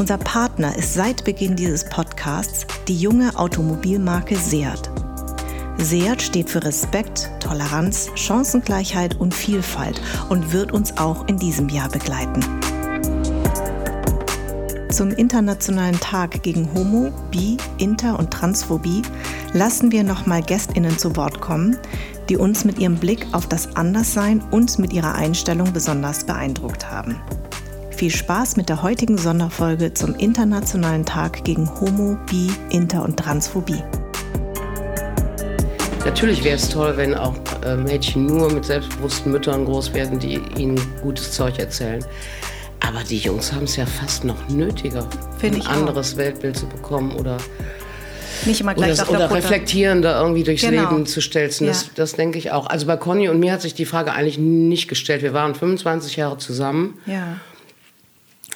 [0.00, 4.88] Unser Partner ist seit Beginn dieses Podcasts die junge Automobilmarke Seat.
[5.76, 10.00] Seat steht für Respekt, Toleranz, Chancengleichheit und Vielfalt
[10.30, 12.42] und wird uns auch in diesem Jahr begleiten.
[14.90, 19.02] Zum Internationalen Tag gegen Homo, Bi, Inter und Transphobie
[19.52, 21.76] lassen wir nochmal Gästinnen zu Wort kommen,
[22.30, 27.20] die uns mit ihrem Blick auf das Anderssein und mit ihrer Einstellung besonders beeindruckt haben.
[28.00, 33.82] Viel Spaß mit der heutigen Sonderfolge zum Internationalen Tag gegen Homo, Bi, Inter und Transphobie.
[36.06, 40.40] Natürlich wäre es toll, wenn auch äh, Mädchen nur mit selbstbewussten Müttern groß werden, die
[40.56, 42.02] ihnen gutes Zeug erzählen.
[42.80, 47.12] Aber die Jungs haben es ja fast noch nötiger, Find ein anderes Weltbild zu bekommen
[47.16, 47.36] oder,
[48.46, 50.88] Nicht immer gleich oder, oder reflektierender irgendwie durchs Genau.
[50.88, 51.66] Leben zu stelzen.
[51.66, 51.90] Das, Ja.
[51.96, 52.66] das denke ich auch.
[52.66, 55.20] Also bei Conny und mir hat sich die Frage eigentlich nicht gestellt.
[55.20, 57.36] Wir waren 25 Jahre zusammen Ja.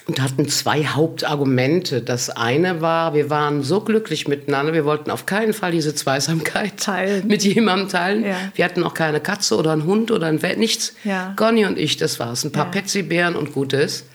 [0.07, 2.01] Und hatten zwei Hauptargumente.
[2.01, 6.77] Das eine war, wir waren so glücklich miteinander, wir wollten auf keinen Fall diese Zweisamkeit
[6.77, 7.27] Teilen.
[7.27, 8.23] mit jemandem teilen.
[8.25, 8.35] Ja.
[8.53, 10.93] Wir hatten auch keine Katze oder einen Hund oder ein Welt, nichts.
[11.03, 11.33] Ja.
[11.35, 12.43] Conny und ich, das war's.
[12.43, 12.71] Ein paar Ja.
[12.71, 14.05] Petsybären und Gutes.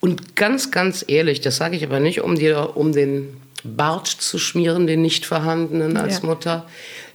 [0.00, 4.38] Und ganz, ganz ehrlich, das sage ich aber nicht, um dir um den Bart zu
[4.38, 6.26] schmieren, den nicht vorhandenen als Ja.
[6.26, 6.66] Mutter.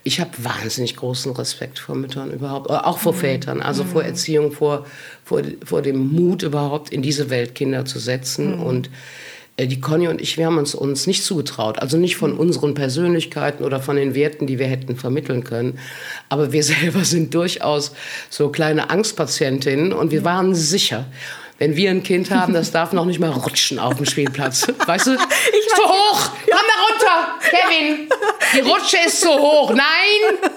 [0.03, 3.01] Ich habe wahnsinnig großen Respekt vor Müttern überhaupt, äh, auch Mhm.
[3.01, 4.85] vor Vätern, also vor Erziehung, vor,
[5.29, 8.57] vor, vor dem Mut überhaupt in diese Welt Kinder zu setzen.
[8.57, 8.63] Mhm.
[8.63, 8.89] Und
[9.57, 11.79] äh, die Conny und ich, wir haben uns uns nicht zugetraut.
[11.79, 12.39] Also nicht von Mhm.
[12.39, 15.77] unseren Persönlichkeiten oder von den Werten, die wir hätten vermitteln können.
[16.29, 17.91] Aber wir selber sind durchaus
[18.31, 21.05] so kleine Angstpatientinnen und wir waren sicher.
[21.59, 24.65] Wenn wir ein Kind haben, das darf noch nicht mal rutschen auf dem Spielplatz.
[24.87, 25.11] Weißt du?
[25.13, 26.31] Ich zu hoch!
[26.49, 27.17] Komm da runter!
[27.51, 28.09] Kevin!
[28.55, 29.69] Die Rutsche ist zu hoch!
[29.71, 30.49] Nein!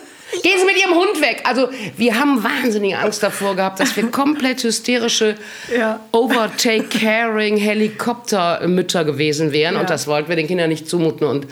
[0.42, 1.42] Gehen Sie mit Ihrem Hund weg.
[1.44, 5.36] Also wir haben wahnsinnige Angst davor gehabt, dass wir komplett hysterische,
[5.76, 6.00] Ja.
[6.12, 9.74] overtake-caring Helikoptermütter gewesen wären.
[9.74, 9.80] Ja.
[9.80, 11.26] Und das wollten wir den Kindern nicht zumuten.
[11.26, 11.46] Und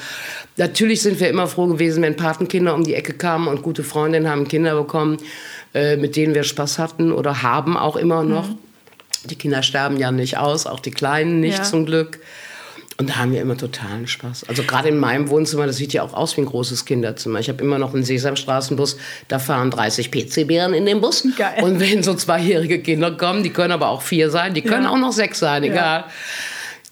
[0.57, 4.29] natürlich sind wir immer froh gewesen, wenn Patenkinder um die Ecke kamen und gute Freundinnen
[4.29, 5.19] haben Kinder bekommen,
[5.75, 8.49] äh, mit denen wir Spaß hatten oder haben auch immer noch.
[9.25, 11.65] Die Kinder sterben ja nicht aus, auch die Kleinen nicht Ja.
[11.65, 12.19] zum Glück.
[13.01, 14.45] Und da haben wir immer totalen Spaß.
[14.47, 17.39] Also gerade in meinem Wohnzimmer, das sieht ja auch aus wie ein großes Kinderzimmer.
[17.41, 21.27] Ich habe immer noch einen Sesamstraßenbus, da fahren 30 PC-Bären in dem Bus.
[21.39, 21.63] Geil.
[21.63, 24.91] Und wenn so zweijährige Kinder kommen, die können aber auch vier sein, die können Ja.
[24.91, 26.05] auch noch sechs sein, egal.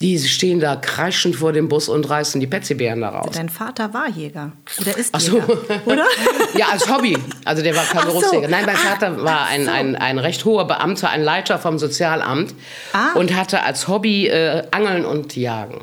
[0.01, 3.35] Die stehen da kreischend vor dem Bus und reißen die Petsybären da raus.
[3.35, 4.53] Dein Vater war Jäger.
[4.81, 5.35] Oder ist Ach so.
[5.41, 5.59] Jäger.
[5.87, 6.05] Oder?
[6.57, 7.19] Ja, als Hobby.
[7.45, 8.09] Also der war kein Ach so.
[8.13, 8.49] Berufsjäger.
[8.49, 9.71] Nein, mein Ah, Vater war ein, so.
[9.73, 12.55] ein, ein recht hoher Beamter, ein Leiter vom Sozialamt
[12.95, 13.13] Ah.
[13.17, 15.81] und hatte als Hobby äh, Angeln und Jagen.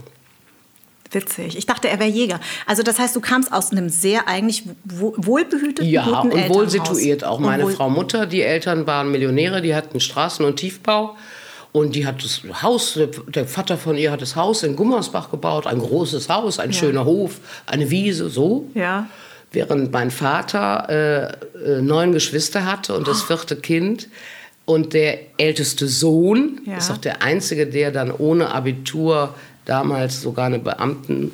[1.16, 1.58] Witzig.
[1.58, 2.40] Ich dachte, er wäre Jäger.
[2.68, 6.70] Also das heißt, du kamst aus einem sehr eigentlich wo- wohlbehüteten, Ja, guten und wohl
[6.70, 7.24] situiert.
[7.24, 11.16] Auch Und meine Frau Mutter, die Eltern waren Millionäre, die hatten Straßen- und Tiefbau.
[11.72, 15.68] Und die hat das Haus, der- Vater von ihr hat das Haus in Gummersbach gebaut,
[15.68, 18.70] ein großes Haus, ein schöner Hof, eine Wiese, so.
[18.76, 19.08] Ja.
[19.52, 24.08] Während mein Vater äh, äh, neun Geschwister hatte und das vierte Kind.
[24.66, 26.78] Und der älteste Sohn Ja.
[26.78, 31.32] ist auch der einzige, der dann ohne Abitur damals sogar eine Beamten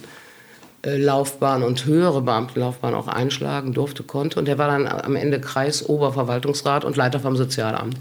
[0.83, 4.39] äh, Laufbahn und höhere Beamtenlaufbahn auch einschlagen durfte, konnte.
[4.39, 7.97] Und der war dann am Ende Kreisoberverwaltungsrat und Leiter vom Sozialamt.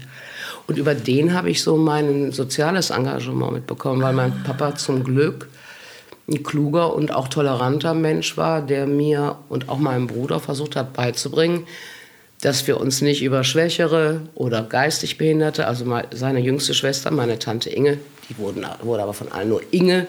[0.67, 5.47] Und über den habe ich so mein soziales Engagement mitbekommen, weil mein Papa zum Glück
[6.27, 10.93] ein kluger und auch toleranter Mensch war, der mir und auch meinem Bruder versucht hat
[10.93, 11.67] beizubringen,
[12.41, 17.69] dass wir uns nicht über Schwächere oder geistig Behinderte, also seine jüngste Schwester, meine Tante
[17.69, 17.99] Inge,
[18.31, 20.07] die wurden, wurde aber von allen nur Inge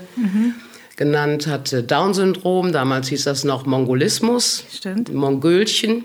[0.97, 5.13] genannt, hatte Down-Syndrom, damals hieß das noch Mongolismus, Stimmt.
[5.13, 6.05] Mongölchen.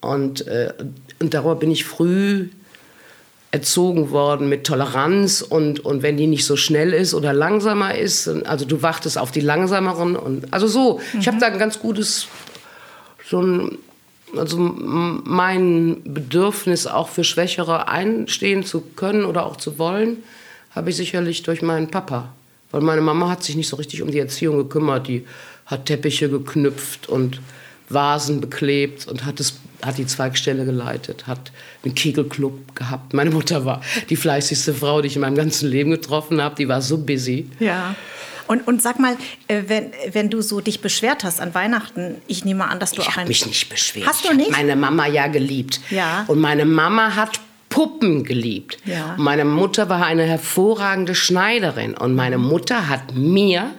[0.00, 0.72] Und, äh,
[1.18, 2.48] und darüber bin ich früh
[3.52, 8.28] erzogen worden mit Toleranz und, und wenn die nicht so schnell ist oder langsamer ist,
[8.28, 11.00] also du wartest auf die langsameren und also so.
[11.18, 12.28] Ich habe da ein ganz gutes
[13.28, 13.78] so ein
[14.36, 20.22] also mein Bedürfnis auch für Schwächere einstehen zu können oder auch zu wollen,
[20.70, 22.32] habe ich sicherlich durch meinen Papa.
[22.70, 25.08] Weil meine Mama hat sich nicht so richtig um die Erziehung gekümmert.
[25.08, 25.26] Die
[25.66, 27.40] hat Teppiche geknüpft und
[27.88, 31.50] Vasen beklebt und hat, es, hat die Zweigstelle geleitet, hat
[31.84, 33.12] einen Kegelclub gehabt.
[33.14, 36.54] Meine Mutter war die fleißigste Frau, die ich in meinem ganzen Leben getroffen habe.
[36.54, 37.50] Die war so busy.
[37.58, 37.96] Ja.
[38.46, 39.16] Und, und sag mal,
[39.48, 43.00] äh, wenn, wenn du so dich beschwert hast an Weihnachten, ich nehme an, dass du
[43.02, 43.28] ich auch habe ein...
[43.28, 44.06] mich nicht beschwert.
[44.06, 44.50] Hast du Ich nicht?
[44.50, 45.80] meine Mama ja geliebt.
[45.90, 46.24] Ja.
[46.28, 47.40] Und meine Mama hat
[47.70, 48.76] Puppen geliebt.
[48.84, 49.14] Ja.
[49.16, 51.96] Meine Mutter war eine hervorragende Schneiderin.
[51.96, 53.70] Und meine Mutter hat mir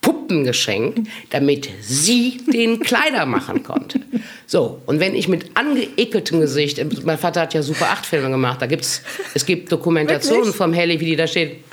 [0.00, 4.00] Puppen geschenkt, damit sie den Kleider machen konnte.
[4.46, 8.62] So, und wenn ich mit angeekeltem Gesicht, mein Vater hat ja Super 8 Filme gemacht,
[8.62, 9.02] da gibt's,
[9.34, 10.56] es gibt Dokumentationen Wirklich?
[10.56, 11.64] vom Helly, wie die da steht.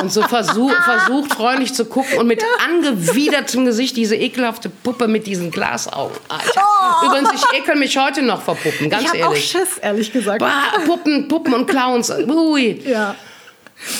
[0.00, 5.26] Und so versuch, versucht freundlich zu gucken und mit angewidertem Gesicht diese ekelhafte Puppe mit
[5.26, 6.18] diesen Glasaugen.
[6.28, 6.62] Alter.
[7.04, 9.06] Übrigens, ich ekel mich heute noch vor Puppen, ganz Oh.
[9.06, 9.50] ich habe auch ehrlich.
[9.50, 10.38] Schiss, ehrlich gesagt.
[10.40, 12.10] Bah, Puppen, Puppen und Clowns.
[12.10, 12.80] Ui.
[12.86, 13.14] Ja.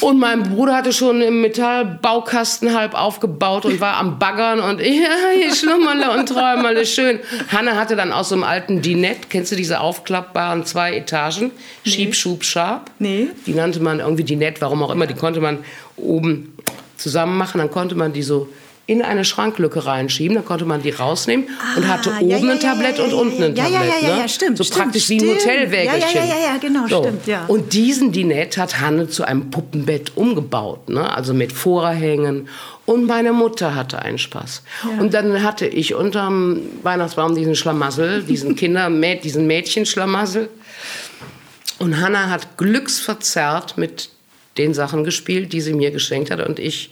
[0.00, 4.86] Und mein Bruder hatte schon im Metallbaukasten halb aufgebaut und war am Baggern und ja,
[5.46, 7.20] ich schlummerle und träumerle schön.
[7.52, 11.50] Hanne hatte dann aus so einem alten Dinette, kennst du diese aufklappbaren zwei Etagen?
[11.84, 12.90] Schieb, Schub, Schab.
[12.98, 13.28] Nee.
[13.46, 15.06] Die nannte man irgendwie Dinette, warum auch immer.
[15.06, 15.58] Die konnte man
[15.96, 16.56] oben
[16.96, 18.48] zusammen machen, dann konnte man die so
[18.86, 22.52] in eine Schranklücke reinschieben, dann konnte man die rausnehmen und hatte Ah, oben ja, ja,
[22.52, 24.02] ein Tablett ja, und unten ein ja, ja, Tablett.
[24.02, 24.20] ja, ja, ne?
[24.22, 25.40] ja, stimmt, So stimmt, praktisch wie ein stimmt.
[25.40, 26.00] Hotelwägelchen.
[26.14, 27.44] Ja, ja, ja, genau, stimmt, ja.
[27.46, 31.10] Und diesen Dinette hat Hanne zu einem Puppenbett umgebaut, ne?
[31.10, 32.48] also mit Vorhängen.
[32.84, 34.62] Und meine Mutter hatte einen Spaß.
[34.98, 40.50] Und dann hatte ich unterm Weihnachtsbaum diesen Schlamassel, diesen Kinder, diesen Mädchenschlamassel.
[41.78, 44.10] Und Hanna hat glücksverzerrt mit
[44.58, 46.46] den Sachen gespielt, die sie mir geschenkt hat.
[46.46, 46.90] Und ich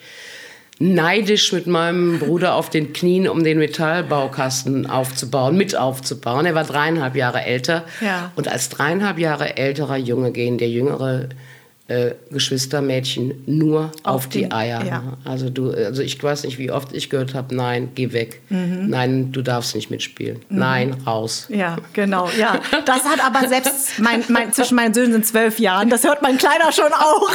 [0.82, 6.44] neidisch mit meinem Bruder auf den Knien, um den Metallbaukasten aufzubauen, mit aufzubauen.
[6.44, 7.84] Er war dreieinhalb Jahre älter.
[8.00, 8.32] Ja.
[8.34, 11.28] Und als dreieinhalb Jahre älterer Junge gehen der jüngere
[11.92, 14.84] äh, Geschwistermädchen nur auf, Auf die den- Eier.
[14.84, 15.02] ja.
[15.24, 18.40] Also du, also ich weiß nicht, wie oft ich gehört habe, nein, geh weg.
[18.48, 18.88] Mhm.
[18.88, 20.40] Nein, du darfst nicht mitspielen.
[20.48, 21.46] Nein, raus.
[21.48, 22.60] Ja, genau, ja.
[22.86, 26.38] Das hat aber selbst, mein, mein, zwischen meinen Söhnen sind zwölf Jahren, das hört mein
[26.38, 27.28] Kleiner schon auch.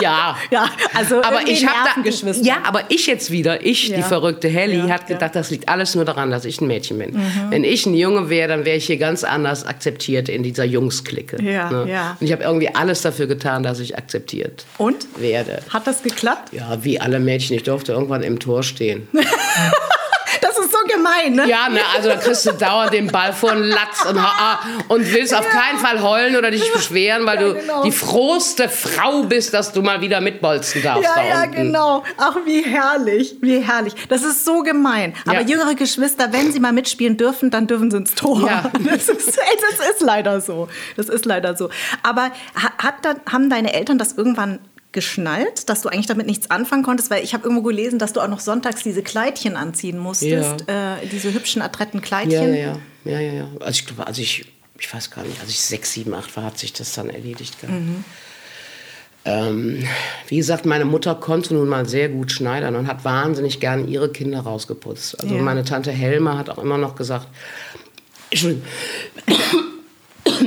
[0.00, 0.36] Ja.
[0.50, 4.02] Ja, also aber ich habe da, ja, aber ich jetzt wieder, ich, die Ja.
[4.02, 7.14] verrückte Helly, Ja, hat gedacht, das liegt alles nur daran, dass ich ein Mädchen bin.
[7.14, 7.22] Mhm.
[7.50, 11.42] Wenn ich ein Junge wäre, dann wäre ich hier ganz anders akzeptiert in dieser Jungsklicke.
[11.42, 11.90] Ja, ne?
[11.90, 12.16] ja.
[12.20, 15.06] Und ich habe irgendwie alles dafür getan, dass ich akzeptiert Und?
[15.16, 15.62] werde.
[15.70, 16.52] Hat das geklappt?
[16.52, 19.08] Ja, wie alle Mädchen, ich durfte irgendwann im Tor stehen.
[20.42, 21.48] Das ist so gemein, ne?
[21.48, 24.18] Ja, ne, also da kriegst du dauernd den Ball vor den Latz und,
[24.88, 27.84] und willst auf keinen Fall heulen oder dich beschweren, weil du genau.
[27.84, 31.52] die frohste Frau bist, dass du mal wieder mitbolzen darfst Ja, da ja, unten.
[31.54, 32.02] genau.
[32.18, 33.94] Ach, wie herrlich, wie herrlich.
[34.08, 35.14] Das ist so gemein.
[35.26, 38.46] Aber jüngere Geschwister, wenn sie mal mitspielen dürfen, dann dürfen sie ins Tor.
[38.46, 38.64] Ja.
[38.92, 40.68] Das, ist, das ist leider so.
[40.96, 41.70] Das ist leider so.
[42.02, 42.94] Aber ha- hat
[43.30, 44.58] haben deine Eltern das irgendwann
[44.92, 47.10] geschnallt, dass du eigentlich damit nichts anfangen konntest?
[47.10, 50.68] Weil ich habe irgendwo gelesen, dass du auch noch sonntags diese Kleidchen anziehen musstest.
[50.68, 52.54] Äh, diese hübschen, adretten Ja, Kleidchen.
[52.54, 53.48] ja, ja, ja, ja, ja.
[53.60, 54.44] Also ich glaube, als ich,
[54.78, 57.60] ich weiß gar nicht, als ich sechs, sieben, acht war, hat sich das dann erledigt
[57.60, 57.78] gehabt.
[59.24, 59.84] Ähm,
[60.26, 64.10] wie gesagt, meine Mutter konnte nun mal sehr gut schneidern und hat wahnsinnig gerne ihre
[64.10, 65.20] Kinder rausgeputzt.
[65.20, 65.42] Also Ja.
[65.42, 67.28] meine Tante Helma hat auch immer noch gesagt,
[68.30, 68.64] Entschuldigung,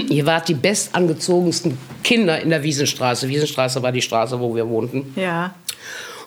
[0.10, 3.28] ihr wart die bestangezogensten Kinder in der Wiesenstraße.
[3.28, 5.14] Wiesenstraße war die Straße, wo wir wohnten.
[5.16, 5.56] Ja.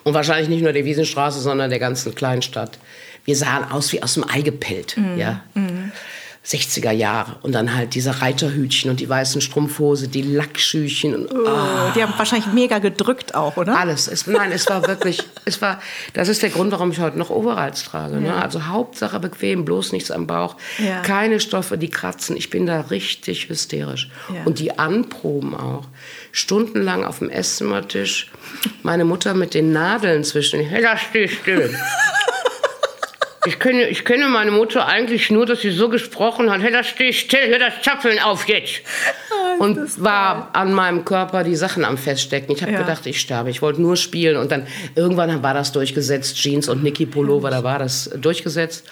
[0.03, 2.79] Und wahrscheinlich nicht nur der Wiesenstraße, sondern der ganzen Kleinstadt.
[3.25, 4.95] Wir sahen aus wie aus dem Ei gepellt.
[5.17, 5.41] Ja.
[6.49, 7.37] 60er Jahre.
[7.43, 12.13] Und dann halt diese Reiterhütchen und die weißen Strumpfhose, die Lackschüchen und Oh, die haben
[12.17, 13.77] wahrscheinlich mega gedrückt auch, oder?
[13.77, 14.07] alles.
[14.07, 15.79] Es, nein, es war wirklich, es war,
[16.13, 18.15] das ist der Grund, warum ich heute noch Overalls trage.
[18.17, 18.33] Ne?
[18.33, 20.55] Also Hauptsache bequem, bloß nichts am Bauch.
[20.79, 21.01] Ja.
[21.01, 22.35] Keine Stoffe, die kratzen.
[22.35, 24.09] Ich bin da richtig hysterisch.
[24.33, 24.43] Ja.
[24.45, 25.85] Und die Anproben auch.
[26.31, 28.31] Stundenlang auf dem Esszimmertisch.
[28.81, 30.61] Meine Mutter mit den Nadeln zwischen.
[30.81, 31.75] Da steh still.
[33.45, 36.61] Ich kenne, ich kenne meine Mutter eigentlich nur, dass sie so gesprochen hat.
[36.61, 38.81] Hey, da steh still, hör das Zapfeln auf jetzt.
[39.59, 42.53] und war an meinem Körper die Sachen am Feststecken.
[42.55, 42.79] Ich habe Ja.
[42.81, 43.49] gedacht, ich sterbe.
[43.49, 44.37] Ich wollte nur spielen.
[44.37, 46.35] Und dann irgendwann war das durchgesetzt.
[46.37, 48.85] Jeans und Niki Pullover, da war das durchgesetzt.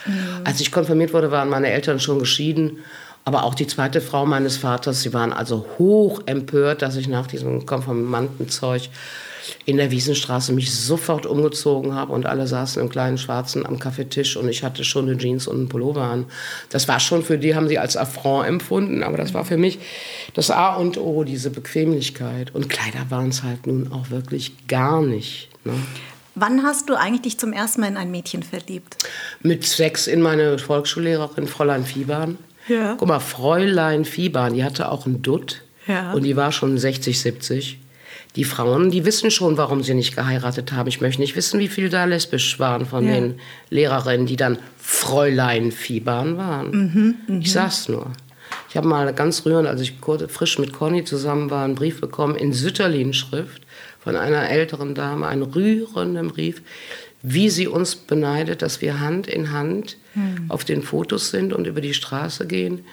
[0.44, 2.84] Als ich konfirmiert wurde, waren meine Eltern schon geschieden.
[3.28, 7.28] Aber auch die zweite Frau meines Vaters, sie waren also hoch empört, dass ich nach
[7.28, 8.84] diesem Konfirmandenzeug
[9.66, 14.38] in der Wiesenstraße mich sofort umgezogen habe und alle saßen im kleinen Schwarzen am Kaffeetisch
[14.38, 16.28] und ich hatte schon eine Jeans und einen Pullover an.
[16.70, 19.80] Das war schon für die, haben sie als Affront empfunden, aber das war für mich
[20.34, 22.56] das A und O, diese Bequemlichkeit.
[22.56, 25.50] Und Kleider waren es halt nun auch wirklich gar nicht.
[25.66, 25.74] Ne?
[26.36, 28.96] Wann hast du eigentlich dich zum ersten Mal in ein Mädchen verliebt?
[29.42, 32.38] Mit sechs in meine Volksschullehrerin, Fräulein Fiebahn.
[32.68, 32.96] Ja.
[32.98, 36.14] Guck mal, Fräulein Fiebahn, die hatte auch einen Dutt Ja.
[36.14, 37.80] und die war schon 60, 70.
[38.36, 40.88] Die Frauen, die wissen schon, warum sie nicht geheiratet haben.
[40.88, 43.14] Ich möchte nicht wissen, wie viele da lesbisch waren von Ja.
[43.16, 47.16] den Lehrerinnen, die dann Fräulein Fiebahn waren.
[47.28, 48.12] Mhm, ich sag's nur.
[48.70, 49.94] Ich habe mal ganz rührend, als ich
[50.28, 53.62] frisch mit Conny zusammen war, einen Brief bekommen in Sütterlin-Schrift
[54.04, 56.62] von einer älteren Dame, einen rührenden Brief,
[57.24, 60.46] wie sie uns beneidet, dass wir Hand in Hand hm.
[60.50, 62.86] auf den Fotos sind und über die Straße gehen.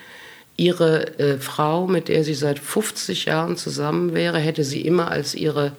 [0.56, 5.34] Ihre äh, Frau, mit der sie seit 50 Jahren zusammen wäre, hätte sie immer als
[5.34, 5.72] ihre,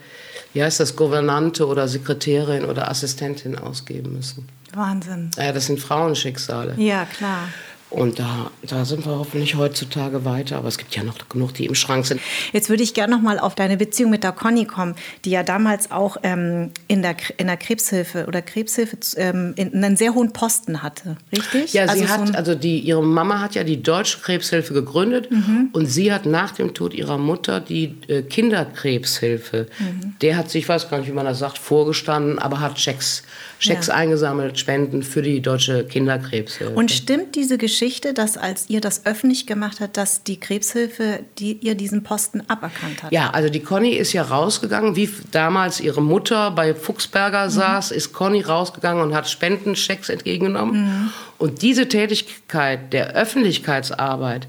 [0.54, 4.48] wie heißt das, Gouvernante oder Sekretärin oder Assistentin ausgeben müssen.
[4.74, 5.32] Wahnsinn.
[5.38, 6.74] Ja, das sind Frauenschicksale.
[6.78, 7.48] Ja, klar.
[7.96, 10.58] Und da, da sind wir hoffentlich heutzutage weiter.
[10.58, 12.20] Aber es gibt ja noch genug, die im Schrank sind.
[12.52, 15.44] Jetzt würde ich gerne noch mal auf deine Beziehung mit der Conny kommen, die ja
[15.44, 20.34] damals auch ähm, in, der, in der Krebshilfe oder Krebshilfe ähm, in, einen sehr hohen
[20.34, 21.72] Posten hatte, richtig?
[21.72, 25.32] Ja, sie also hat, so also die, ihre Mama hat ja die Deutsche Krebshilfe gegründet
[25.32, 25.70] mhm.
[25.72, 29.68] und sie hat nach dem Tod ihrer Mutter die äh, Kinderkrebshilfe.
[29.80, 30.16] Mhm.
[30.22, 33.24] Der hat sich, ich weiß gar nicht, wie man das sagt, vorgestanden, aber hat Checks
[33.66, 33.96] Schecks ja.
[33.96, 36.74] eingesammelt, Spenden für die Deutsche Kinderkrebshilfe.
[36.74, 41.54] Und stimmt diese Geschichte, dass als ihr das öffentlich gemacht habt, dass die Krebshilfe die,
[41.54, 43.12] ihr diesen Posten aberkannt hat?
[43.12, 47.52] Ja, also die Conny ist ja rausgegangen, wie damals ihre Mutter bei Fuchsberger mhm.
[47.52, 50.84] saß, ist Conny rausgegangen und hat Spendenchecks entgegengenommen.
[50.84, 51.10] Mhm.
[51.38, 54.48] Und diese Tätigkeit der Öffentlichkeitsarbeit,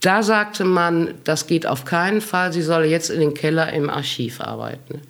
[0.00, 3.90] da sagte man, das geht auf keinen Fall, sie solle jetzt in den Keller im
[3.90, 5.00] Archiv arbeiten.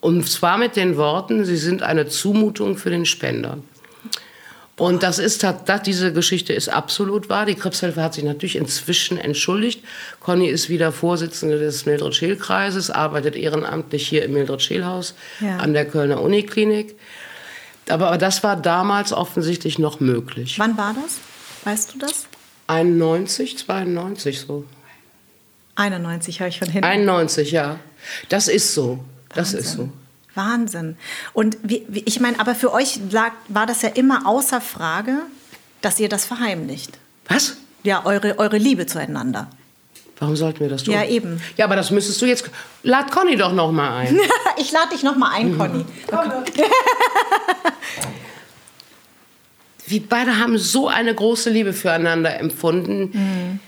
[0.00, 3.58] Und zwar mit den Worten, sie sind eine Zumutung für den Spender.
[4.78, 7.46] Und das ist, das, diese Geschichte ist absolut wahr.
[7.46, 9.82] Die Krebshilfe hat sich natürlich inzwischen entschuldigt.
[10.20, 15.56] Conny ist wieder Vorsitzende des Mildred-Scheel-Kreises, arbeitet ehrenamtlich hier im Mildred-Scheel-Haus ja.
[15.56, 16.94] an der Kölner Uniklinik.
[17.88, 20.58] Aber, aber das war damals offensichtlich noch möglich.
[20.58, 21.20] Wann war das?
[21.64, 22.26] Weißt du das?
[22.66, 24.64] 91, 92 so.
[25.76, 26.84] 91 habe ich von hinten.
[26.84, 27.78] 91, ja.
[28.28, 29.02] Das ist so.
[29.36, 29.88] Das ist so.
[30.34, 30.96] Wahnsinn.
[31.32, 35.18] Und wie, wie, ich meine, aber für euch lag, war das ja immer außer Frage,
[35.80, 36.98] dass ihr das verheimlicht.
[37.28, 37.56] Was?
[37.82, 39.48] Ja, eure, eure Liebe zueinander.
[40.18, 40.94] Warum sollten wir das tun?
[40.94, 41.42] Ja, eben.
[41.56, 42.50] Ja, aber das müsstest du jetzt.
[42.82, 44.18] Lad Conny doch noch mal ein.
[44.56, 45.58] ich lade dich noch mal ein, mhm.
[45.58, 45.84] Conny.
[46.06, 46.64] Okay.
[49.86, 53.10] wir beide haben so eine große Liebe füreinander empfunden.
[53.12, 53.60] Mhm.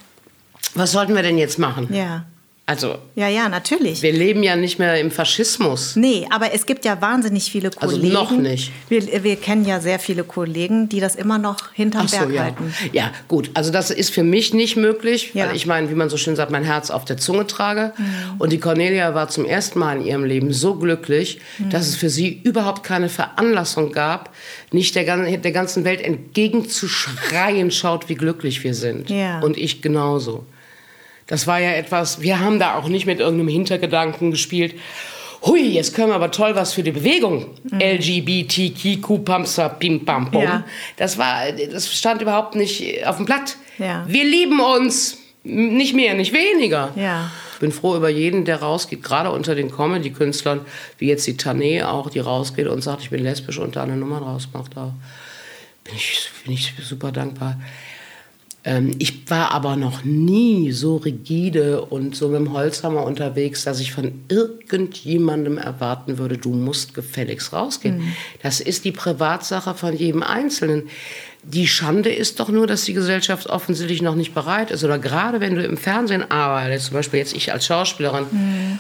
[0.75, 1.93] Was sollten wir denn jetzt machen?
[1.93, 2.25] Ja.
[2.69, 2.99] Also.
[3.15, 4.03] Ja, ja, natürlich.
[4.03, 5.97] Wir leben ja nicht mehr im Faschismus.
[5.97, 8.15] Nee, aber es gibt ja wahnsinnig viele Kollegen.
[8.15, 8.71] Also noch nicht.
[8.91, 12.33] Wir, wir kennen ja sehr viele Kollegen, die das immer noch hinterm Ach so, Berg
[12.35, 12.43] ja.
[12.43, 12.75] halten.
[12.93, 13.51] Ja, gut.
[13.55, 15.49] Also das ist für mich nicht möglich, ja.
[15.49, 17.95] weil ich meine, wie man so schön sagt, mein Herz auf der Zunge trage.
[17.97, 18.05] Mhm.
[18.39, 21.71] Und die Cornelia war zum ersten Mal in ihrem Leben so glücklich, mhm.
[21.71, 24.35] dass es für sie überhaupt keine Veranlassung gab,
[24.73, 29.09] nicht der, der ganzen Welt entgegenzuschreien, schaut, wie glücklich wir sind.
[29.09, 29.41] Ja.
[29.41, 30.45] Und ich genauso.
[31.29, 34.75] Das war ja etwas, wir haben da auch nicht mit irgendeinem Hintergedanken gespielt.
[35.45, 37.47] Hui, jetzt können wir aber toll was für die Bewegung.
[37.71, 37.81] Mhm.
[37.81, 40.43] LGBTQ, Pamsa, Pim, Pam, Pum.
[40.43, 40.65] Ja.
[40.97, 43.57] Das, war, das stand überhaupt nicht auf dem Blatt.
[43.79, 44.05] Ja.
[44.09, 45.19] Wir lieben uns.
[45.45, 46.91] Nicht mehr, nicht weniger.
[46.97, 47.31] Ja.
[47.55, 50.61] Ich bin froh über jeden, der rausgeht, gerade unter den Comedy-Künstlern,
[50.99, 53.97] wie jetzt die Tané auch, die rausgeht und sagt, ich bin lesbisch und da eine
[53.97, 54.77] Nummer draus macht.
[54.77, 54.93] Da
[55.85, 57.57] bin ich, bin ich super dankbar.
[58.69, 63.81] Ähm, ich war aber noch nie so rigide und so mit dem Holzhammer unterwegs, dass
[63.81, 67.99] ich von irgendjemandem erwarten würde, du musst gefälligst rausgehen.
[67.99, 68.13] Mhm.
[68.43, 70.91] Das ist die Privatsache von jedem Einzelnen.
[71.45, 74.85] Die Schande ist doch nur, dass die Gesellschaft offensichtlich noch nicht bereit ist.
[74.85, 78.79] Oder gerade wenn du im Fernsehen arbeitest, zum Beispiel jetzt ich als Schauspielerin, mhm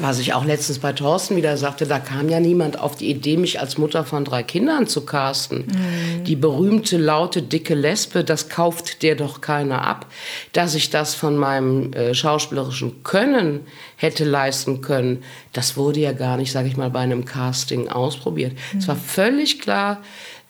[0.00, 3.36] was ich auch letztens bei Thorsten wieder sagte, da kam ja niemand auf die Idee,
[3.36, 5.66] mich als Mutter von drei Kindern zu casten.
[5.66, 6.24] Mhm.
[6.24, 10.06] Die berühmte, laute, dicke Lesbe, das kauft der doch keiner ab.
[10.52, 13.60] Dass ich das von meinem äh, schauspielerischen Können
[13.96, 18.52] hätte leisten können, das wurde ja gar nicht, sage ich mal, bei einem Casting ausprobiert.
[18.72, 18.78] Mhm.
[18.78, 20.02] Es war völlig klar,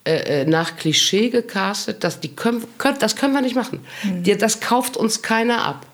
[0.02, 3.80] äh, äh, nach Klischee gecastet, dass die können, können, das können wir nicht machen.
[4.02, 4.38] Mhm.
[4.38, 5.84] Das kauft uns keiner ab.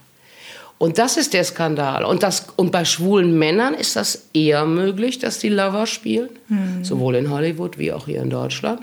[0.79, 2.05] Und das ist der Skandal.
[2.05, 6.85] Und, das, und bei schwulen Männern ist das eher möglich, dass die Lover spielen, mhm.
[6.85, 8.83] sowohl in Hollywood wie auch hier in Deutschland.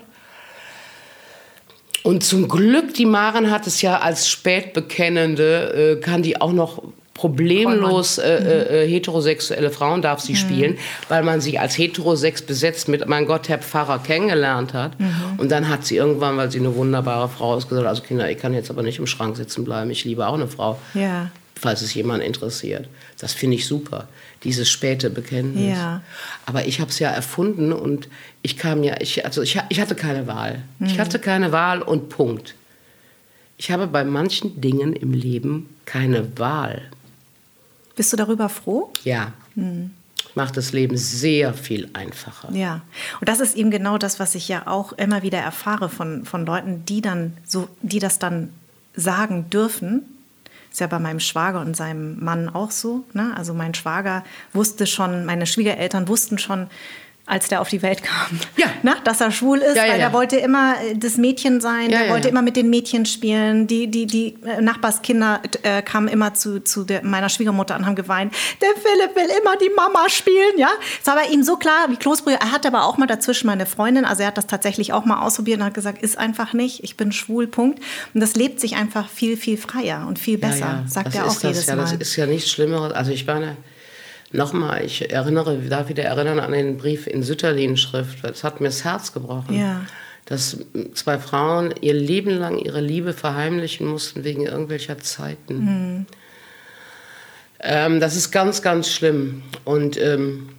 [2.01, 6.83] Und zum Glück, die Maren hat es ja als Spätbekennende, äh, kann die auch noch
[7.13, 10.38] problemlos äh, äh, äh, heterosexuelle Frauen darf sie mhm.
[10.38, 10.77] spielen,
[11.09, 15.00] weil man sie als heterosex besetzt mit mein Gott, Herr Pfarrer kennengelernt hat.
[15.00, 15.13] Mhm.
[15.38, 18.39] Und dann hat sie irgendwann, weil sie eine wunderbare Frau ist, gesagt, also Kinder, ich
[18.39, 20.79] kann jetzt aber nicht im Schrank sitzen bleiben, ich liebe auch eine Frau.
[20.95, 21.29] Ja
[21.63, 22.88] falls es jemand interessiert.
[23.17, 24.08] Das finde ich super,
[24.43, 25.77] dieses späte Bekenntnis.
[25.77, 26.01] Ja.
[26.46, 28.10] Aber ich habe es ja erfunden und
[28.41, 30.62] ich kam ja, ich, also ich, ich hatte keine Wahl.
[30.79, 30.88] Mhm.
[30.88, 32.55] Ich hatte keine Wahl und Punkt.
[33.58, 36.84] Ich habe bei manchen Dingen im Leben keine Wahl.
[37.96, 38.91] Bist du darüber froh?
[39.03, 39.34] Ja.
[39.55, 39.91] Mhm
[40.36, 42.51] macht das Leben sehr viel einfacher.
[42.53, 42.82] Ja,
[43.20, 46.43] und das ist eben genau das, was ich ja auch immer wieder erfahre von, von
[46.43, 48.50] Leuten, die dann so, die das dann
[48.96, 50.12] sagen dürfen
[50.74, 53.03] Ist ja bei meinem Schwager und seinem Mann auch so.
[53.13, 53.32] Ne?
[53.38, 56.68] Also mein Schwager wusste schon, meine Schwiegereltern wussten schon,
[57.25, 58.38] als der auf die Welt kam.
[58.58, 58.65] Ja.
[58.82, 60.08] Na, dass er schwul ist, Ja, ja, weil ja.
[60.08, 63.65] er wollte immer äh, das Mädchen sein, ja, wollte immer mit den Mädchen spielen.
[63.65, 67.96] Die, die, die äh, Nachbarskinder äh, kamen immer zu, zu der, meiner Schwiegermutter und haben
[67.96, 68.34] geweint.
[68.62, 70.70] Der Philipp will immer die Mama spielen, ja.
[71.00, 72.38] Es war bei ihm so klar wie Kloßbrühe.
[72.39, 75.22] Er hatte aber auch mal dazwischen meine Freundin, also er hat das tatsächlich auch mal
[75.22, 77.80] ausprobiert und hat gesagt, ist einfach nicht, ich bin schwul, Punkt.
[78.13, 81.34] Und das lebt sich einfach viel, viel freier und viel besser, sagt das er auch
[81.34, 81.84] das, jedes ja, Mal.
[81.84, 82.92] Das ist ja nichts Schlimmeres.
[82.92, 83.56] Also ich meine,
[84.34, 88.24] nochmal, ich erinnere, darf wieder erinnern an den Brief in Sütterlin-Schrift.
[88.24, 89.58] Das hat mir das Herz gebrochen.
[89.58, 89.86] Ja.
[90.25, 90.58] Dass
[90.94, 95.58] zwei Frauen ihr Leben lang ihre Liebe verheimlichen mussten wegen irgendwelcher Zeiten.
[95.58, 96.06] Mhm.
[97.60, 99.44] Ähm, das ist ganz, ganz schlimm.
[99.66, 100.50] Und ähm,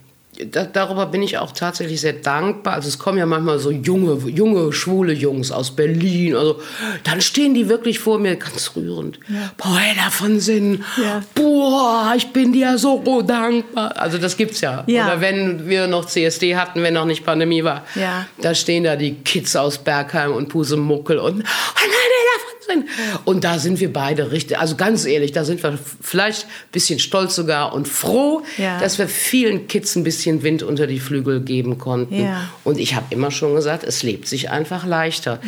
[0.50, 2.74] da, darüber bin ich auch tatsächlich sehr dankbar.
[2.74, 6.34] Also es kommen ja manchmal so junge, junge, schwule Jungs aus Berlin.
[6.36, 6.60] Also
[7.04, 9.18] dann stehen die wirklich vor mir, ganz rührend.
[9.56, 10.84] Boah, Ella von Sinn.
[11.00, 11.22] Ja.
[11.34, 13.96] Boah, ich bin dir so dankbar.
[13.98, 14.84] Also das gibt's ja.
[14.86, 15.06] Ja.
[15.06, 17.84] Oder wenn wir noch CSD hatten, wenn noch nicht Pandemie war.
[17.94, 18.26] Ja.
[18.40, 21.44] Da stehen da die Kids aus Bergheim und Pusemuckel und oh nein,
[21.86, 22.88] Ella von Sinn.
[23.24, 26.98] Und da sind wir beide richtig, also ganz ehrlich, da sind wir vielleicht ein bisschen
[26.98, 28.78] stolz sogar und froh, Ja.
[28.80, 32.22] dass wir vielen Kids ein bisschen Wind unter die Flügel geben konnten.
[32.22, 32.48] Ja.
[32.64, 35.40] Und ich habe immer schon gesagt, es lebt sich einfach leichter.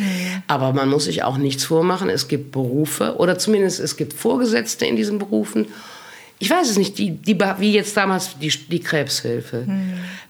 [0.47, 2.09] Aber man muss sich auch nichts vormachen.
[2.09, 5.67] Es gibt Berufe oder zumindest es gibt Vorgesetzte in diesen Berufen.
[6.39, 9.65] Ich weiß es nicht, die, die, wie jetzt damals die, die Krebshilfe.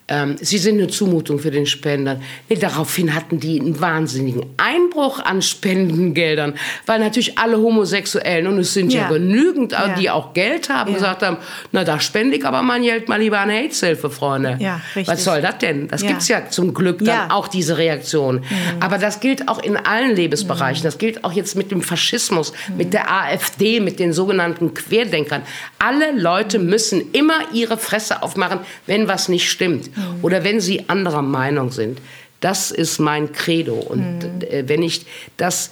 [0.10, 2.20] Ähm, sie sind eine Zumutung für den Spender.
[2.48, 6.54] Nee, daraufhin hatten die einen wahnsinnigen Einbruch an Spendengeldern,
[6.86, 9.10] weil natürlich alle Homosexuellen, und es sind ja, Ja.
[9.10, 9.96] genügend, Ja.
[10.00, 10.96] die auch Geld haben, Ja.
[10.96, 11.38] gesagt haben,
[11.74, 14.58] na da spende ich aber mein Geld mal lieber an AIDS-Hilfe, Freunde.
[14.62, 15.08] Ja, richtig.
[15.14, 15.90] Was soll das denn?
[15.90, 16.08] Das Ja.
[16.08, 18.44] gibt's ja zum Glück dann auch, diese Reaktion.
[18.80, 20.84] Aber das gilt auch in allen Lebensbereichen.
[20.84, 25.42] Das gilt auch jetzt mit dem Faschismus, mit der AfD, mit den sogenannten Querdenkern.
[25.80, 29.90] Alle Leute müssen immer ihre Fresse aufmachen, wenn was nicht stimmt
[30.22, 32.00] oder wenn sie anderer Meinung sind.
[32.40, 33.74] Das ist mein Credo.
[33.74, 35.06] Und äh, wenn ich
[35.38, 35.72] das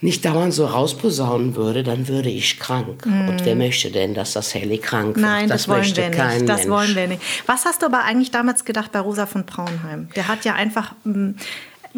[0.00, 3.04] nicht dauernd so rausposaunen würde, dann würde ich krank.
[3.04, 5.26] Und wer möchte denn, dass das Helly krank wird?
[5.26, 6.48] Nein, das, wollen möchte wir kein nicht.
[6.48, 6.70] Das Mensch.
[6.70, 7.22] wollen wir nicht.
[7.46, 10.08] Was hast du aber eigentlich damals gedacht bei Rosa von Braunheim?
[10.14, 11.30] Der hat ja einfach mm,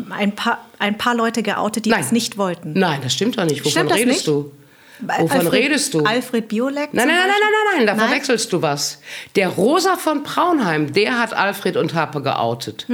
[0.09, 2.01] ein, paar, ein paar Leute geoutet, die Nein.
[2.01, 2.73] das nicht wollten.
[2.73, 3.65] Nein, das stimmt doch nicht.
[3.65, 4.27] Wovon das redest nicht?
[4.27, 4.51] du?
[5.03, 6.05] Wovon Alfred, redest du?
[6.05, 6.93] Alfred Biolek?
[6.93, 8.09] Nein, nein, nein, nein, nein, nein, da Nein?
[8.09, 9.01] verwechselst du was.
[9.37, 12.87] Der Rosa von Braunheim, der hat Alfred und Harpe geoutet.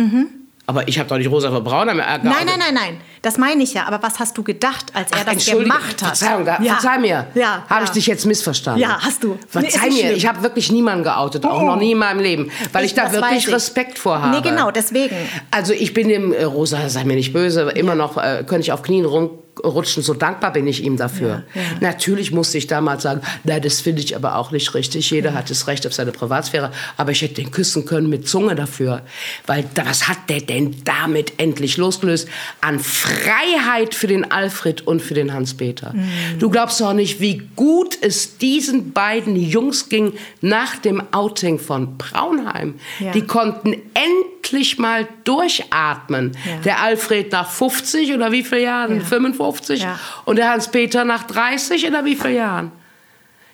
[0.69, 2.25] Aber ich habe doch nicht Rosa von Braunheim geoutet.
[2.25, 2.31] Mhm.
[2.31, 3.01] Nein, nein, nein, nein.
[3.23, 3.85] Das meine ich ja.
[3.87, 6.17] Aber was hast du gedacht, als er Ach, das gemacht hat?
[6.17, 6.75] Verzeihung, da, ja.
[6.75, 7.27] verzeih mir.
[7.35, 7.85] Ja, Habe ja.
[7.85, 8.81] ich dich jetzt missverstanden?
[8.83, 9.31] Ja, hast du.
[9.33, 10.17] Nee, Verzeih nicht mir, schlimm.
[10.17, 11.67] ich habe wirklich niemanden geoutet, auch Oh.
[11.67, 13.53] noch nie in meinem Leben, weil ich, da das weiß wirklich ich.
[13.55, 14.37] Respekt vor habe.
[14.37, 15.17] Nee, genau, deswegen.
[15.51, 18.73] Also ich bin dem äh, Rosa, sei mir nicht böse, immer noch, äh, könnte ich
[18.73, 21.45] auf Knien rumrutschen, so dankbar bin ich ihm dafür.
[21.55, 21.69] Ja, ja.
[21.81, 25.11] Natürlich musste ich damals sagen, na, das finde ich aber auch nicht richtig.
[25.11, 28.55] Jeder hat das Recht auf seine Privatsphäre, aber ich hätte den küssen können mit Zunge
[28.55, 29.03] dafür.
[29.47, 32.29] Weil da, was hat der denn damit endlich losgelöst?
[32.61, 32.79] An
[33.17, 35.93] Freiheit für den Alfred und für den Hans-Peter.
[35.93, 36.39] Mhm.
[36.39, 41.97] Du glaubst doch nicht, wie gut es diesen beiden Jungs ging nach dem Outing von
[41.97, 42.75] Braunheim.
[43.01, 43.13] Ja.
[43.13, 46.37] Die konnten endlich mal durchatmen.
[46.45, 46.61] Ja.
[46.65, 48.99] Der Alfred nach 50 oder wie viele Jahren?
[48.99, 49.05] Ja.
[49.05, 49.83] 55.
[49.83, 49.99] Ja.
[50.25, 52.73] Und der Hans-Peter nach 30 oder wie viele Jahren?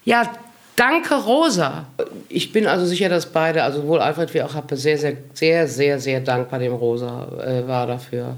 [0.04, 0.30] Ja,
[0.76, 1.86] danke Rosa.
[2.28, 5.68] Ich bin also sicher, dass beide, also sowohl Alfred wie auch Happe, sehr, sehr, sehr,
[5.68, 8.36] sehr, sehr dankbar dem Rosa äh, war dafür.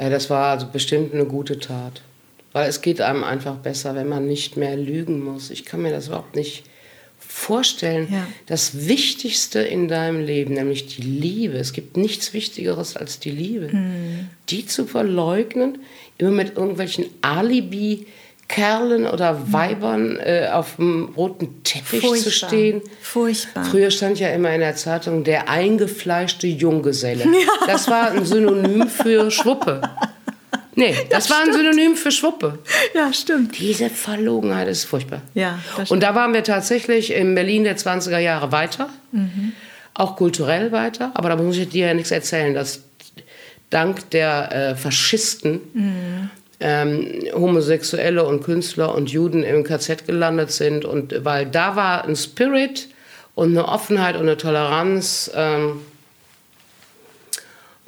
[0.00, 2.02] Äh, das war also bestimmt eine gute Tat.
[2.52, 5.50] Weil es geht einem einfach besser, wenn man nicht mehr lügen muss.
[5.50, 6.64] Ich kann mir das überhaupt nicht
[7.18, 8.08] vorstellen.
[8.10, 8.26] Ja.
[8.46, 11.58] Das Wichtigste in deinem Leben, nämlich die Liebe.
[11.58, 13.70] Es gibt nichts Wichtigeres als die Liebe.
[14.48, 15.78] Die zu verleugnen,
[16.18, 18.06] immer mit irgendwelchen Alibi.
[18.50, 22.48] Kerlen oder Weibern äh, auf dem roten Teppich zu Furchtbar.
[22.48, 22.82] stehen.
[23.00, 23.64] Furchtbar.
[23.64, 27.24] Früher stand ja immer in der Zeitung der eingefleischte Junggeselle.
[27.66, 29.82] Das war ein Synonym für Schwuppe.
[30.74, 32.58] Nee, das, war ein Synonym für Schwuppe.
[32.94, 33.56] Ja, stimmt.
[33.58, 35.22] Diese Verlogenheit ist furchtbar.
[35.34, 38.88] Ja, das Und da waren wir tatsächlich in Berlin der 20er Jahre weiter.
[39.94, 41.12] Auch kulturell weiter.
[41.14, 42.82] Aber da muss ich dir ja nichts erzählen, dass
[43.68, 46.30] dank der äh, Faschisten
[46.60, 50.84] ähm, Homosexuelle und Künstler und Juden im KZ gelandet sind.
[50.84, 52.88] Und weil da war ein Spirit
[53.34, 55.30] und eine Offenheit und eine Toleranz.
[55.34, 55.80] Ähm,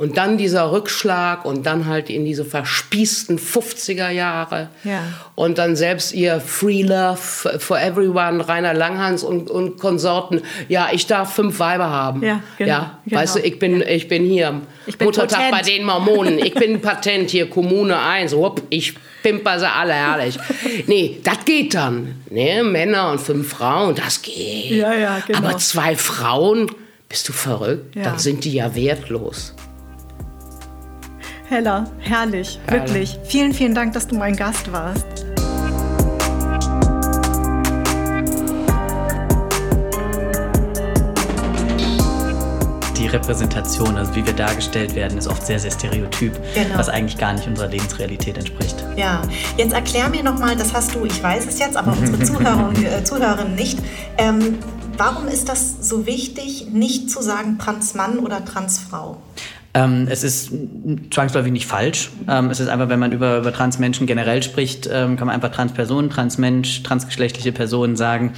[0.02, 4.68] Und dann dieser Rückschlag und dann halt in diese verspießten 50er Jahre.
[4.82, 5.00] Ja.
[5.36, 10.42] Und dann selbst ihr Free Love for Everyone, Rainer Langhans und, und Konsorten.
[10.68, 12.20] Ja, ich darf fünf Weiber haben.
[12.20, 13.20] Ja, genau, ja genau.
[13.20, 13.86] weißt du, ich bin, Ja.
[13.86, 14.60] ich bin hier.
[14.86, 15.52] Ich bin Muttertag potent.
[15.52, 16.36] bei den Mormonen.
[16.40, 18.32] Ich bin Patent hier, Kommune 1.
[18.32, 20.36] Hupp, ich pimper sie alle herrlich.
[20.88, 22.22] Nee, das geht dann.
[22.28, 22.64] Ne?
[22.64, 24.72] Männer und fünf Frauen, das geht.
[24.72, 25.38] Ja, ja, genau.
[25.38, 26.66] Aber zwei Frauen,
[27.08, 27.94] bist du verrückt?
[27.94, 28.02] Ja.
[28.02, 29.54] Dann sind die ja wertlos.
[31.52, 32.90] Hella, herrlich, Herrlich.
[32.94, 33.18] wirklich.
[33.24, 35.04] Vielen, vielen Dank, dass du mein Gast warst.
[42.96, 46.78] Die Repräsentation, also wie wir dargestellt werden, ist oft sehr, sehr stereotyp, Genau.
[46.78, 48.76] was eigentlich gar nicht unserer Lebensrealität entspricht.
[48.96, 49.20] Ja,
[49.56, 52.82] jetzt erklär mir nochmal, das hast du, ich weiß es jetzt, aber unsere Zuhörer und
[52.82, 53.78] äh, Zuhörerinnen nicht.
[54.18, 54.58] Ähm,
[54.96, 59.16] warum ist das so wichtig, nicht zu sagen Transmann oder Transfrau?
[59.74, 60.52] Ähm, es ist
[61.10, 62.10] zwangsläufig nicht falsch.
[62.28, 65.50] Ähm, es ist einfach, wenn man über, über Transmenschen generell spricht, ähm, kann man einfach
[65.50, 68.34] Transperson, Transmensch, transgeschlechtliche Personen sagen.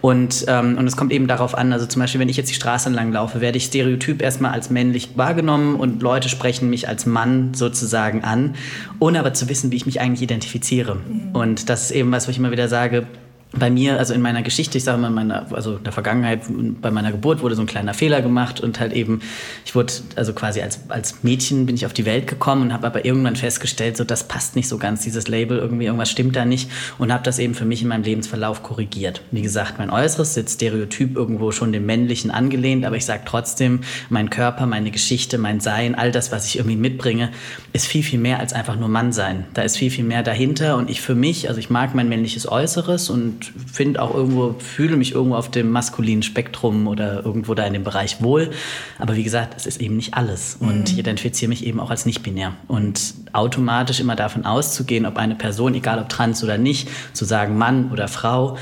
[0.00, 2.54] Und, ähm, und es kommt eben darauf an, also zum Beispiel, wenn ich jetzt die
[2.54, 7.06] Straße entlang laufe, werde ich stereotyp erstmal als männlich wahrgenommen und Leute sprechen mich als
[7.06, 8.54] Mann sozusagen an,
[9.00, 10.98] ohne aber zu wissen, wie ich mich eigentlich identifiziere.
[11.32, 13.08] Und das ist eben was, wo ich immer wieder sage,
[13.52, 16.42] bei mir, also in meiner Geschichte, ich sage mal, in meiner, also in der Vergangenheit,
[16.80, 19.20] bei meiner Geburt wurde so ein kleiner Fehler gemacht und halt eben,
[19.64, 22.86] ich wurde, also quasi als, als Mädchen bin ich auf die Welt gekommen und habe
[22.86, 26.44] aber irgendwann festgestellt, so das passt nicht so ganz, dieses Label, irgendwie irgendwas stimmt da
[26.44, 29.22] nicht und habe das eben für mich in meinem Lebensverlauf korrigiert.
[29.30, 33.80] Wie gesagt, mein Äußeres sitzt stereotyp irgendwo schon dem Männlichen angelehnt, aber ich sage trotzdem,
[34.10, 37.30] mein Körper, meine Geschichte, mein Sein, all das, was ich irgendwie mitbringe,
[37.72, 39.44] ist viel, viel mehr als einfach nur Mann sein.
[39.54, 42.50] Da ist viel, viel mehr dahinter und ich für mich, also ich mag mein männliches
[42.50, 47.64] Äußeres und finde auch irgendwo, fühle mich irgendwo auf dem maskulinen Spektrum oder irgendwo da
[47.64, 48.50] in dem Bereich wohl.
[48.98, 50.56] Aber wie gesagt, es ist eben nicht alles.
[50.58, 52.54] Und ich identifiziere mich eben auch als nicht-binär.
[52.68, 57.58] Und automatisch immer davon auszugehen, ob eine Person, egal ob trans oder nicht, zu sagen
[57.58, 58.56] Mann oder Frau,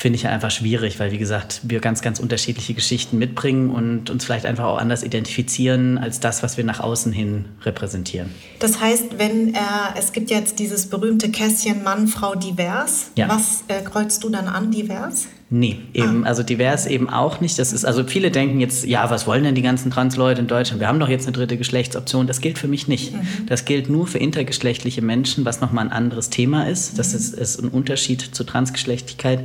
[0.00, 4.24] finde ich einfach schwierig, weil wie gesagt, wir ganz, ganz unterschiedliche Geschichten mitbringen und uns
[4.24, 8.30] vielleicht einfach auch anders identifizieren als das, was wir nach außen hin repräsentieren.
[8.60, 9.58] Das heißt, wenn äh,
[9.98, 13.10] es gibt jetzt dieses berühmte Kästchen Mann, Frau, divers.
[13.14, 13.28] Ja.
[13.28, 15.28] Was äh, kreuzt du dann an, divers?
[15.52, 17.58] Nee, eben, also divers eben auch nicht.
[17.58, 20.78] Das ist, also viele denken jetzt, ja, was wollen denn die ganzen Transleute in Deutschland?
[20.78, 22.28] Wir haben doch jetzt eine dritte Geschlechtsoption.
[22.28, 23.12] Das gilt für mich nicht.
[23.46, 27.00] Das gilt nur für intergeschlechtliche Menschen, was nochmal ein anderes Thema ist.
[27.00, 29.40] Das ist, ist ein Unterschied zur Transgeschlechtlichkeit.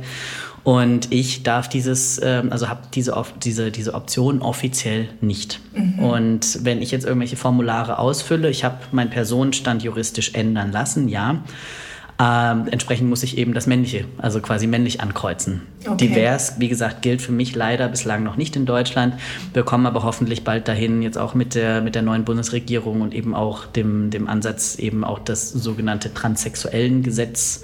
[0.66, 5.60] Und ich darf dieses, ähm, also habe diese, diese, diese Option offiziell nicht.
[6.00, 11.44] Und wenn ich jetzt irgendwelche Formulare ausfülle, ich habe meinen Personenstand juristisch ändern lassen, ja.
[12.18, 15.62] Ähm, entsprechend muss ich eben das Männliche, also quasi männlich ankreuzen.
[15.86, 16.08] Okay.
[16.08, 19.14] Divers, wie gesagt, gilt für mich leider bislang noch nicht in Deutschland.
[19.52, 23.14] Wir kommen aber hoffentlich bald dahin, jetzt auch mit der, mit der neuen Bundesregierung und
[23.14, 27.62] eben auch dem, dem Ansatz, eben auch das sogenannte transsexuellen Gesetz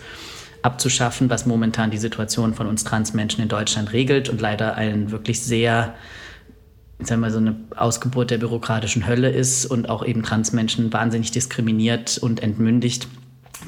[0.63, 5.43] abzuschaffen, was momentan die Situation von uns Transmenschen in Deutschland regelt und leider ein wirklich
[5.43, 5.95] sehr
[7.07, 11.31] sagen wir mal, so eine Ausgeburt der bürokratischen Hölle ist und auch eben Transmenschen wahnsinnig
[11.31, 13.09] diskriminiert und entmündigt,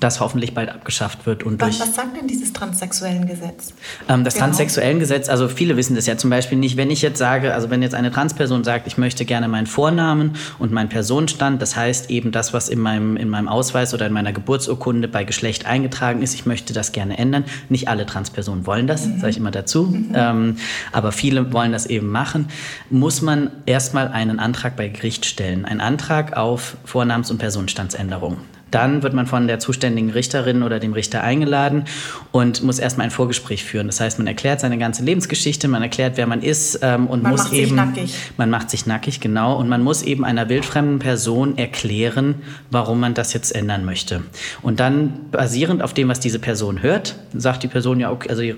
[0.01, 3.73] das hoffentlich bald abgeschafft wird und durch Was, was sagt denn dieses transsexuellen Gesetz?
[4.09, 4.47] ähm, das Genau.
[4.47, 7.71] transsexuellen Gesetz, also viele wissen das ja zum Beispiel nicht, wenn ich jetzt sage, also
[7.71, 12.11] wenn jetzt eine Transperson sagt, ich möchte gerne meinen Vornamen und meinen Personenstand, das heißt
[12.11, 16.23] eben das, was in meinem, in meinem Ausweis oder in meiner Geburtsurkunde bei Geschlecht eingetragen
[16.23, 17.45] ist, ich möchte das gerne ändern.
[17.69, 20.57] Nicht alle Transpersonen wollen das, sage ich immer dazu, ähm,
[20.93, 22.49] aber viele wollen das eben machen,
[22.91, 25.65] muss man erstmal einen Antrag bei Gericht stellen.
[25.65, 28.39] Einen Antrag auf Vornamens- und Personenstandsänderung.
[28.75, 31.85] Dann wird man von der zuständigen Richterin oder dem Richter eingeladen
[32.33, 33.87] und muss erstmal ein Vorgespräch führen.
[33.87, 37.31] Das heißt, man erklärt seine ganze Lebensgeschichte, man erklärt, wer man ist ähm, und Man
[37.33, 37.77] muss macht sich eben.
[37.77, 38.15] nackig.
[38.37, 39.57] Man macht sich nackig, genau.
[39.57, 42.37] Und man muss eben einer wildfremden Person erklären,
[42.73, 44.23] warum man das jetzt ändern möchte.
[44.61, 48.43] Und dann, basierend auf dem, was diese Person hört, sagt die Person ja, okay, also
[48.43, 48.57] die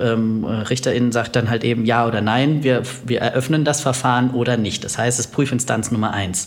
[0.00, 4.56] ähm, Richterin sagt dann halt eben ja oder nein, wir, wir eröffnen das Verfahren oder
[4.56, 4.84] nicht.
[4.84, 6.46] Das heißt, es ist Prüfinstanz Nummer eins.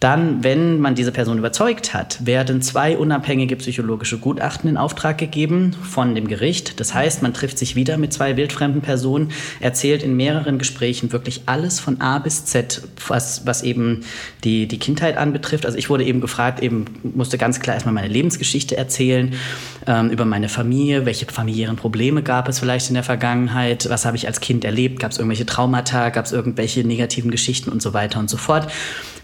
[0.00, 5.76] Dann, wenn man diese Person überzeugt hat, werden zwei unabhängige psychologische Gutachten in Auftrag gegeben
[5.82, 6.80] von dem Gericht.
[6.80, 11.42] Das heißt, man trifft sich wieder mit zwei wildfremden Personen, erzählt in mehreren Gesprächen wirklich
[11.44, 14.00] alles von A bis Z, was, was eben
[14.42, 15.66] die, die Kindheit anbetrifft.
[15.66, 19.34] Also ich wurde eben gefragt, eben musste ganz klar erstmal meine Lebensgeschichte erzählen,
[19.86, 24.16] ähm, über meine Familie, welche familiären Probleme gab es vielleicht in der Vergangenheit, was habe
[24.16, 27.92] ich als Kind erlebt, gab es irgendwelche Traumata, gab es irgendwelche negativen Geschichten und so
[27.92, 28.66] weiter und so fort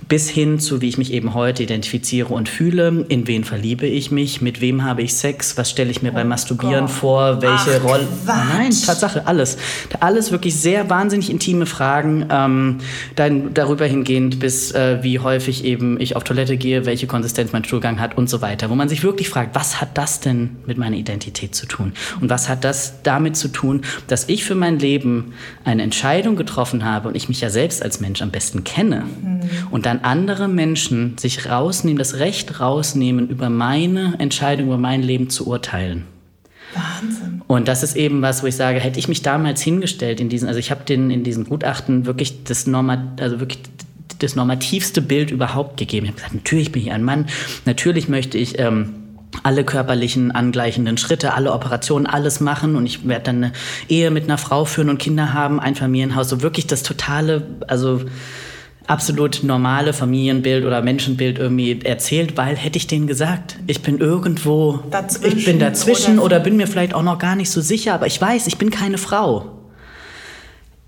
[0.09, 4.11] bis hin zu, wie ich mich eben heute identifiziere und fühle, in wen verliebe ich
[4.11, 6.91] mich, mit wem habe ich Sex, was stelle ich mir oh beim Masturbieren Gott.
[6.91, 8.07] vor, welche Rolle.
[8.25, 9.59] Nein, Tatsache, alles.
[9.99, 12.79] Alles wirklich sehr wahnsinnig intime Fragen, ähm,
[13.17, 17.65] dann darüber hingehend bis äh, wie häufig eben ich auf Toilette gehe, welche Konsistenz mein
[17.65, 20.79] Stuhlgang hat und so weiter, wo man sich wirklich fragt, was hat das denn mit
[20.79, 21.93] meiner Identität zu tun?
[22.21, 25.33] Und was hat das damit zu tun, dass ich für mein Leben
[25.65, 29.41] eine Entscheidung getroffen habe und ich mich ja selbst als Mensch am besten kenne mhm.
[29.71, 35.31] und dann andere Menschen sich rausnehmen, das Recht rausnehmen, über meine Entscheidung, über mein Leben
[35.31, 36.05] zu urteilen.
[36.75, 37.43] Wahnsinn.
[37.47, 40.49] Und das ist eben was, wo ich sage, hätte ich mich damals hingestellt in diesen,
[40.49, 43.61] also ich habe den in diesem Gutachten wirklich das Normat, also wirklich
[44.19, 46.07] das normativste Bild überhaupt gegeben.
[46.07, 47.27] Ich habe gesagt, natürlich bin ich ein Mann,
[47.65, 48.95] natürlich möchte ich ähm,
[49.43, 53.53] alle körperlichen angleichenden Schritte, alle Operationen, alles machen und ich werde dann eine
[53.89, 58.03] Ehe mit einer Frau führen und Kinder haben, ein Familienhaus, so wirklich das totale, also
[58.87, 64.81] absolut normale Familienbild oder Menschenbild irgendwie erzählt, weil hätte ich denen gesagt, ich bin irgendwo,
[64.91, 67.95] dazwischen ich bin dazwischen oder, oder bin mir vielleicht auch noch gar nicht so sicher,
[67.95, 69.59] aber ich weiß, ich bin keine Frau,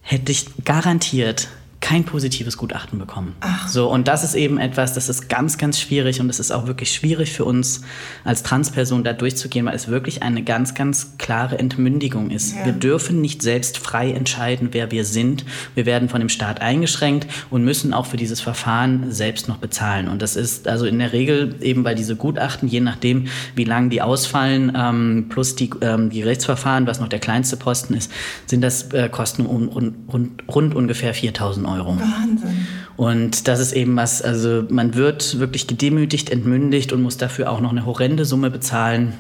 [0.01, 1.49] hätte ich garantiert
[1.81, 3.37] kein positives Gutachten bekommen.
[3.41, 3.69] Ach.
[3.69, 6.67] So, und das ist eben etwas, das ist ganz, ganz schwierig und es ist auch
[6.67, 7.83] wirklich schwierig für uns
[8.25, 12.57] als Transperson da durchzugehen, weil es wirklich eine ganz, ganz klare Entmündigung ist.
[12.57, 12.67] Ja.
[12.67, 15.45] Wir dürfen nicht selbst frei entscheiden, wer wir sind.
[15.77, 20.09] Wir werden von dem Staat eingeschränkt und müssen auch für dieses Verfahren selbst noch bezahlen.
[20.09, 23.89] Und das ist also in der Regel eben bei diese Gutachten, je nachdem, wie lang
[23.89, 28.11] die ausfallen, ähm, plus die, ähm, die Rechtsverfahren, was noch der kleinste Posten ist,
[28.47, 31.97] sind das äh, Kosten um, rund, rund, rund ungefähr 4000 Euro.
[31.99, 32.67] Wahnsinn.
[32.97, 37.61] Und das ist eben was, also man wird wirklich gedemütigt, entmündigt und muss dafür auch
[37.61, 39.13] noch eine horrende Summe bezahlen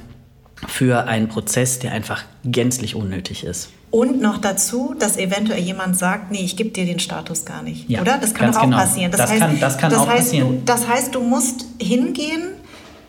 [0.66, 3.70] für einen Prozess, der einfach gänzlich unnötig ist.
[3.90, 7.88] Und noch dazu, dass eventuell jemand sagt, nee, ich gebe dir den Status gar nicht.
[7.88, 8.18] Ja, oder?
[8.18, 8.76] Das kann auch genau.
[8.76, 9.10] passieren.
[9.10, 10.48] Das, das, heißt, kann, das kann das auch heißt, passieren.
[10.58, 12.42] Du, das heißt, du musst hingehen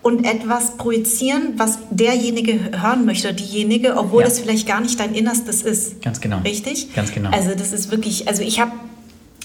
[0.02, 4.30] und etwas projizieren, was derjenige hören möchte, diejenige, obwohl ja.
[4.30, 6.02] das vielleicht gar nicht dein Innerstes ist.
[6.02, 6.40] Ganz genau.
[6.40, 6.94] Richtig?
[6.94, 7.32] Ganz genau.
[7.32, 8.72] Also das ist wirklich, also ich habe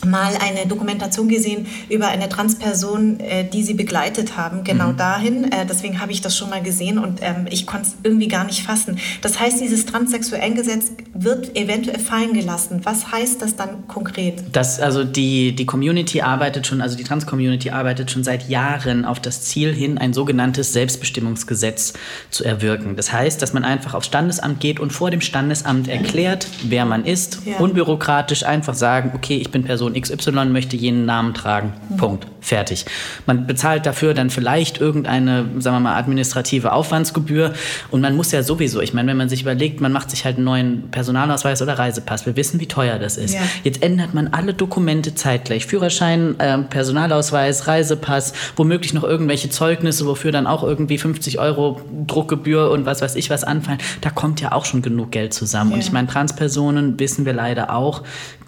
[0.05, 4.97] mal eine Dokumentation gesehen über eine Transperson, äh, die sie begleitet haben, genau mhm.
[4.97, 5.53] dahin.
[5.53, 8.45] Äh, deswegen habe ich das schon mal gesehen und ähm, ich konnte es irgendwie gar
[8.45, 8.99] nicht fassen.
[9.23, 12.81] Das heißt, dieses transsexuellen Gesetz wird eventuell fallen gelassen.
[12.85, 14.43] Was heißt das dann konkret?
[14.53, 19.21] Das, also die, die Community arbeitet schon, also die Trans-Community arbeitet schon seit Jahren auf
[19.21, 21.95] das Ziel hin, ein sogenanntes Selbstbestimmungsgesetz
[22.31, 22.97] zu erwirken.
[22.97, 27.05] Das heißt, dass man einfach aufs Standesamt geht und vor dem Standesamt erklärt, wer man
[27.05, 27.59] ist, ja.
[27.59, 31.72] unbürokratisch einfach sagen, okay, ich bin Person XY möchte jenen Namen tragen.
[31.88, 31.96] Mhm.
[31.96, 32.26] Punkt.
[32.40, 32.85] Fertig.
[33.26, 37.54] Man bezahlt dafür dann vielleicht irgendeine, sagen wir mal, administrative Aufwandsgebühr.
[37.90, 40.37] Und man muss ja sowieso, ich meine, wenn man sich überlegt, man macht sich halt
[40.37, 42.26] einen neuen Personalausweis oder Reisepass.
[42.26, 43.33] Wir wissen, wie teuer das ist.
[43.33, 43.40] Ja.
[43.62, 45.64] Jetzt ändert man alle Dokumente zeitgleich.
[45.64, 52.70] Führerschein, äh, Personalausweis, Reisepass, womöglich noch irgendwelche Zeugnisse, wofür dann auch irgendwie 50 Euro Druckgebühr
[52.70, 53.78] und was weiß ich was anfallen.
[54.02, 55.70] Da kommt ja auch schon genug Geld zusammen.
[55.70, 55.76] Ja.
[55.76, 58.02] Und ich meine, Transpersonen, wissen wir leider auch,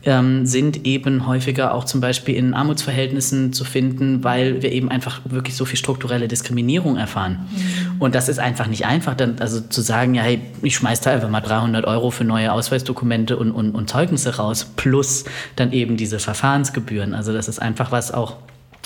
[0.06, 5.20] ähm, sind eben häufiger auch zum Beispiel in Armutsverhältnissen zu finden, weil wir eben einfach
[5.24, 7.46] wirklich so viel strukturelle Diskriminierung erfahren.
[7.50, 8.00] Mhm.
[8.00, 11.10] Und das ist einfach nicht einfach, dann also zu sagen, ja, hey, ich schmeiß da
[11.12, 15.24] einfach mal 300 Euro für neue Ausweisdokumente und, und, und Zeugnisse raus, plus
[15.56, 17.14] dann eben diese Verfahrensgebühren.
[17.14, 18.36] Also das ist einfach was auch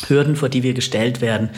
[0.07, 1.51] Hürden, vor die wir gestellt werden,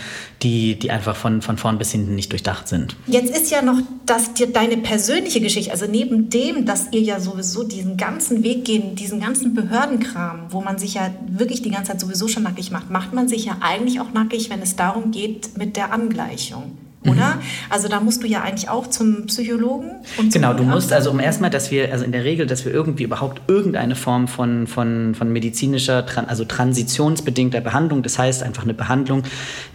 [0.43, 2.97] die, die einfach von, von vorn bis hinten nicht durchdacht sind.
[3.07, 7.21] Jetzt ist ja noch das, die, deine persönliche Geschichte, also neben dem, dass ihr ja
[7.21, 11.93] sowieso diesen ganzen Weg gehen, diesen ganzen Behördenkram, wo man sich ja wirklich die ganze
[11.93, 15.11] Zeit sowieso schon nackig macht, macht man sich ja eigentlich auch nackig, wenn es darum
[15.11, 17.35] geht mit der Angleichung oder?
[17.35, 17.41] Mhm.
[17.69, 19.91] Also da musst du ja eigentlich auch zum Psychologen.
[20.19, 22.73] Und genau, du musst also um erstmal, dass wir, also in der Regel, dass wir
[22.73, 28.75] irgendwie überhaupt irgendeine Form von, von, von medizinischer, also transitionsbedingter Behandlung, das heißt einfach eine
[28.75, 29.25] Behandlung,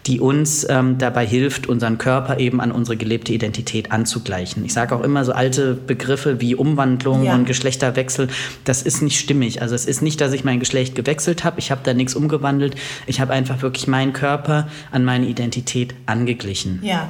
[0.05, 4.63] die uns ähm, dabei hilft, unseren Körper eben an unsere gelebte Identität anzugleichen.
[4.63, 7.35] Ich sage auch immer so alte Begriffe wie Umwandlung ja.
[7.35, 8.29] und Geschlechterwechsel,
[8.63, 9.61] das ist nicht stimmig.
[9.61, 12.75] Also es ist nicht, dass ich mein Geschlecht gewechselt habe, ich habe da nichts umgewandelt,
[13.05, 16.79] ich habe einfach wirklich meinen Körper an meine Identität angeglichen.
[16.83, 17.09] Ja.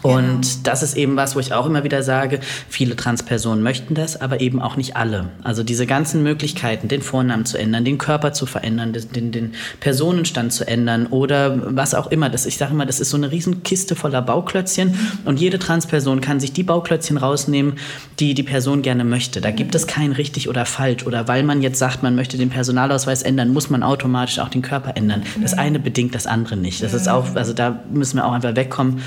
[0.00, 0.60] Und genau.
[0.62, 4.40] das ist eben was, wo ich auch immer wieder sage, viele Transpersonen möchten das, aber
[4.40, 5.28] eben auch nicht alle.
[5.42, 10.52] Also diese ganzen Möglichkeiten, den Vornamen zu ändern, den Körper zu verändern, den, den Personenstand
[10.52, 12.30] zu ändern oder was auch immer.
[12.30, 16.20] Das, ich sage immer, das ist so eine riesen Kiste voller Bauklötzchen und jede Transperson
[16.20, 17.74] kann sich die Bauklötzchen rausnehmen,
[18.18, 19.40] die die Person gerne möchte.
[19.40, 21.06] Da gibt es kein richtig oder falsch.
[21.06, 24.62] Oder weil man jetzt sagt, man möchte den Personalausweis ändern, muss man automatisch auch den
[24.62, 25.22] Körper ändern.
[25.40, 26.82] Das eine bedingt das andere nicht.
[26.82, 29.00] Das ist auch, also da müssen wir auch einfach wegkommen,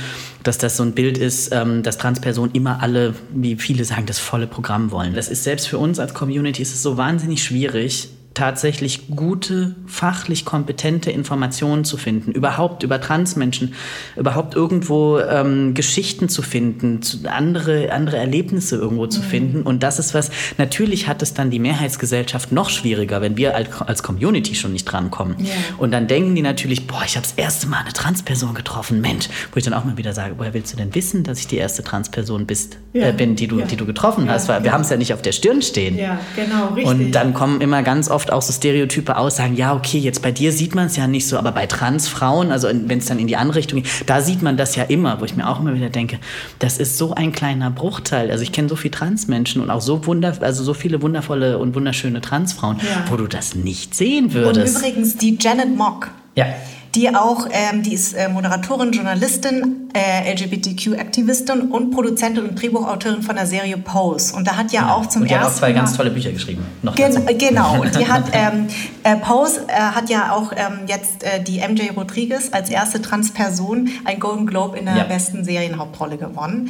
[0.43, 4.19] dass das so ein Bild ist, ähm, dass Transpersonen immer alle, wie viele sagen, das
[4.19, 5.13] volle Programm wollen.
[5.13, 10.45] Das ist selbst für uns als Community ist es so wahnsinnig schwierig, tatsächlich gute, fachlich
[10.45, 13.73] kompetente Informationen zu finden, überhaupt über Transmenschen,
[14.15, 19.25] überhaupt irgendwo ähm, Geschichten zu finden, zu, andere, andere Erlebnisse irgendwo zu mhm.
[19.25, 19.61] finden.
[19.63, 23.81] Und das ist was, natürlich hat es dann die Mehrheitsgesellschaft noch schwieriger, wenn wir als,
[23.81, 25.37] als Community schon nicht drankommen.
[25.39, 25.53] Ja.
[25.77, 29.29] Und dann denken die natürlich, boah, ich habe das erste Mal eine Transperson getroffen, Mensch,
[29.53, 31.57] wo ich dann auch mal wieder sage, woher willst du denn wissen, dass ich die
[31.57, 33.07] erste Transperson bist, ja.
[33.07, 33.65] äh, bin, die du, ja.
[33.65, 34.49] die du getroffen hast?
[34.49, 35.97] Weil wir haben es ja nicht auf der Stirn stehen.
[35.97, 36.85] Ja, genau, richtig.
[36.85, 40.31] Und dann kommen immer ganz oft oft auch so stereotype Aussagen, ja, okay, jetzt bei
[40.31, 43.27] dir sieht man es ja nicht so, aber bei Transfrauen, also wenn es dann in
[43.27, 45.75] die andere Richtung geht, da sieht man das ja immer, wo ich mir auch immer
[45.75, 46.19] wieder denke,
[46.59, 48.31] das ist so ein kleiner Bruchteil.
[48.31, 51.75] Also ich kenne so viele Transmenschen und auch so wunder, also so viele wundervolle und
[51.75, 53.09] wunderschöne Transfrauen, ja.
[53.09, 54.75] wo du das nicht sehen würdest.
[54.75, 56.09] Und übrigens die Janet Mock.
[56.35, 56.47] Ja
[56.95, 63.35] die auch, ähm, die ist äh, Moderatorin, Journalistin, äh, LGBTQ-Aktivistin und Produzentin und Drehbuchautorin von
[63.35, 64.33] der Serie Pose.
[64.35, 64.93] Und da hat ja, ja.
[64.93, 66.65] auch zum und die ersten hat auch zwei Mal, ganz tolle Bücher geschrieben.
[66.81, 67.81] Noch gen genau.
[67.81, 68.67] Und die hat ähm,
[69.03, 73.89] äh, Pose äh, hat ja auch ähm, jetzt äh, die MJ Rodriguez als erste Transperson
[74.05, 75.03] ein Golden Globe in der ja.
[75.03, 76.69] besten Serienhauptrolle gewonnen.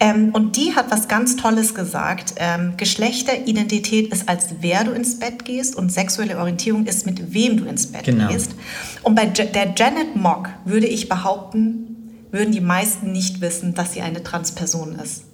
[0.00, 2.34] Ähm, und die hat was ganz Tolles gesagt.
[2.38, 7.58] Ähm, Geschlechteridentität ist als wer du ins Bett gehst und sexuelle Orientierung ist mit wem
[7.58, 8.28] du ins Bett genau.
[8.28, 8.54] gehst.
[9.02, 14.02] Und bei der Janet Mock würde ich behaupten, würden die meisten nicht wissen, dass sie
[14.02, 15.25] eine Transperson ist.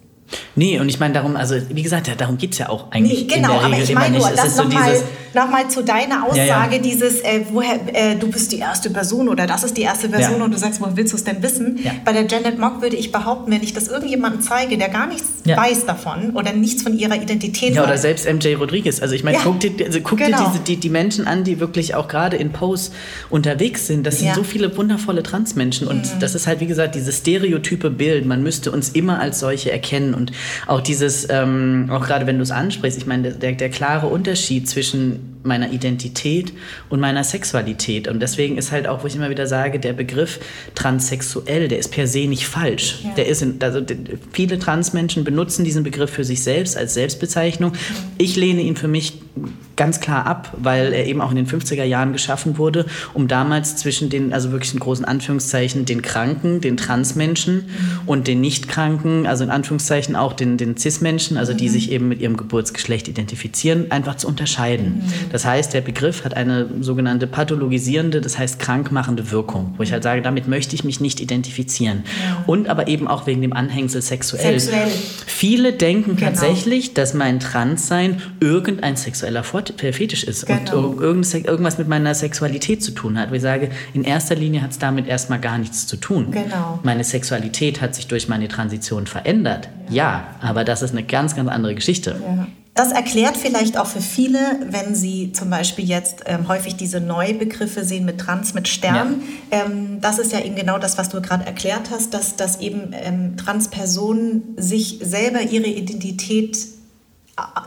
[0.55, 3.27] Nee, und ich meine darum, also wie gesagt, darum geht es ja auch eigentlich.
[3.27, 5.01] Nee, genau, aber ich meine nur, das so nochmal
[5.33, 6.77] noch mal zu deiner Aussage, ja, ja.
[6.77, 10.37] dieses, äh, woher, äh, du bist die erste Person oder das ist die erste Person
[10.39, 10.45] ja.
[10.45, 11.79] und du sagst, woher willst du es denn wissen?
[12.05, 15.27] Bei der Janet Mock würde ich behaupten, wenn ich das irgendjemandem zeige, der gar nichts
[15.45, 19.01] weiß davon oder nichts von ihrer Identität Ja, oder selbst MJ Rodriguez.
[19.01, 20.37] Also ich meine, guck dir, also guck genau.
[20.37, 22.91] dir diese, die, die Menschen an, die wirklich auch gerade in Pose
[23.29, 24.05] unterwegs sind.
[24.05, 26.19] Das sind so viele wundervolle Transmenschen und mhm.
[26.19, 28.25] das ist halt, wie gesagt, dieses stereotype Bild.
[28.25, 30.22] Man müsste uns immer als solche erkennen und
[30.67, 34.69] auch dieses, ähm, auch gerade wenn du es ansprichst, ich meine, der, der klare Unterschied
[34.69, 36.53] zwischen meiner Identität
[36.89, 38.07] und meiner Sexualität.
[38.07, 40.39] Und deswegen ist halt auch, wo ich immer wieder sage, der Begriff
[40.75, 42.99] transsexuell, der ist per se nicht falsch.
[43.03, 43.13] Ja.
[43.15, 43.81] Der ist in, also
[44.31, 47.73] viele Transmenschen benutzen diesen Begriff für sich selbst als Selbstbezeichnung.
[48.17, 49.13] Ich lehne ihn für mich
[49.75, 53.75] ganz klar ab, weil er eben auch in den 50er Jahren geschaffen wurde, um damals
[53.75, 57.99] zwischen den, also wirklich in großen Anführungszeichen, den Kranken, den Transmenschen mhm.
[58.05, 61.73] und den Nichtkranken, also in Anführungszeichen auch den, den Cis-Menschen, also die mhm.
[61.73, 64.97] sich eben mit ihrem Geburtsgeschlecht identifizieren, einfach zu unterscheiden.
[64.97, 65.31] Mhm.
[65.31, 70.03] Das heißt, der Begriff hat eine sogenannte pathologisierende, das heißt krankmachende Wirkung, wo ich halt
[70.03, 72.03] sage, damit möchte ich mich nicht identifizieren.
[72.23, 72.43] Ja.
[72.45, 74.59] Und aber eben auch wegen dem Anhängsel sexuell.
[74.59, 74.87] sexuell.
[75.25, 76.29] Viele denken genau.
[76.29, 80.87] tatsächlich, dass mein Transsein irgendein sexueller Fetisch ist genau.
[80.87, 83.31] und irgendwas mit meiner Sexualität zu tun hat.
[83.31, 86.31] Wo ich sage, in erster Linie hat es damit erstmal gar nichts zu tun.
[86.31, 86.79] Genau.
[86.83, 89.69] Meine Sexualität hat sich durch meine Transition verändert.
[89.89, 92.15] Ja, ja aber das ist eine ganz, ganz andere Geschichte.
[92.21, 92.47] Ja.
[92.75, 97.83] Das erklärt vielleicht auch für viele, wenn sie zum Beispiel jetzt ähm, häufig diese Neubegriffe
[97.83, 99.21] sehen mit Trans, mit Stern.
[99.51, 99.65] Ja.
[99.65, 102.89] Ähm, das ist ja eben genau das, was du gerade erklärt hast, dass, dass eben
[102.93, 106.57] ähm, Transpersonen sich selber ihre Identität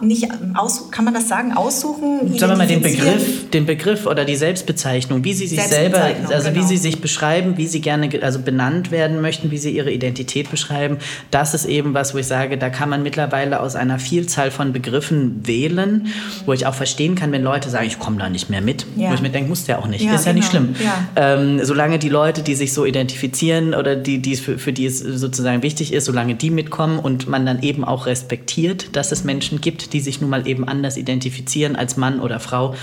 [0.01, 2.39] nicht aus, kann man das sagen, aussuchen?
[2.39, 6.51] Sagen wir mal den Begriff, den Begriff oder die Selbstbezeichnung, wie sie sich selber, also
[6.51, 6.63] genau.
[6.63, 10.53] wie sie sich beschreiben, wie sie gerne also benannt werden möchten, wie sie ihre Identität
[10.53, 10.99] beschreiben.
[11.33, 14.73] Das ist eben was, wo ich sage, da kann man mittlerweile aus einer Vielzahl von
[14.73, 16.07] Begriffen wählen,
[16.45, 18.87] wo ich auch verstehen kann, wenn Leute sagen, ich komme da nicht mehr mit.
[18.97, 19.11] Ja.
[19.11, 20.05] Wo ich mir denke, muss der auch nicht.
[20.05, 20.43] Ja, ist ja genau.
[20.43, 20.77] nicht schlimm.
[20.85, 21.09] Ja.
[21.17, 25.01] Ähm, solange die Leute, die sich so identifizieren oder die, die für, für die es
[25.01, 29.56] sozusagen wichtig ist, solange die mitkommen und man dann eben auch respektiert, dass es Menschen
[29.57, 32.75] Menschen gibt, die sich nun mal eben anders identifizieren als Mann oder Frau,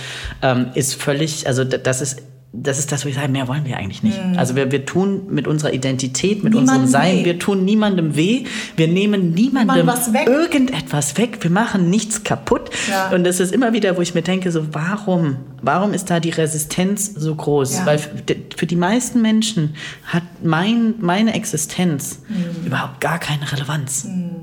[0.42, 2.22] ähm, ist völlig, also das ist
[2.56, 4.24] das ist das, wo ich sage, mehr wollen wir eigentlich nicht.
[4.24, 4.38] Mhm.
[4.38, 7.26] Also wir, wir tun mit unserer Identität, mit Niemandem unserem Sein, weh.
[7.26, 8.46] wir tun niemandem weh,
[8.78, 10.28] wir nehmen niemandem weg.
[10.28, 12.70] irgendetwas weg, wir machen nichts kaputt.
[12.88, 13.10] Ja.
[13.10, 16.30] Und das ist immer wieder, wo ich mir denke, so warum, warum ist da die
[16.30, 17.80] Resistenz so groß?
[17.80, 17.86] Ja.
[17.88, 19.74] Weil für die meisten Menschen
[20.06, 22.68] hat mein, meine Existenz mhm.
[22.68, 24.04] überhaupt gar keine Relevanz.
[24.04, 24.43] Mhm.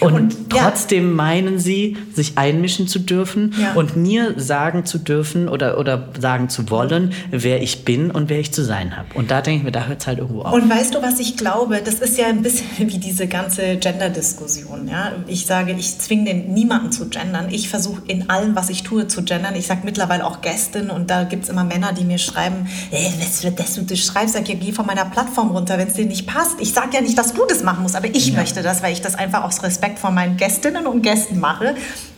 [0.00, 1.14] Und, und trotzdem ja.
[1.14, 3.72] meinen sie, sich einmischen zu dürfen ja.
[3.74, 8.38] und mir sagen zu dürfen oder, oder sagen zu wollen, wer ich bin und wer
[8.38, 9.08] ich zu sein habe.
[9.14, 10.52] Und da denke ich mir, da hört es halt irgendwo auf.
[10.52, 11.80] Und weißt du, was ich glaube?
[11.84, 14.88] Das ist ja ein bisschen wie diese ganze Gender-Diskussion.
[14.88, 15.12] Ja?
[15.26, 17.48] Ich sage, ich zwinge den niemanden zu gendern.
[17.50, 19.54] Ich versuche in allem, was ich tue, zu gendern.
[19.56, 23.12] Ich sage mittlerweile auch Gästin und da gibt es immer Männer, die mir schreiben, ey,
[23.18, 24.34] was wird das, du schreibst?
[24.34, 26.60] Sag, ja, geh von meiner Plattform runter, wenn es dir nicht passt.
[26.60, 28.34] Ich sage ja nicht, dass du das machen musst, aber ich ja.
[28.34, 31.74] möchte das, weil ich das einfach aus Respekt vor meinen Gästinnen und Gästen mache.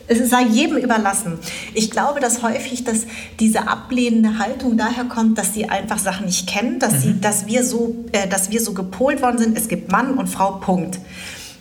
[0.09, 1.39] es sei jedem überlassen.
[1.75, 3.07] Ich glaube, dass häufig dass
[3.39, 6.99] diese ablehnende Haltung daher kommt, dass sie einfach Sachen nicht kennen, dass, mhm.
[6.99, 10.29] sie, dass, wir so, äh, dass wir so gepolt worden sind, es gibt Mann und
[10.29, 10.99] Frau, Punkt.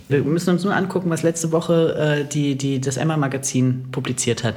[0.09, 4.55] Wir müssen uns nur angucken, was letzte Woche äh, die, die, das Emma-Magazin publiziert hat.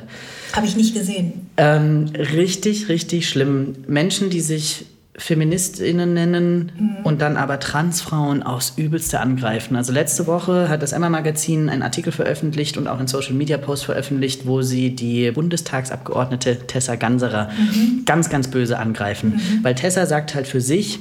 [0.53, 1.51] Habe ich nicht gesehen.
[1.57, 3.74] Ähm, richtig, richtig schlimm.
[3.89, 4.87] Menschen, die sich
[5.21, 6.97] Feministinnen nennen mhm.
[7.05, 9.77] und dann aber Transfrauen aufs Übelste angreifen.
[9.77, 14.62] Also letzte Woche hat das Emma-Magazin einen Artikel veröffentlicht und auch einen Social-Media-Post veröffentlicht, wo
[14.62, 18.05] sie die Bundestagsabgeordnete Tessa Ganserer mhm.
[18.07, 19.35] ganz, ganz böse angreifen.
[19.35, 19.64] Mhm.
[19.64, 21.01] Weil Tessa sagt halt für sich,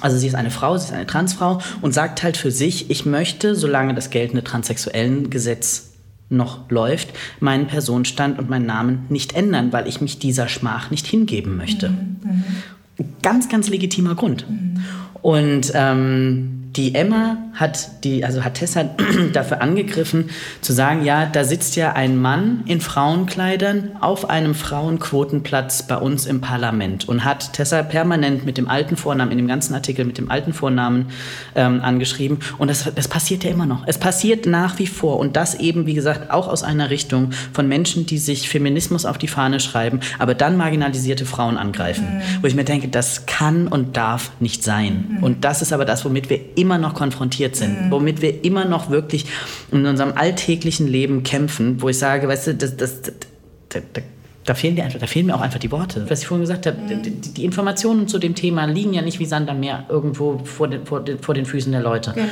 [0.00, 3.06] also sie ist eine Frau, sie ist eine Transfrau und sagt halt für sich, ich
[3.06, 5.92] möchte, solange das geltende transsexuellen Gesetz
[6.28, 11.06] noch läuft, meinen Personenstand und meinen Namen nicht ändern, weil ich mich dieser Schmach nicht
[11.06, 11.90] hingeben möchte.
[11.90, 12.44] Mhm.
[13.22, 14.48] Ganz, ganz legitimer Grund.
[14.48, 14.82] Mhm.
[15.22, 18.84] Und ähm, die Emma hat die, also hat Tessa
[19.32, 25.84] dafür angegriffen, zu sagen, ja, da sitzt ja ein Mann in Frauenkleidern auf einem Frauenquotenplatz
[25.84, 29.74] bei uns im Parlament und hat Tessa permanent mit dem alten Vornamen, in dem ganzen
[29.74, 31.06] Artikel mit dem alten Vornamen
[31.54, 32.38] ähm, angeschrieben.
[32.58, 33.84] Und das, das passiert ja immer noch.
[33.86, 35.18] Es passiert nach wie vor.
[35.18, 39.16] Und das eben, wie gesagt, auch aus einer Richtung von Menschen, die sich Feminismus auf
[39.16, 42.04] die Fahne schreiben, aber dann marginalisierte Frauen angreifen.
[42.04, 42.42] Mhm.
[42.42, 45.06] Wo ich mir denke, das kann und darf nicht sein.
[45.08, 45.22] Mhm.
[45.22, 47.90] Und das ist aber das, womit wir immer immer noch konfrontiert sind, mhm.
[47.92, 49.26] womit wir immer noch wirklich
[49.70, 53.14] in unserem alltäglichen Leben kämpfen, wo ich sage, weißt du, das, das, das,
[53.68, 54.02] das
[54.44, 56.06] da fehlen, einfach, da fehlen mir auch einfach die Worte.
[56.08, 57.02] Was ich vorhin gesagt habe, mhm.
[57.02, 60.68] die, die, Informationen zu dem Thema liegen ja nicht wie Sand am Meer irgendwo vor
[60.68, 62.12] den, vor den, vor den Füßen der Leute.
[62.14, 62.28] Genau.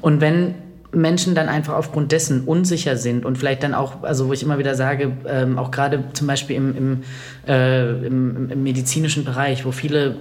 [0.00, 0.54] Und wenn
[0.92, 4.58] Menschen dann einfach aufgrund dessen unsicher sind und vielleicht dann auch, also wo ich immer
[4.58, 7.02] wieder sage, ähm, auch gerade zum Beispiel im, im,
[7.46, 10.16] äh, im, im medizinischen Bereich, wo viele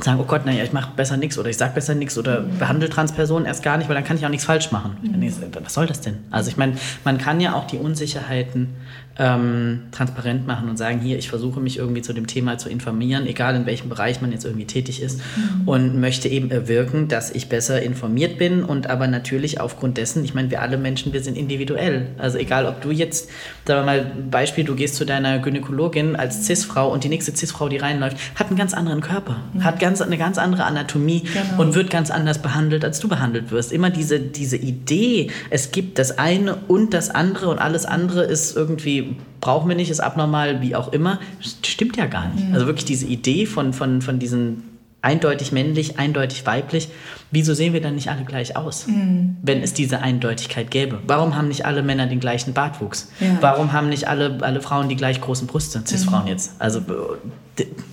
[0.00, 2.58] sagen, oh Gott, naja, ich mache besser nichts oder ich sage besser nichts oder mhm.
[2.58, 4.96] behandle Transpersonen erst gar nicht, weil dann kann ich auch nichts falsch machen.
[5.02, 5.32] Mhm.
[5.62, 6.18] Was soll das denn?
[6.30, 6.74] Also ich meine,
[7.04, 8.74] man kann ja auch die Unsicherheiten
[9.18, 13.26] ähm, transparent machen und sagen, hier, ich versuche mich irgendwie zu dem Thema zu informieren,
[13.26, 15.68] egal in welchem Bereich man jetzt irgendwie tätig ist mhm.
[15.68, 20.34] und möchte eben erwirken, dass ich besser informiert bin und aber natürlich aufgrund dessen, ich
[20.34, 22.08] meine, wir alle Menschen, wir sind individuell.
[22.18, 23.30] Also egal, ob du jetzt,
[23.64, 27.68] sagen wir mal, Beispiel, du gehst zu deiner Gynäkologin als Cis-Frau und die nächste Cis-Frau,
[27.68, 29.64] die reinläuft, hat einen ganz anderen Körper, mhm.
[29.64, 31.60] hat ganz, eine ganz andere Anatomie genau.
[31.60, 33.70] und wird ganz anders behandelt, als du behandelt wirst.
[33.70, 38.56] Immer diese, diese Idee, es gibt das eine und das andere und alles andere ist
[38.56, 41.20] irgendwie brauchen wir nicht, ist abnormal, wie auch immer,
[41.62, 42.48] stimmt ja gar nicht.
[42.48, 42.54] Mhm.
[42.54, 44.62] Also wirklich diese Idee von, von, von diesen
[45.02, 46.88] eindeutig männlich, eindeutig weiblich,
[47.34, 49.36] wieso sehen wir dann nicht alle gleich aus, mhm.
[49.42, 51.00] wenn es diese Eindeutigkeit gäbe?
[51.06, 53.08] Warum haben nicht alle Männer den gleichen Bartwuchs?
[53.20, 53.38] Ja.
[53.40, 56.28] Warum haben nicht alle, alle Frauen die gleich großen Brüste, Cis-Frauen mhm.
[56.28, 56.52] jetzt?
[56.58, 56.80] Also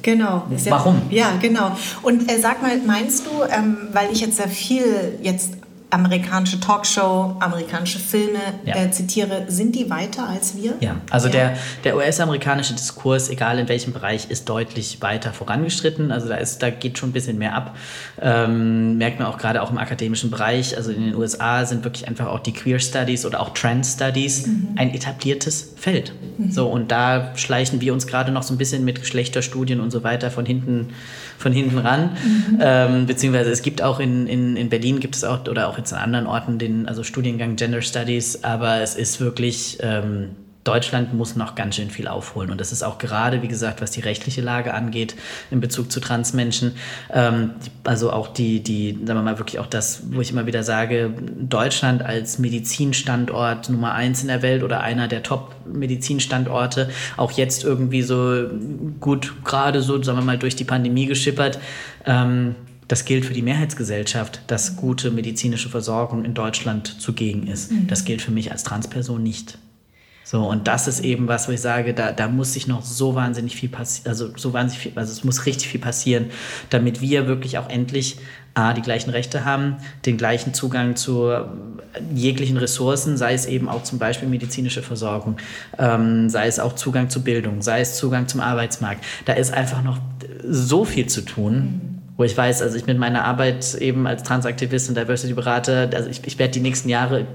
[0.01, 0.43] Genau.
[0.69, 1.01] Warum?
[1.11, 1.77] Ja, genau.
[2.01, 5.53] Und äh, sag mal, meinst du, ähm, weil ich jetzt sehr viel jetzt
[5.91, 8.75] amerikanische Talkshow, amerikanische Filme ja.
[8.75, 10.73] äh, zitiere, sind die weiter als wir?
[10.79, 11.33] Ja, also ja.
[11.33, 16.11] der, der US-amerikanische Diskurs, egal in welchem Bereich, ist deutlich weiter vorangeschritten.
[16.11, 17.75] Also da, ist, da geht schon ein bisschen mehr ab.
[18.21, 20.77] Ähm, merkt man auch gerade auch im akademischen Bereich.
[20.77, 24.47] Also in den USA sind wirklich einfach auch die Queer Studies oder auch Trans Studies
[24.47, 24.69] mhm.
[24.77, 26.13] ein etabliertes Feld.
[26.37, 26.51] Mhm.
[26.51, 30.03] So, und da schleichen wir uns gerade noch so ein bisschen mit Geschlechterstudien und so
[30.03, 30.93] weiter von hinten,
[31.41, 32.11] von hinten ran.
[32.23, 32.59] Mhm.
[32.61, 35.93] Ähm, beziehungsweise es gibt auch in, in, in Berlin gibt es auch, oder auch jetzt
[35.93, 40.29] an anderen Orten den also Studiengang Gender Studies, aber es ist wirklich ähm,
[40.63, 42.51] Deutschland muss noch ganz schön viel aufholen.
[42.51, 45.15] Und das ist auch gerade, wie gesagt, was die rechtliche Lage angeht
[45.49, 46.73] in Bezug zu Transmenschen.
[47.11, 47.51] Ähm,
[47.83, 51.13] also auch die, die, sagen wir mal, wirklich auch das, wo ich immer wieder sage,
[51.39, 58.03] Deutschland als Medizinstandort Nummer eins in der Welt oder einer der Top-Medizinstandorte, auch jetzt irgendwie
[58.03, 58.45] so
[58.99, 61.59] gut gerade so, sagen wir mal, durch die Pandemie geschippert.
[62.05, 62.55] Ähm,
[62.87, 67.71] das gilt für die Mehrheitsgesellschaft, dass gute medizinische Versorgung in Deutschland zugegen ist.
[67.71, 67.87] Mhm.
[67.87, 69.57] Das gilt für mich als Transperson nicht.
[70.31, 73.15] So, und das ist eben was, wo ich sage, da, da muss sich noch so
[73.15, 76.27] wahnsinnig viel passieren, also so wahnsinnig viel, also es muss richtig viel passieren,
[76.69, 78.15] damit wir wirklich auch endlich
[78.53, 79.75] A, die gleichen Rechte haben,
[80.05, 81.33] den gleichen Zugang zu
[82.15, 85.35] jeglichen Ressourcen, sei es eben auch zum Beispiel medizinische Versorgung,
[85.77, 89.03] ähm, sei es auch Zugang zu Bildung, sei es Zugang zum Arbeitsmarkt.
[89.25, 89.99] Da ist einfach noch
[90.47, 91.55] so viel zu tun.
[91.55, 96.07] Mhm wo ich weiß, also ich mit meiner Arbeit eben als Transaktivist und Diversity-Berater, also
[96.07, 97.25] ich, ich werde die nächsten Jahre,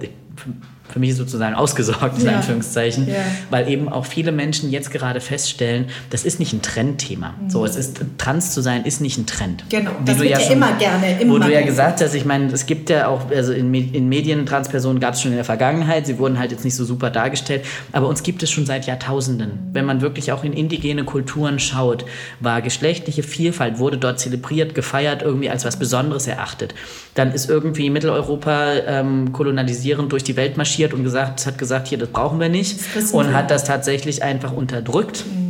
[0.92, 2.36] für mich sozusagen ausgesorgt, in ja.
[2.36, 3.14] Anführungszeichen, ja.
[3.50, 7.34] weil eben auch viele Menschen jetzt gerade feststellen, das ist nicht ein Trendthema.
[7.40, 7.50] Mhm.
[7.50, 9.64] So, es ist, trans zu sein ist nicht ein Trend.
[9.68, 11.20] Genau, Wie das wird ja, schon, immer gerne.
[11.20, 14.08] Immer wo du ja gesagt hast, ich meine, es gibt ja auch, also in, in
[14.08, 17.10] Medien, Transpersonen gab es schon in der Vergangenheit, sie wurden halt jetzt nicht so super
[17.10, 19.70] dargestellt, aber uns gibt es schon seit Jahrtausenden.
[19.72, 22.04] Wenn man wirklich auch in indigene Kulturen schaut,
[22.40, 26.74] war geschlechtliche Vielfalt, wurde dort zelebriert, gefeiert, irgendwie als was Besonderes erachtet.
[27.14, 31.98] Dann ist irgendwie Mitteleuropa ähm, kolonialisierend durch die Weltmaschine marschiert und gesagt, hat gesagt, hier,
[31.98, 32.78] das brauchen wir nicht.
[33.12, 35.24] Und hat das tatsächlich einfach unterdrückt.
[35.26, 35.46] Mhm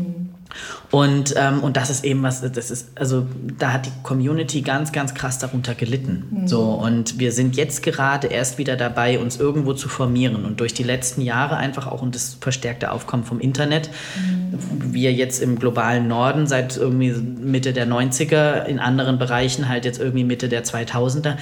[0.90, 3.26] und, ähm, und das ist eben was, das ist, also
[3.58, 6.24] da hat die Community ganz, ganz krass darunter gelitten.
[6.30, 6.48] Mhm.
[6.48, 10.44] So, und wir sind jetzt gerade erst wieder dabei, uns irgendwo zu formieren.
[10.44, 14.94] Und durch die letzten Jahre einfach auch und das verstärkte Aufkommen vom Internet, mhm.
[14.94, 19.98] wir jetzt im globalen Norden seit irgendwie Mitte der 90er, in anderen Bereichen halt jetzt
[20.00, 21.36] irgendwie Mitte der 2000er,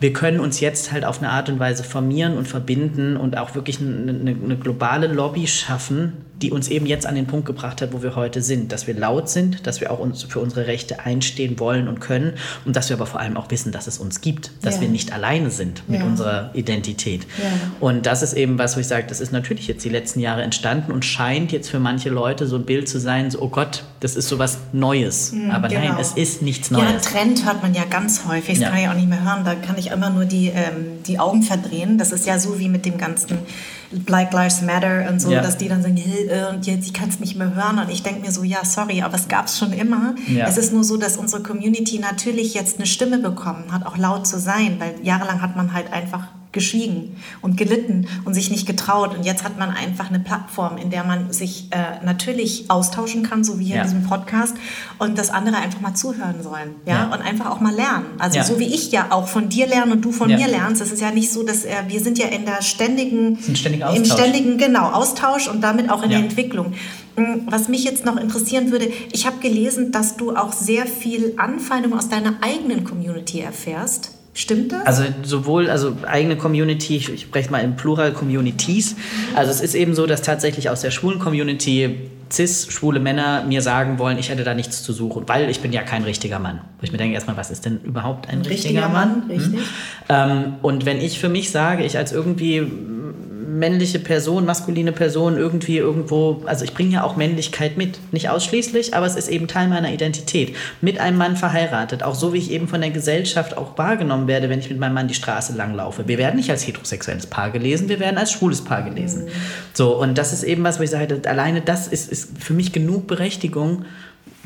[0.00, 3.54] wir können uns jetzt halt auf eine Art und Weise formieren und verbinden und auch
[3.54, 7.82] wirklich eine, eine, eine, globale Lobby schaffen, die uns eben jetzt an den Punkt gebracht
[7.82, 8.70] hat, wo wir heute sind.
[8.70, 12.34] Dass wir laut sind, dass wir auch uns für unsere Rechte einstehen wollen und können
[12.64, 14.82] und dass wir aber vor allem auch wissen, dass es uns gibt, dass ja.
[14.82, 16.06] wir nicht alleine sind mit ja.
[16.06, 17.22] unserer Identität.
[17.38, 17.44] Ja.
[17.80, 20.42] Und das ist eben was, wo ich sage, das ist natürlich jetzt die letzten Jahre
[20.42, 23.82] entstanden und scheint jetzt für manche Leute so ein Bild zu sein, so, oh Gott,
[24.00, 25.32] das ist so was Neues.
[25.32, 25.80] Mhm, aber genau.
[25.80, 27.04] nein, es ist nichts Neues.
[27.04, 29.54] Ja, Trend hört man ja ganz häufig, das kann ich auch nicht mehr hören, da
[29.54, 31.98] kann ich immer nur die, ähm, die Augen verdrehen.
[31.98, 33.38] Das ist ja so wie mit dem ganzen
[33.90, 35.40] Black Lives Matter und so, ja.
[35.40, 37.78] dass die dann sagen, äh, und jetzt, ich kann es nicht mehr hören.
[37.78, 40.14] Und ich denke mir so, ja, sorry, aber es gab es schon immer.
[40.28, 40.46] Ja.
[40.46, 44.26] Es ist nur so, dass unsere Community natürlich jetzt eine Stimme bekommen hat, auch laut
[44.26, 49.16] zu sein, weil jahrelang hat man halt einfach geschwiegen und gelitten und sich nicht getraut.
[49.16, 53.44] Und jetzt hat man einfach eine Plattform, in der man sich äh, natürlich austauschen kann,
[53.44, 53.82] so wie hier ja.
[53.82, 54.56] in diesem Podcast,
[54.98, 56.74] und das andere einfach mal zuhören sollen.
[56.86, 56.94] Ja?
[56.94, 57.04] ja.
[57.06, 58.06] Und einfach auch mal lernen.
[58.18, 58.44] Also ja.
[58.44, 60.80] so wie ich ja auch von dir lerne und du von mir lernst.
[60.80, 64.04] Es ist ja nicht so, dass äh, wir sind ja in der ständigen, ständigen im
[64.04, 66.74] ständigen genau, Austausch und damit auch in der Entwicklung.
[67.16, 71.34] Hm, was mich jetzt noch interessieren würde, ich habe gelesen, dass du auch sehr viel
[71.36, 74.17] Anfeindung aus deiner eigenen Community erfährst.
[74.38, 74.86] Stimmt das?
[74.86, 78.94] Also sowohl, also eigene Community, ich, ich spreche mal im Plural Communities.
[79.34, 83.62] Also es ist eben so, dass tatsächlich aus der schwulen Community cis schwule Männer mir
[83.62, 86.60] sagen wollen, ich hätte da nichts zu suchen, weil ich bin ja kein richtiger Mann.
[86.78, 89.22] Wo ich mir denke erstmal, was ist denn überhaupt ein richtiger, richtiger Mann?
[89.22, 89.28] Mann?
[89.28, 89.54] Richtig.
[89.54, 89.66] Hm?
[90.08, 92.64] Ähm, und wenn ich für mich sage, ich als irgendwie
[93.48, 98.94] männliche Person, maskuline Person irgendwie irgendwo, also ich bringe ja auch Männlichkeit mit, nicht ausschließlich,
[98.94, 100.54] aber es ist eben Teil meiner Identität.
[100.82, 104.50] Mit einem Mann verheiratet, auch so wie ich eben von der Gesellschaft auch wahrgenommen werde,
[104.50, 106.06] wenn ich mit meinem Mann die Straße lang laufe.
[106.06, 109.28] Wir werden nicht als heterosexuelles Paar gelesen, wir werden als schwules Paar gelesen.
[109.72, 112.72] So, und das ist eben was, wo ich sage, alleine das ist, ist für mich
[112.72, 113.86] genug Berechtigung,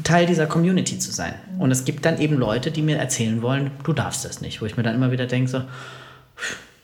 [0.05, 1.35] Teil dieser Community zu sein.
[1.59, 4.67] Und es gibt dann eben Leute, die mir erzählen wollen, du darfst das nicht, wo
[4.67, 5.63] ich mir dann immer wieder denke, so,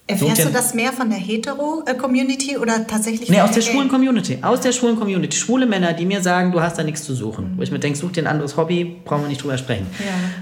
[0.09, 3.29] Erfährst du das mehr von der Hetero-Community oder tatsächlich?
[3.29, 4.39] Nee, aus der schwulen Community.
[4.41, 5.37] Aus der schwulen Community.
[5.37, 7.53] Schwule Männer, die mir sagen, du hast da nichts zu suchen.
[7.53, 7.59] Mhm.
[7.59, 9.87] Wo ich mir denke, such dir ein anderes Hobby, brauchen wir nicht drüber sprechen.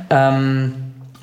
[0.09, 0.37] Ja.
[0.37, 0.75] Ähm,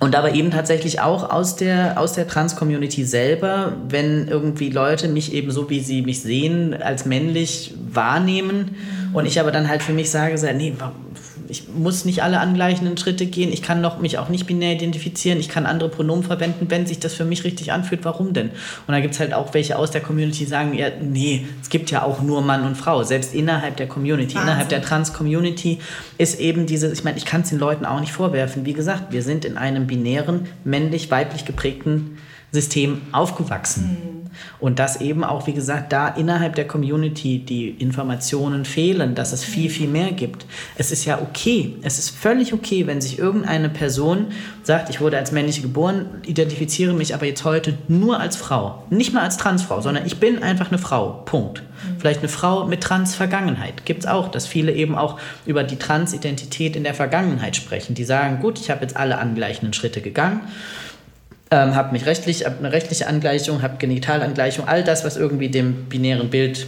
[0.01, 5.33] und aber eben tatsächlich auch aus der, aus der Trans-Community selber, wenn irgendwie Leute mich
[5.33, 8.75] eben so, wie sie mich sehen, als männlich wahrnehmen
[9.11, 9.15] mhm.
[9.15, 10.73] und ich aber dann halt für mich sage, nee,
[11.53, 15.39] ich muss nicht alle angleichenden Schritte gehen, ich kann noch mich auch nicht binär identifizieren,
[15.39, 18.49] ich kann andere Pronomen verwenden, wenn sich das für mich richtig anfühlt, warum denn?
[18.87, 21.69] Und da gibt es halt auch welche aus der Community, die sagen, ja, nee, es
[21.69, 24.41] gibt ja auch nur Mann und Frau, selbst innerhalb der Community, Wahnsinn.
[24.41, 25.79] innerhalb der Trans-Community
[26.17, 29.13] ist eben diese, ich meine, ich kann es den Leuten auch nicht vorwerfen, wie gesagt,
[29.13, 32.17] wir sind in einem binären, männlich-weiblich geprägten
[32.51, 33.99] System aufgewachsen.
[34.03, 34.12] Mhm.
[34.59, 39.43] Und dass eben auch, wie gesagt, da innerhalb der Community die Informationen fehlen, dass es
[39.43, 40.45] viel, viel mehr gibt.
[40.75, 44.27] Es ist ja okay, es ist völlig okay, wenn sich irgendeine Person
[44.63, 48.83] sagt, ich wurde als männliche geboren, identifiziere mich aber jetzt heute nur als Frau.
[48.89, 51.23] Nicht mal als Transfrau, sondern ich bin einfach eine Frau.
[51.25, 51.63] Punkt.
[51.99, 53.85] Vielleicht eine Frau mit Trans-Vergangenheit.
[53.85, 57.95] Gibt es auch, dass viele eben auch über die Transidentität in der Vergangenheit sprechen.
[57.95, 60.41] Die sagen, gut, ich habe jetzt alle angleichenden Schritte gegangen
[61.53, 65.85] ähm, habe mich rechtlich, hab eine rechtliche Angleichung, habe Genitalangleichung, all das, was irgendwie dem
[65.85, 66.65] binären Bild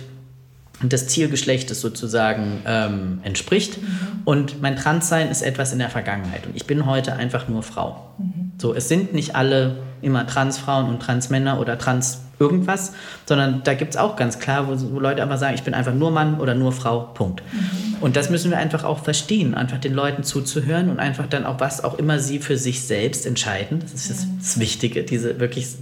[0.83, 3.81] des Zielgeschlechtes sozusagen ähm, entspricht.
[3.81, 3.87] Mhm.
[4.25, 6.45] Und mein Transsein ist etwas in der Vergangenheit.
[6.45, 8.11] Und ich bin heute einfach nur Frau.
[8.19, 8.51] Mhm.
[8.59, 12.93] So, es sind nicht alle immer Transfrauen und Transmänner oder Trans irgendwas,
[13.25, 15.93] sondern da gibt es auch ganz klar, wo, wo, Leute einfach sagen, ich bin einfach
[15.93, 17.41] nur Mann oder nur Frau, Punkt.
[17.51, 17.95] Mhm.
[18.01, 21.59] Und das müssen wir einfach auch verstehen, einfach den Leuten zuzuhören und einfach dann auch,
[21.59, 23.79] was auch immer sie für sich selbst entscheiden.
[23.79, 25.75] Das ist das, das Wichtige, diese wirklich,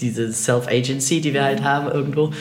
[0.00, 2.32] diese Self-Agency, die wir halt haben irgendwo,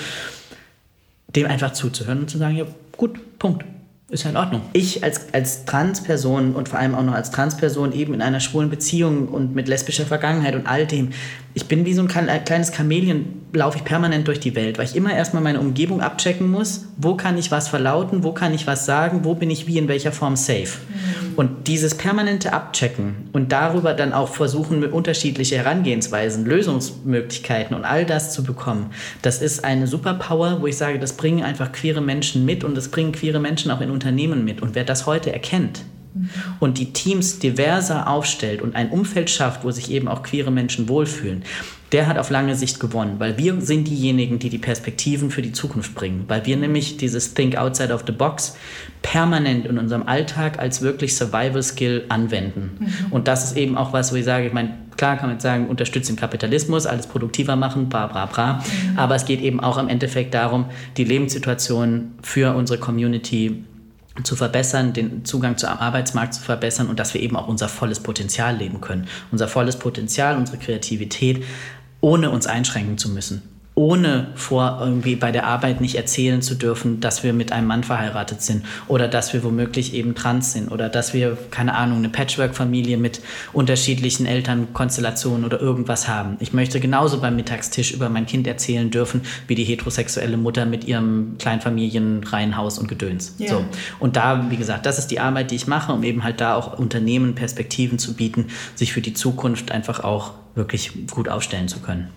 [1.35, 2.65] dem einfach zuzuhören und zu sagen, ja,
[2.97, 3.65] gut, Punkt
[4.13, 4.61] ist ja in Ordnung.
[4.73, 8.69] Ich als, als Transperson und vor allem auch noch als Transperson eben in einer schwulen
[8.69, 11.09] Beziehung und mit lesbischer Vergangenheit und all dem,
[11.55, 14.95] ich bin wie so ein kleines Chamäleon, laufe ich permanent durch die Welt, weil ich
[14.95, 16.85] immer erstmal meine Umgebung abchecken muss.
[16.97, 18.23] Wo kann ich was verlauten?
[18.23, 19.19] Wo kann ich was sagen?
[19.23, 20.79] Wo bin ich wie in welcher Form safe?
[20.79, 21.33] Mhm.
[21.35, 28.05] Und dieses permanente Abchecken und darüber dann auch versuchen, mit unterschiedliche Herangehensweisen, Lösungsmöglichkeiten und all
[28.05, 28.91] das zu bekommen,
[29.21, 32.87] das ist eine Superpower, wo ich sage, das bringen einfach queere Menschen mit und das
[32.87, 34.63] bringen queere Menschen auch in Unternehmen mit.
[34.63, 35.83] Und wer das heute erkennt,
[36.59, 40.87] und die Teams diverser aufstellt und ein Umfeld schafft, wo sich eben auch queere Menschen
[40.87, 41.43] wohlfühlen,
[41.93, 45.51] der hat auf lange Sicht gewonnen, weil wir sind diejenigen, die die Perspektiven für die
[45.51, 48.57] Zukunft bringen, weil wir nämlich dieses Think Outside of the Box
[49.03, 52.77] permanent in unserem Alltag als wirklich Survival Skill anwenden.
[52.79, 53.11] Mhm.
[53.11, 55.43] Und das ist eben auch was, wo ich sage, ich meine, klar kann man jetzt
[55.43, 58.97] sagen, unterstützt den Kapitalismus, alles produktiver machen, bra bra bra, mhm.
[58.97, 60.65] aber es geht eben auch im Endeffekt darum,
[60.97, 63.65] die Lebenssituation für unsere Community
[64.21, 67.99] zu verbessern, den Zugang zum Arbeitsmarkt zu verbessern und dass wir eben auch unser volles
[67.99, 69.07] Potenzial leben können.
[69.31, 71.43] Unser volles Potenzial, unsere Kreativität,
[71.99, 76.99] ohne uns einschränken zu müssen ohne vor irgendwie bei der Arbeit nicht erzählen zu dürfen,
[76.99, 80.89] dass wir mit einem Mann verheiratet sind oder dass wir womöglich eben trans sind oder
[80.89, 83.21] dass wir, keine Ahnung, eine Patchwork-Familie mit
[83.51, 86.37] unterschiedlichen Elternkonstellationen oder irgendwas haben.
[86.39, 90.83] Ich möchte genauso beim Mittagstisch über mein Kind erzählen dürfen, wie die heterosexuelle Mutter mit
[90.83, 93.35] ihrem Kleinfamilienreihenhaus und Gedöns.
[93.39, 93.49] Ja.
[93.49, 93.65] So.
[93.99, 96.55] Und da, wie gesagt, das ist die Arbeit, die ich mache, um eben halt da
[96.55, 101.79] auch Unternehmen Perspektiven zu bieten, sich für die Zukunft einfach auch wirklich gut aufstellen zu
[101.79, 102.09] können.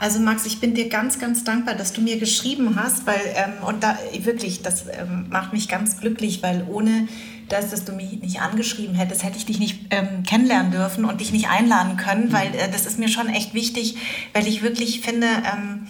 [0.00, 3.64] Also Max, ich bin dir ganz, ganz dankbar, dass du mir geschrieben hast, weil ähm,
[3.66, 7.08] und da wirklich, das ähm, macht mich ganz glücklich, weil ohne
[7.48, 11.20] dass, dass du mich nicht angeschrieben hättest, hätte ich dich nicht ähm, kennenlernen dürfen und
[11.20, 12.32] dich nicht einladen können, mhm.
[12.32, 13.96] weil äh, das ist mir schon echt wichtig,
[14.34, 15.88] weil ich wirklich finde, ähm,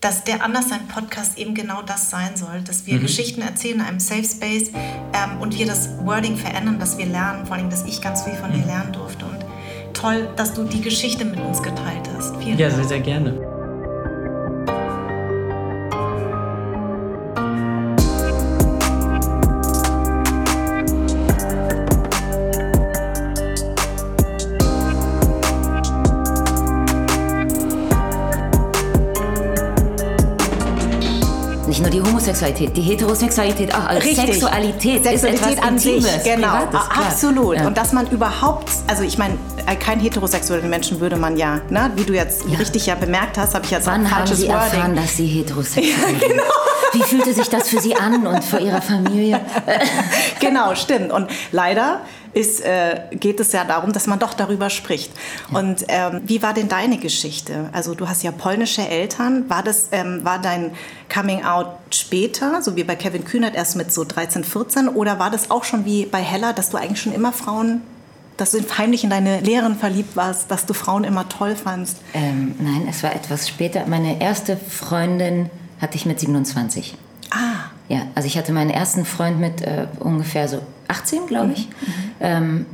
[0.00, 3.02] dass der Anderssein Podcast eben genau das sein soll, dass wir mhm.
[3.02, 4.70] Geschichten erzählen in einem Safe Space
[5.12, 8.34] ähm, und wir das Wording verändern, dass wir lernen, vor allem, dass ich ganz viel
[8.34, 8.60] von mhm.
[8.60, 9.39] dir lernen durfte und
[10.00, 12.36] toll, dass du die Geschichte mit uns geteilt hast.
[12.36, 12.80] Vielen ja, Dank.
[12.80, 13.49] sehr, sehr gerne.
[32.30, 34.34] Homosexualität, die Heterosexualität auch als Richtig.
[34.34, 37.56] Sexualität, Sexualität ist an sich, genau, Privates, absolut.
[37.56, 37.66] Ja.
[37.66, 39.34] Und dass man überhaupt, also ich meine,
[39.66, 42.56] äh, kein heterosexuellen Menschen würde man ja, ne, wie du jetzt ja.
[42.58, 44.62] richtig ja bemerkt hast, habe ich jetzt Wann ein falsches haben Sie Wording.
[44.62, 46.22] erfahren, dass Sie heterosexuell sind?
[46.22, 46.42] Ja, genau.
[46.92, 49.40] Wie fühlte sich das für Sie an und für Ihre Familie?
[50.40, 51.12] genau, stimmt.
[51.12, 52.00] Und leider
[52.32, 55.12] ist, äh, geht es ja darum, dass man doch darüber spricht.
[55.50, 55.58] Ja.
[55.58, 57.68] Und ähm, wie war denn deine Geschichte?
[57.72, 59.48] Also du hast ja polnische Eltern.
[59.48, 60.72] War, das, ähm, war dein
[61.12, 64.88] Coming Out später, so wie bei Kevin Kühnert, erst mit so 13, 14?
[64.88, 67.82] Oder war das auch schon wie bei Hella, dass du eigentlich schon immer Frauen
[68.36, 71.98] dass du heimlich in deine Lehrerin verliebt warst, dass du Frauen immer toll fandst?
[72.14, 73.84] Ähm, nein, es war etwas später.
[73.86, 75.50] Meine erste Freundin
[75.80, 76.96] hatte ich mit 27.
[77.30, 77.70] Ah.
[77.88, 81.68] Ja, also ich hatte meinen ersten Freund mit äh, ungefähr so 18, glaube ich.
[81.68, 81.94] Mhm.
[82.20, 82.66] Ähm,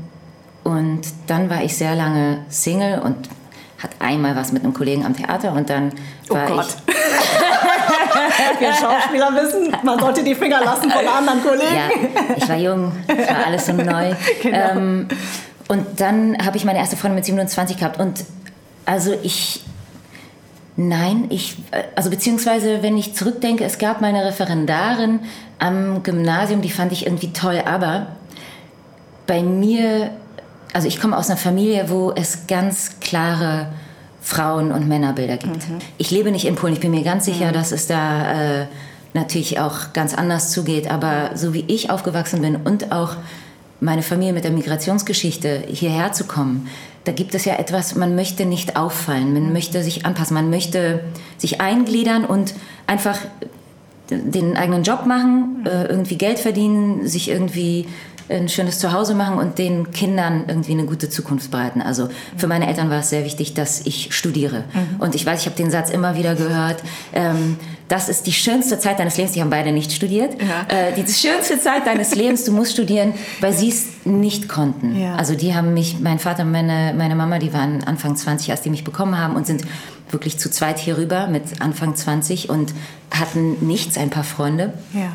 [0.65, 3.29] und dann war ich sehr lange Single und
[3.79, 5.93] hat einmal was mit einem Kollegen am Theater und dann
[6.29, 6.77] oh war oh Gott.
[6.87, 6.95] ich.
[8.61, 11.75] Wir Schauspieler wissen, man sollte die Finger lassen von anderen Kollegen.
[11.75, 14.15] Ja, ich war jung, es war alles so neu.
[14.43, 14.71] Genau.
[14.71, 15.09] Ähm,
[15.69, 18.25] und dann habe ich meine erste Freundin mit 27 gehabt und
[18.85, 19.63] also ich
[20.77, 21.57] Nein, ich,
[21.95, 25.21] also beziehungsweise wenn ich zurückdenke, es gab meine Referendarin
[25.59, 28.09] am Gymnasium, die fand ich irgendwie toll, aber
[29.27, 30.11] bei mir,
[30.75, 33.69] also ich komme aus einer Familie, wo es ganz klare
[34.21, 35.69] Frauen- und Männerbilder gibt.
[35.69, 35.79] Mhm.
[35.97, 37.53] Ich lebe nicht in Polen, ich bin mir ganz sicher, mhm.
[37.55, 38.67] dass es da äh,
[39.15, 43.17] natürlich auch ganz anders zugeht, aber so wie ich aufgewachsen bin und auch
[43.81, 46.69] meine Familie mit der Migrationsgeschichte hierher zu kommen,
[47.07, 51.05] da gibt es ja etwas, man möchte nicht auffallen, man möchte sich anpassen, man möchte
[51.39, 52.55] sich eingliedern und
[52.89, 53.19] einfach
[54.11, 57.87] den eigenen Job machen, äh, irgendwie Geld verdienen, sich irgendwie
[58.29, 61.81] ein schönes Zuhause machen und den Kindern irgendwie eine gute Zukunft bereiten.
[61.81, 64.65] Also für meine Eltern war es sehr wichtig, dass ich studiere.
[64.73, 65.01] Mhm.
[65.01, 66.83] Und ich weiß, ich habe den Satz immer wieder gehört,
[67.13, 67.57] ähm,
[67.89, 69.33] das ist die schönste Zeit deines Lebens.
[69.33, 70.35] Die haben beide nicht studiert.
[70.41, 70.67] Ja.
[70.69, 75.01] Äh, die schönste Zeit deines Lebens, du musst studieren, weil sie es nicht konnten.
[75.01, 75.15] Ja.
[75.15, 78.63] Also die haben mich, mein Vater und meine, meine Mama, die waren Anfang 20, als
[78.63, 79.63] die mich bekommen haben und sind
[80.11, 82.73] wirklich zu zweit hier rüber mit Anfang 20 und
[83.11, 84.73] hatten nichts, ein paar Freunde.
[84.93, 85.13] Ja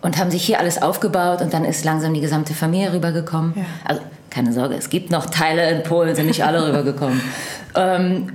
[0.00, 3.52] und haben sich hier alles aufgebaut und dann ist langsam die gesamte Familie rübergekommen.
[3.84, 7.20] Also keine Sorge, es gibt noch Teile in Polen, sind nicht alle rübergekommen.
[7.74, 8.32] Ähm,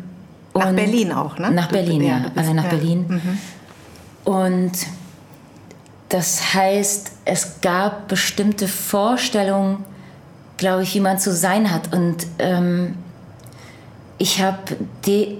[0.54, 1.52] nach Berlin auch, ne?
[1.52, 2.20] Nach Berlin, du, ja.
[2.20, 2.70] Bist, alle nach ja.
[2.70, 3.06] Berlin.
[3.08, 4.32] Mhm.
[4.32, 4.72] Und
[6.10, 9.84] das heißt, es gab bestimmte Vorstellungen,
[10.58, 11.94] glaube ich, wie man zu sein hat.
[11.94, 12.96] Und ähm,
[14.20, 14.78] ich habe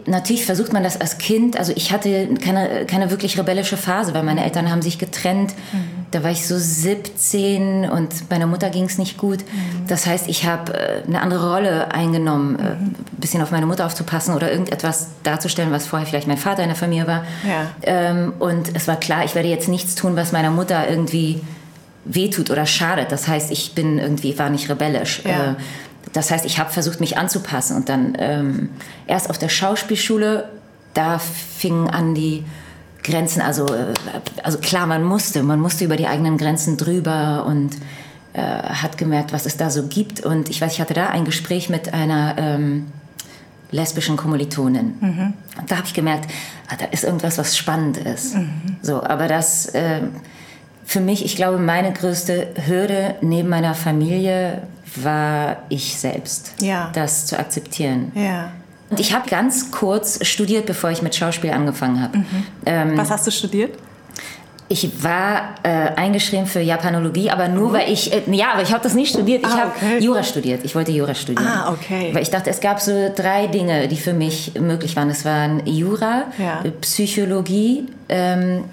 [0.08, 4.24] natürlich versucht man das als Kind, also ich hatte keine, keine wirklich rebellische Phase, weil
[4.24, 5.54] meine Eltern haben sich getrennt.
[5.72, 5.93] Mhm.
[6.14, 9.40] Da war ich so 17 und meiner Mutter ging es nicht gut.
[9.40, 9.88] Mhm.
[9.88, 12.70] Das heißt, ich habe äh, eine andere Rolle eingenommen, äh, mhm.
[12.70, 16.70] ein bisschen auf meine Mutter aufzupassen oder irgendetwas darzustellen, was vorher vielleicht mein Vater in
[16.70, 17.26] der Familie war.
[17.44, 17.72] Ja.
[17.82, 21.42] Ähm, und es war klar, ich werde jetzt nichts tun, was meiner Mutter irgendwie
[22.06, 23.12] wehtut oder schadet.
[23.12, 25.24] Das heißt, ich bin irgendwie, war nicht rebellisch.
[25.26, 25.54] Ja.
[25.54, 25.56] Äh,
[26.12, 27.76] das heißt, ich habe versucht, mich anzupassen.
[27.76, 28.70] Und dann ähm,
[29.08, 30.48] erst auf der Schauspielschule,
[30.94, 32.44] da fingen an die
[33.04, 33.94] Grenzen, also, äh,
[34.44, 37.76] also klar, man musste, man musste über die eigenen Grenzen drüber und
[38.34, 40.22] äh, hat gemerkt, was es da so gibt.
[40.22, 42.88] Und ich weiß, ich hatte da ein Gespräch mit einer ähm,
[43.72, 44.96] lesbischen Kommilitonin.
[45.60, 46.30] Und da habe ich gemerkt,
[46.70, 48.36] ah, da ist irgendwas, was spannend ist.
[48.82, 50.02] So, aber das äh,
[50.86, 54.64] für mich, ich glaube, meine größte Hürde neben meiner Familie
[54.96, 56.54] war ich selbst.
[56.62, 56.92] Ja.
[56.94, 58.12] Das zu akzeptieren.
[58.16, 58.52] Ja.
[58.94, 62.24] Und ich habe ganz kurz studiert, bevor ich mit Schauspiel angefangen habe.
[62.64, 63.72] Ähm, Was hast du studiert?
[64.70, 68.82] ich war äh, eingeschrieben für Japanologie, aber nur weil ich, äh, ja, aber ich habe
[68.84, 69.42] das nicht studiert.
[69.46, 70.00] Ich Ah, habe okay.
[70.00, 70.62] Jura studiert.
[70.64, 71.48] Ich wollte Jura studieren.
[71.48, 72.10] Ah, okay.
[72.14, 75.10] Weil ich dachte, es gab so drei Dinge, die für mich möglich waren.
[75.10, 76.64] Es waren Jura, Ja.
[76.82, 78.66] Psychologie ähm,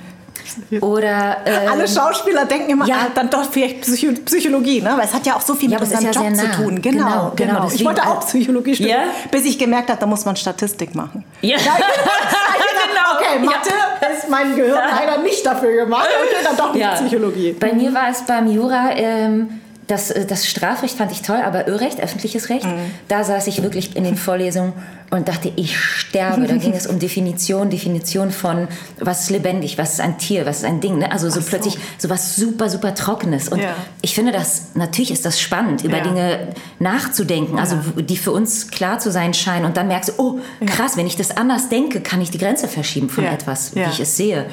[0.81, 1.39] oder...
[1.45, 2.97] ähm, Alle Schauspieler denken immer, ja.
[3.07, 4.93] ah, dann doch vielleicht Psycho Psychologie, ne?
[4.97, 6.81] weil es hat ja auch so viel Ja, mit unserem ja Job zu tun.
[6.83, 7.55] Genau, Genau, genau.
[7.55, 9.29] genau, Ich wollte auch Psychologie studieren, Ja?
[9.31, 11.25] bis ich gemerkt habe, da muss man Statistik machen.
[11.43, 11.57] Ja.
[11.71, 13.21] Ja, genau.
[13.21, 13.71] Okay, Mathe
[14.15, 16.09] ist mein Gehirn leider nicht dafür gemacht.
[16.25, 16.95] Okay, dann doch nicht.
[16.95, 17.53] Psychologie.
[17.59, 19.61] Bei mir war es beim Jura, ähm,
[19.91, 22.91] das, äh, das Strafrecht fand ich toll, aber Irrrecht, öffentliches Recht, Mhm.
[23.09, 24.73] da saß ich wirklich in den Vorlesungen
[25.11, 26.47] und dachte, ich sterbe.
[26.47, 28.69] Da ging es um Definition, Definition von,
[29.01, 30.99] was ist lebendig, was ist ein Tier, was ist ein Ding.
[30.99, 31.11] Ne?
[31.11, 31.47] Also so, so.
[31.49, 33.49] plötzlich so was super, super Trockenes.
[33.49, 33.75] Und Ja.
[34.03, 36.05] ich finde das, natürlich ist das spannend, über Ja.
[36.05, 38.03] Dinge nachzudenken, also Ja.
[38.03, 39.65] die für uns klar zu sein scheinen.
[39.65, 42.69] Und dann merkst du, oh, krass, wenn ich das anders denke, kann ich die Grenze
[42.69, 44.47] verschieben von etwas, wie ich es sehe.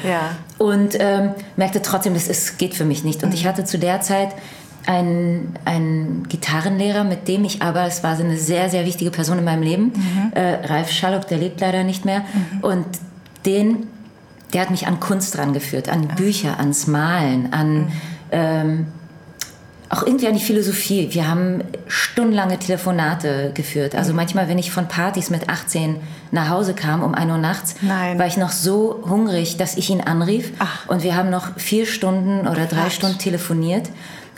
[0.58, 3.24] Und ähm, merkte trotzdem, das ist, geht für mich nicht.
[3.24, 4.30] Und ich hatte zu der Zeit
[4.88, 9.38] einen, einen Gitarrenlehrer, mit dem ich aber, es war so eine sehr, sehr wichtige Person
[9.38, 9.94] in meinem Leben,
[10.34, 12.24] äh, Ralf Schallock, der lebt leider nicht mehr.
[12.62, 12.86] Und
[13.46, 13.88] den,
[14.54, 17.92] der hat mich an Kunst rangeführt, an Bücher, ans Malen, an
[18.32, 18.88] ähm,
[19.90, 21.10] auch irgendwie an die Philosophie.
[21.12, 23.96] Wir haben stundenlange Telefonate geführt.
[23.96, 25.96] Also manchmal, wenn ich von Partys mit 18
[26.32, 28.20] nach Hause kam, um 1 Uhr nachts, Nein.
[28.20, 30.52] war ich noch so hungrig, dass ich ihn anrief.
[30.60, 30.90] Ach.
[30.90, 32.96] Und wir haben noch vier Stunden oder drei Quatsch.
[32.96, 33.90] Stunden telefoniert.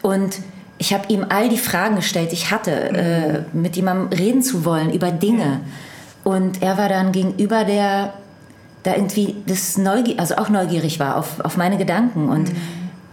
[0.02, 0.39] Und
[0.78, 4.66] ich habe ihm all die Fragen gestellt, die ich hatte, äh, mit jemandem reden zu
[4.66, 5.60] wollen über Dinge.
[6.24, 8.14] Und er war dann gegenüber der,
[8.84, 12.30] da irgendwie das Neugier, also auch neugierig war auf, auf meine Gedanken.
[12.30, 12.50] Und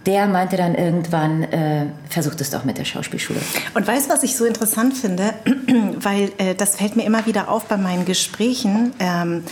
[0.06, 3.40] der meinte dann irgendwann, äh, versucht es doch mit der Schauspielschule.
[3.74, 5.34] Und weißt du, was ich so interessant finde?
[6.00, 9.42] Weil äh, das fällt mir immer wieder auf bei meinen Gesprächen, ähm,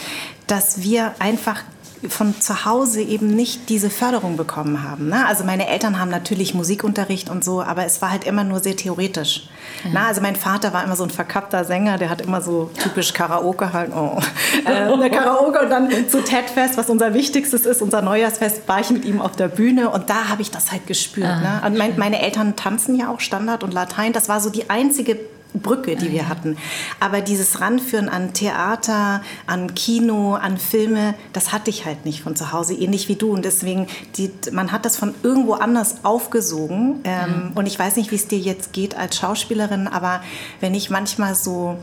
[0.47, 1.65] dass wir einfach
[2.09, 5.09] von zu Hause eben nicht diese Förderung bekommen haben.
[5.09, 5.27] Ne?
[5.27, 8.77] Also meine Eltern haben natürlich Musikunterricht und so, aber es war halt immer nur sehr
[8.77, 9.49] theoretisch.
[9.93, 13.13] Na, also mein Vater war immer so ein verkappter Sänger, der hat immer so typisch
[13.13, 14.19] Karaoke halt, oh,
[14.65, 19.05] äh, Karaoke und dann zu Ted-Fest, was unser wichtigstes ist, unser Neujahrsfest, war ich mit
[19.05, 21.27] ihm auf der Bühne und da habe ich das halt gespürt.
[21.27, 21.63] Ne?
[21.67, 25.19] Und mein, meine Eltern tanzen ja auch Standard und Latein, das war so die einzige
[25.55, 26.57] Brücke, die wir hatten.
[27.01, 32.37] Aber dieses Ranführen an Theater, an Kino, an Filme, das hatte ich halt nicht von
[32.37, 33.33] zu Hause, ähnlich wie du.
[33.33, 33.87] Und deswegen,
[34.17, 37.01] die, man hat das von irgendwo anders aufgesogen.
[37.05, 40.23] Ähm, Und ich weiß nicht, wie es dir jetzt geht als Schauspielerin, aber
[40.61, 41.77] wenn ich manchmal so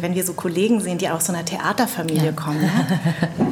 [0.00, 2.70] wenn wir so Kollegen sehen, die aus so einer Theaterfamilie kommen, ne?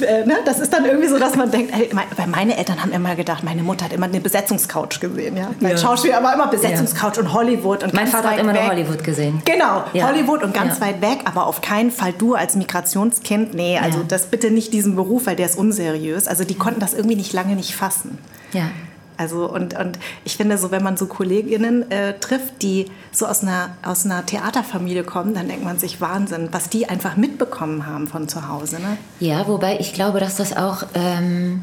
[0.00, 0.36] Äh, ne?
[0.44, 3.42] das ist dann irgendwie so, dass man denkt, ey, weil meine Eltern haben immer gedacht,
[3.42, 5.36] meine Mutter hat immer eine Besetzungscouch gesehen.
[5.36, 5.50] Ja?
[5.60, 5.78] Mein Ja.
[5.78, 7.82] Schauspieler war immer Besetzungscouch und Hollywood.
[7.82, 8.70] Und Mein Vater hat immer nur weg.
[8.70, 9.42] Hollywood gesehen.
[9.44, 10.06] Genau, Ja.
[10.08, 10.86] Hollywood und ganz Ja.
[10.86, 13.54] weit weg, aber auf keinen Fall du als Migrationskind.
[13.54, 14.04] Nee, also Ja.
[14.06, 16.28] das bitte nicht diesen Beruf, weil der ist unseriös.
[16.28, 18.18] Also die konnten das irgendwie nicht lange nicht fassen.
[18.52, 18.62] Ja.
[19.18, 23.42] Also und, und ich finde so, wenn man so Kolleginnen äh, trifft, die so aus
[23.42, 28.06] einer, aus einer Theaterfamilie kommen, dann denkt man sich Wahnsinn, was die einfach mitbekommen haben
[28.06, 28.76] von zu Hause.
[28.76, 28.96] Ne?
[29.18, 31.62] Ja, wobei ich glaube, dass das auch ähm,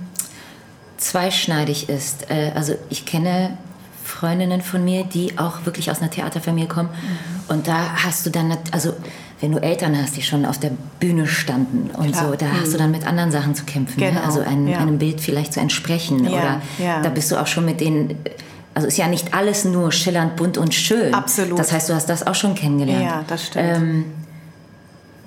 [0.98, 2.30] zweischneidig ist.
[2.30, 3.58] Äh, also ich kenne
[4.04, 6.90] Freundinnen von mir, die auch wirklich aus einer Theaterfamilie kommen.
[7.48, 8.94] Und da hast du dann, also
[9.42, 12.30] wenn du Eltern hast, die schon auf der Bühne standen und Klar.
[12.30, 14.00] so, da hast du dann mit anderen Sachen zu kämpfen.
[14.00, 14.24] Genau, Ne?
[14.24, 14.78] Also ein, ja.
[14.80, 16.24] einem Bild vielleicht zu entsprechen.
[16.26, 17.02] Ja, Oder ja.
[17.02, 18.18] da bist du auch schon mit den...
[18.74, 21.14] Also ist ja nicht alles nur schillernd, bunt und schön.
[21.14, 21.58] Absolut.
[21.60, 23.04] Das heißt, du hast das auch schon kennengelernt.
[23.04, 23.66] Ja, das stimmt.
[23.78, 24.06] Ähm,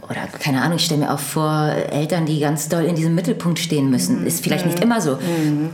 [0.02, 3.58] oder keine Ahnung, ich stelle mir auch vor, Eltern, die ganz doll in diesem Mittelpunkt
[3.58, 4.26] stehen müssen.
[4.26, 5.18] Ist vielleicht nicht immer so.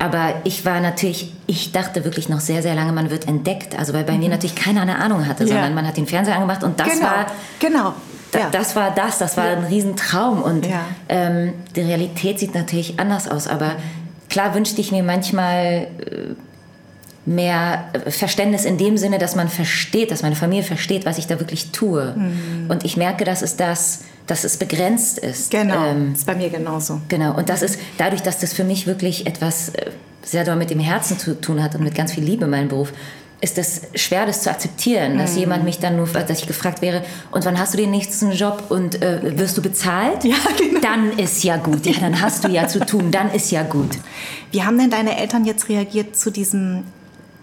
[0.01, 3.79] Aber ich war natürlich, ich dachte wirklich noch sehr, sehr lange, man wird entdeckt.
[3.79, 5.51] Also weil bei mir natürlich keiner eine Ahnung hatte, Ja.
[5.51, 7.27] sondern man hat den Fernseher angemacht und das genau, war
[7.61, 7.95] genau.
[8.35, 8.51] Da, ja.
[8.51, 10.85] das war das, das war ein Riesentraum und Ja.
[11.09, 13.77] ähm, die Realität sieht natürlich anders aus, aber
[14.29, 16.35] klar wünschte ich mir manchmal äh,
[17.27, 21.27] mehr äh, Verständnis in dem Sinne, dass man versteht, dass meine Familie versteht, was ich
[21.27, 22.13] da wirklich tue.
[22.17, 22.71] Mhm.
[22.71, 25.51] Und ich merke, dass es das, dass es begrenzt ist.
[25.51, 27.01] Genau, Ähm, ist bei mir genauso.
[27.09, 29.91] Genau, und das ist dadurch, dass das für mich wirklich etwas äh,
[30.23, 32.93] sehr doll mit dem Herzen zu tun hat und mit ganz viel Liebe, mein Beruf,
[33.45, 35.41] ist das schwer, das zu akzeptieren, dass mhm.
[35.41, 38.65] jemand mich dann nur, dass ich gefragt wäre, und wann hast du den nächsten Job
[38.71, 40.25] und äh, wirst du bezahlt?
[40.25, 40.81] Ja, genau.
[40.81, 41.85] Dann ist ja gut.
[41.85, 43.91] Ja, dann hast du ja zu tun, dann ist ja gut.
[44.51, 46.85] Wie haben denn deine Eltern jetzt reagiert zu diesem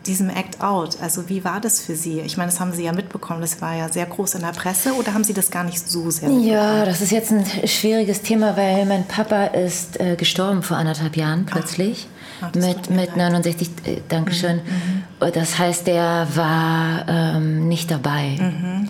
[0.08, 0.98] diesem Act Out?
[1.00, 2.22] Also wie war das für Sie?
[2.22, 4.94] Ich meine, das haben Sie ja mitbekommen, das war ja sehr groß in der Presse
[4.94, 6.52] oder haben Sie das gar nicht so sehr mitbekommen?
[6.52, 11.16] Ja, das ist jetzt ein schwieriges Thema, weil mein Papa ist äh, gestorben vor anderthalb
[11.16, 12.08] Jahren plötzlich.
[12.42, 12.50] Ach.
[12.56, 14.58] Ah, mit, mit 69, äh, Dankeschön.
[14.58, 14.62] Mhm.
[14.64, 15.01] mhm.
[15.34, 18.38] Das heißt, der war ähm, nicht dabei.
[18.40, 18.90] Mhm.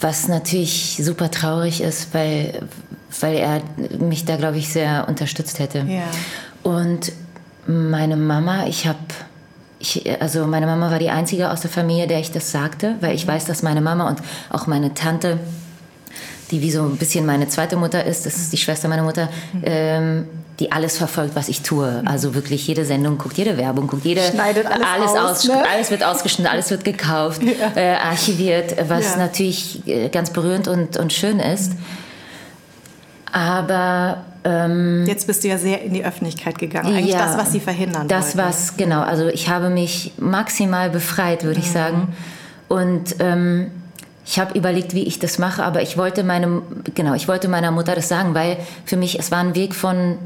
[0.00, 2.62] Was natürlich super traurig ist, weil,
[3.20, 3.62] weil er
[3.98, 5.86] mich da, glaube ich, sehr unterstützt hätte.
[5.88, 6.02] Ja.
[6.62, 7.12] Und
[7.66, 8.98] meine Mama, ich habe
[9.78, 13.14] ich, also meine Mama war die einzige aus der Familie, der ich das sagte, weil
[13.14, 14.20] ich weiß, dass meine Mama und
[14.50, 15.38] auch meine Tante,
[16.50, 19.28] die wie so ein bisschen meine zweite Mutter ist, das ist die Schwester meiner Mutter,
[19.52, 19.62] mhm.
[19.64, 20.28] ähm,
[20.60, 22.02] die alles verfolgt, was ich tue.
[22.06, 25.62] Also wirklich jede Sendung guckt, jede Werbung guckt, jede Schneidet alles, alles aus, ne?
[25.70, 27.72] alles wird ausgeschnitten, alles wird gekauft, ja.
[27.76, 29.16] äh, archiviert, was ja.
[29.18, 31.72] natürlich äh, ganz berührend und, und schön ist.
[33.32, 36.94] Aber ähm, jetzt bist du ja sehr in die Öffentlichkeit gegangen.
[36.94, 38.48] Eigentlich ja, das, was sie verhindern Das wollten.
[38.48, 39.02] was genau.
[39.02, 41.64] Also ich habe mich maximal befreit, würde mhm.
[41.64, 42.16] ich sagen.
[42.68, 43.70] Und ähm,
[44.24, 46.62] ich habe überlegt, wie ich das mache, aber ich wollte meinem,
[46.94, 50.18] genau, ich wollte meiner Mutter das sagen, weil für mich es war ein Weg von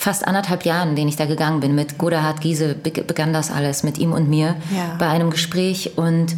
[0.00, 1.74] fast anderthalb Jahren, den ich da gegangen bin.
[1.74, 4.96] Mit Godehard Giese begann das alles, mit ihm und mir ja.
[4.98, 6.36] bei einem Gespräch und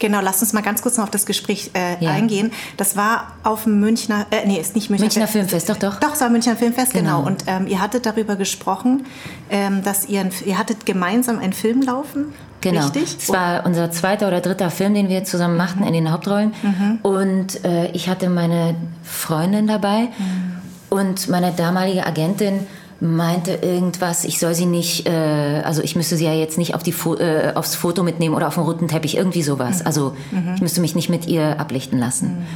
[0.00, 2.10] Genau, lass uns mal ganz kurz noch auf das Gespräch äh, ja.
[2.10, 2.52] eingehen.
[2.78, 6.00] Das war auf dem Münchner, äh, nee, ist nicht Münchner, Münchner Filmfest, doch, doch.
[6.00, 7.18] Doch, es war Münchner Filmfest, genau.
[7.18, 7.26] genau.
[7.26, 9.04] Und ähm, ihr hattet darüber gesprochen,
[9.50, 12.32] ähm, dass ihr, ihr hattet gemeinsam einen Film laufen.
[12.62, 12.86] Genau.
[12.86, 13.18] Richtig?
[13.18, 15.88] Es war unser zweiter oder dritter Film, den wir zusammen machten mhm.
[15.88, 16.54] in den Hauptrollen.
[16.62, 16.98] Mhm.
[17.02, 20.54] Und äh, ich hatte meine Freundin dabei mhm.
[20.88, 22.66] und meine damalige Agentin
[23.00, 26.82] meinte irgendwas, ich soll sie nicht, äh, also ich müsste sie ja jetzt nicht auf
[26.82, 29.80] die Fo äh, aufs Foto mitnehmen oder auf den roten Teppich, irgendwie sowas.
[29.80, 29.86] Mhm.
[29.86, 30.54] Also mhm.
[30.54, 32.28] ich müsste mich nicht mit ihr ablichten lassen.
[32.28, 32.46] Mhm.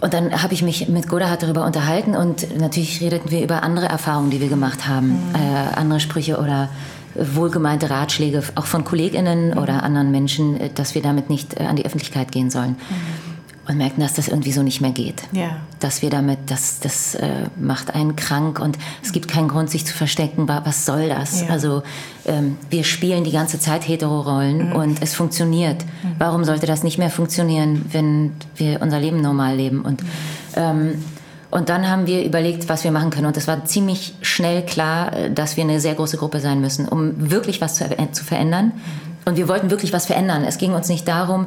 [0.00, 3.86] Und dann habe ich mich mit Godahard darüber unterhalten und natürlich redeten wir über andere
[3.86, 5.34] Erfahrungen, die wir gemacht haben, mhm.
[5.34, 6.68] äh, andere Sprüche oder
[7.14, 9.58] wohlgemeinte Ratschläge auch von KollegInnen mhm.
[9.58, 12.76] oder anderen Menschen, äh, dass wir damit nicht äh, an die Öffentlichkeit gehen sollen.
[12.78, 13.25] Mhm
[13.68, 15.22] und merken, dass das irgendwie so nicht mehr geht.
[15.32, 15.56] Ja.
[15.80, 19.84] Dass wir damit, das, das äh, macht einen krank und es gibt keinen Grund, sich
[19.84, 20.48] zu verstecken.
[20.48, 21.42] Was soll das?
[21.42, 21.48] Ja.
[21.48, 21.82] Also
[22.26, 24.72] ähm, wir spielen die ganze Zeit Hetero-Rollen mhm.
[24.72, 25.84] und es funktioniert.
[25.84, 26.14] Mhm.
[26.18, 29.82] Warum sollte das nicht mehr funktionieren, wenn wir unser Leben normal leben?
[29.82, 30.08] Und, mhm.
[30.54, 31.04] ähm,
[31.50, 33.26] und dann haben wir überlegt, was wir machen können.
[33.26, 36.86] Und es war ziemlich schnell klar, äh, dass wir eine sehr große Gruppe sein müssen,
[36.86, 38.66] um wirklich was zu, zu verändern.
[38.66, 39.16] Mhm.
[39.26, 40.44] Und wir wollten wirklich was verändern.
[40.44, 41.46] Es ging uns nicht darum,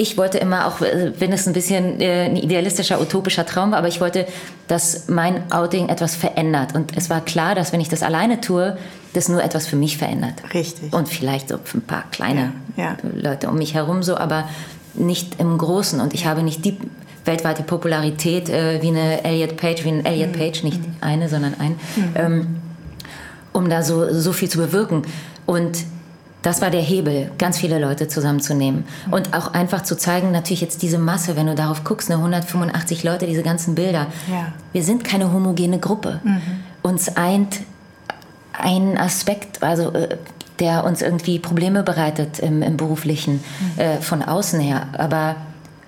[0.00, 3.78] ich wollte immer, auch äh, wenn es ein bisschen äh, ein idealistischer, utopischer Traum war,
[3.78, 4.26] aber ich wollte,
[4.66, 6.74] dass mein Outing etwas verändert.
[6.74, 8.78] Und es war klar, dass wenn ich das alleine tue,
[9.12, 10.34] das nur etwas für mich verändert.
[10.54, 10.94] Richtig.
[10.94, 12.96] Und vielleicht so für ein paar kleine ja, ja.
[13.14, 14.48] Leute um mich herum so, aber
[14.94, 16.00] nicht im Großen.
[16.00, 16.78] Und ich habe nicht die
[17.26, 20.38] weltweite Popularität äh, wie eine Elliot Page, wie ein Elliot mhm.
[20.38, 20.94] Page, nicht mhm.
[21.02, 22.14] eine, sondern ein, mhm.
[22.14, 22.46] ähm,
[23.52, 25.02] um da so, so viel zu bewirken.
[25.44, 25.84] Und
[26.42, 28.84] das war der Hebel, ganz viele Leute zusammenzunehmen.
[29.10, 33.04] Und auch einfach zu zeigen, natürlich jetzt diese Masse, wenn du darauf guckst, ne, 185
[33.04, 34.06] Leute, diese ganzen Bilder.
[34.30, 34.52] Ja.
[34.72, 36.20] Wir sind keine homogene Gruppe.
[36.24, 36.40] Mhm.
[36.82, 37.60] Uns eint
[38.52, 40.16] ein Aspekt, also äh,
[40.58, 43.42] der uns irgendwie Probleme bereitet im, im beruflichen,
[43.76, 43.80] mhm.
[43.80, 44.88] äh, von außen her.
[44.96, 45.36] Aber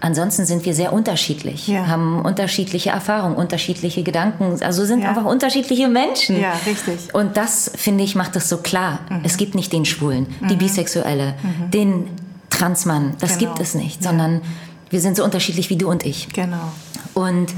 [0.05, 1.87] Ansonsten sind wir sehr unterschiedlich, ja.
[1.87, 5.11] haben unterschiedliche Erfahrungen, unterschiedliche Gedanken, also sind ja.
[5.11, 6.41] einfach unterschiedliche Menschen.
[6.41, 7.15] Ja, richtig.
[7.15, 8.99] Und das, finde ich, macht es so klar.
[9.09, 9.21] Mhm.
[9.23, 10.49] Es gibt nicht den Schwulen, mhm.
[10.49, 11.71] die Bisexuelle, mhm.
[11.71, 12.09] den
[12.51, 13.53] Transmann, das genau.
[13.53, 14.41] gibt es nicht, sondern
[14.91, 16.29] wir sind so unterschiedlich wie du und ich.
[16.31, 16.73] Genau.
[17.15, 17.55] Und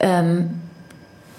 [0.00, 0.50] ähm,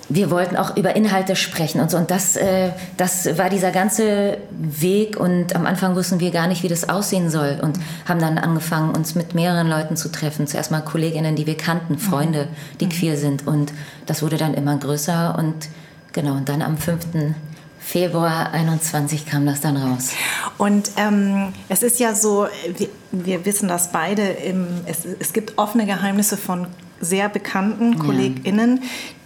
[0.10, 1.98] wir wollten auch über Inhalte sprechen und so.
[1.98, 5.20] Und das, äh, das war dieser ganze Weg.
[5.20, 7.60] Und am Anfang wussten wir gar nicht, wie das aussehen soll.
[7.62, 10.48] Und haben dann angefangen, uns mit mehreren Leuten zu treffen.
[10.48, 12.00] Zuerst mal Kolleginnen, die wir kannten, mhm.
[12.00, 12.48] Freunde,
[12.80, 12.90] die mhm.
[12.90, 13.46] queer sind.
[13.46, 13.72] Und
[14.08, 15.38] das wurde dann immer größer.
[15.38, 15.70] Und
[16.12, 17.36] genau, und dann am 5.
[17.80, 20.12] Februar 21 kam das dann raus.
[20.58, 22.48] Und ähm, es ist ja so,
[22.78, 26.68] wir, wir wissen das beide, im, es, es gibt offene Geheimnisse von
[27.02, 27.98] sehr bekannten.
[27.98, 28.82] KollegInnen,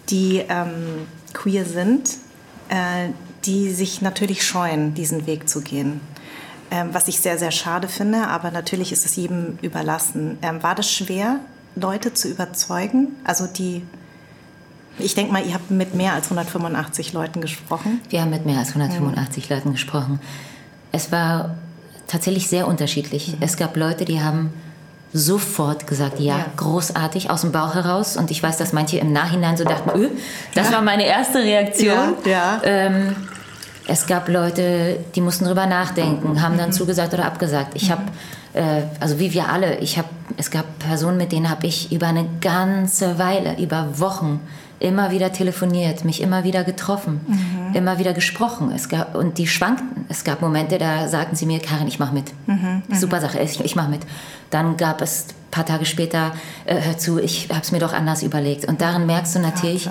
[0.09, 2.17] die ähm, queer sind,
[2.69, 3.09] äh,
[3.45, 6.01] die sich natürlich scheuen, diesen Weg zu gehen.
[6.71, 10.37] Ähm, was ich sehr, sehr schade finde, aber natürlich ist es jedem überlassen.
[10.41, 11.39] Ähm, war das schwer,
[11.75, 13.09] Leute zu überzeugen?
[13.23, 13.83] Also die,
[14.97, 18.01] ich denke mal, ihr habt mit mehr als 185 Leuten gesprochen.
[18.09, 19.55] Wir haben mit mehr als 185 mhm.
[19.55, 20.19] Leuten gesprochen.
[20.91, 21.57] Es war
[22.07, 23.29] tatsächlich sehr unterschiedlich.
[23.29, 23.37] Mhm.
[23.41, 24.53] Es gab Leute, die haben
[25.13, 28.17] sofort gesagt, ja, ja, großartig, aus dem Bauch heraus.
[28.17, 30.09] Und ich weiß, dass manche im Nachhinein so dachten, öh,
[30.55, 30.75] das ja.
[30.75, 32.15] war meine erste Reaktion.
[32.25, 33.15] Ja, ähm,
[33.85, 36.73] Es gab Leute, die mussten drüber nachdenken, haben dann mhm.
[36.73, 37.73] zugesagt oder abgesagt.
[37.75, 38.03] Ich habe,
[38.53, 40.07] äh, also wie wir alle, ich habe,
[40.37, 44.39] es gab Personen, mit denen habe ich über eine ganze Weile, über Wochen
[44.83, 47.73] immer wieder telefoniert, mich immer wieder getroffen, mhm.
[47.73, 48.71] immer wieder gesprochen.
[48.75, 50.05] Es gab, und die schwankten.
[50.09, 52.25] Es gab Momente, da sagten sie mir, Karin, ich mache mit.
[52.47, 52.83] Mhm.
[52.87, 52.95] mhm.
[52.95, 54.01] Super Sache, ich, ich mache mit.
[54.49, 56.33] Dann gab es ein paar Tage später,
[56.65, 58.65] äh, hör zu, ich habe es mir doch anders überlegt.
[58.65, 59.89] Und darin merkst du natürlich,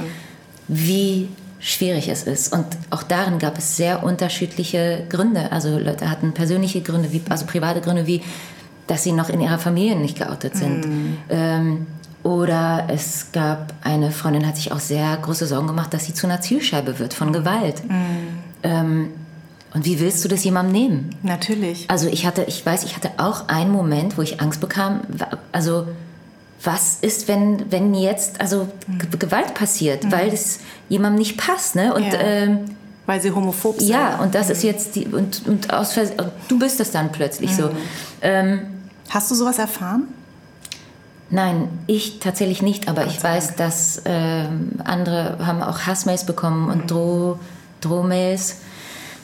[0.69, 1.29] wie
[1.59, 2.53] schwierig es ist.
[2.53, 5.53] Und auch darin gab es sehr unterschiedliche Gründe.
[5.53, 8.21] Also Leute hatten persönliche Gründe, wie, also private Gründe, wie
[8.87, 10.87] dass sie noch in ihrer Familie nicht geoutet sind.
[10.87, 11.17] Mhm.
[11.31, 11.87] Ähm,
[12.23, 16.27] oder es gab eine Freundin, hat sich auch sehr große Sorgen gemacht, dass sie zu
[16.27, 17.83] einer Zielscheibe wird von Gewalt.
[17.89, 18.29] Mhm.
[18.63, 19.09] Ähm,
[19.75, 21.17] und wie willst du das jemandem nehmen?
[21.23, 21.89] Natürlich.
[21.89, 25.01] Also ich hatte, ich weiß, ich hatte auch einen Moment, wo ich Angst bekam.
[25.51, 25.89] Also
[26.63, 29.19] was ist, wenn, wenn jetzt also mhm.
[29.19, 30.13] Gewalt passiert, mhm.
[30.13, 31.95] weil es jemandem nicht passt, ne?
[31.95, 32.21] Und ja.
[32.21, 32.59] ähm,
[33.07, 33.89] weil sie homophob sind.
[33.89, 34.53] Ja, und das mhm.
[34.53, 35.99] ist jetzt die und, und aus
[36.49, 37.65] du bist es dann plötzlich so.
[37.65, 37.77] Mhm.
[38.21, 38.61] Ähm,
[39.09, 40.05] Hast du sowas erfahren?
[41.33, 44.45] Nein, ich tatsächlich nicht, aber ich weiß, dass äh,
[44.85, 46.87] andere haben auch Hassmails bekommen und mhm.
[46.87, 47.39] Droh,
[47.81, 48.59] Drohmails.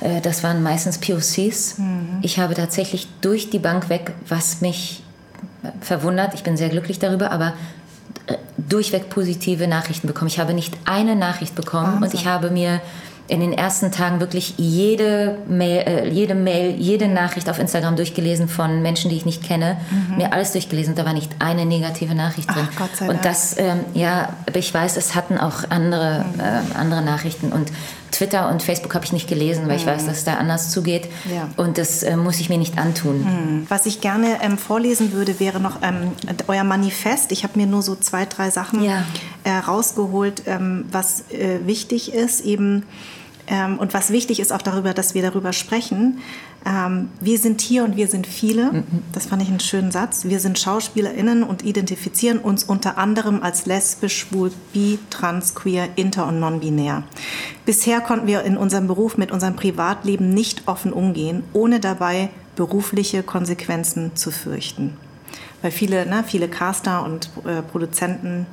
[0.00, 1.76] Äh, das waren meistens POCs.
[1.76, 2.20] Mhm.
[2.22, 5.02] Ich habe tatsächlich durch die Bank weg, was mich
[5.82, 7.52] verwundert, ich bin sehr glücklich darüber, aber
[8.26, 10.28] äh, durchweg positive Nachrichten bekommen.
[10.28, 12.04] Ich habe nicht eine Nachricht bekommen Wahnsinn.
[12.04, 12.80] und ich habe mir
[13.28, 18.48] in den ersten Tagen wirklich jede Mail, äh, jede Mail, jede Nachricht auf Instagram durchgelesen
[18.48, 19.76] von Menschen, die ich nicht kenne.
[19.90, 20.16] Mhm.
[20.16, 20.94] Mir alles durchgelesen.
[20.94, 22.66] Da war nicht eine negative Nachricht drin.
[22.72, 23.18] Ach, Gott sei Dank.
[23.18, 26.40] Und das, ähm, ja, ich weiß, es hatten auch andere, mhm.
[26.40, 27.52] äh, andere Nachrichten.
[27.52, 27.70] Und
[28.10, 29.80] Twitter und Facebook habe ich nicht gelesen, weil mhm.
[29.80, 31.08] ich weiß, dass es da anders zugeht.
[31.30, 31.48] Ja.
[31.58, 33.20] Und das äh, muss ich mir nicht antun.
[33.20, 33.66] Mhm.
[33.68, 36.12] Was ich gerne ähm, vorlesen würde, wäre noch ähm,
[36.46, 37.30] euer Manifest.
[37.30, 39.04] Ich habe mir nur so zwei, drei Sachen ja.
[39.44, 42.40] äh, rausgeholt, ähm, was äh, wichtig ist.
[42.40, 42.84] Eben
[43.48, 46.18] ähm, und was wichtig ist auch darüber, dass wir darüber sprechen.
[46.66, 48.72] Ähm, wir sind hier und wir sind viele.
[48.72, 48.84] Mhm.
[49.12, 50.24] Das fand ich einen schönen Satz.
[50.24, 56.26] Wir sind SchauspielerInnen und identifizieren uns unter anderem als lesbisch, schwul, bi, trans, queer, inter
[56.26, 57.04] und non-binär.
[57.64, 63.22] Bisher konnten wir in unserem Beruf mit unserem Privatleben nicht offen umgehen, ohne dabei berufliche
[63.22, 64.96] Konsequenzen zu fürchten.
[65.62, 68.46] Weil viele, ne, viele Caster und äh, Produzenten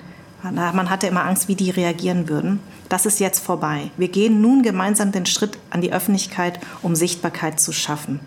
[0.51, 2.59] man hatte immer Angst, wie die reagieren würden.
[2.89, 3.89] Das ist jetzt vorbei.
[3.97, 8.19] Wir gehen nun gemeinsam den Schritt an die Öffentlichkeit, um Sichtbarkeit zu schaffen.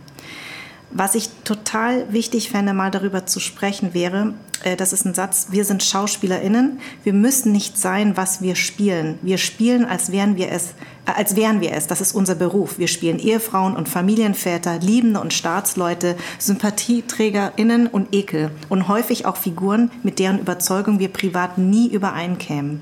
[0.91, 4.32] Was ich total wichtig fände, mal darüber zu sprechen, wäre,
[4.64, 9.18] äh, das ist ein Satz, wir sind SchauspielerInnen, wir müssen nicht sein, was wir spielen.
[9.20, 10.70] Wir spielen, als wären wir es,
[11.05, 11.89] äh, als wären wir es.
[11.89, 12.78] Das ist unser Beruf.
[12.78, 19.91] Wir spielen Ehefrauen und Familienväter, Liebende und Staatsleute, SympathieträgerInnen und Ekel und häufig auch Figuren,
[20.03, 22.80] mit deren Überzeugung wir privat nie übereinkämen.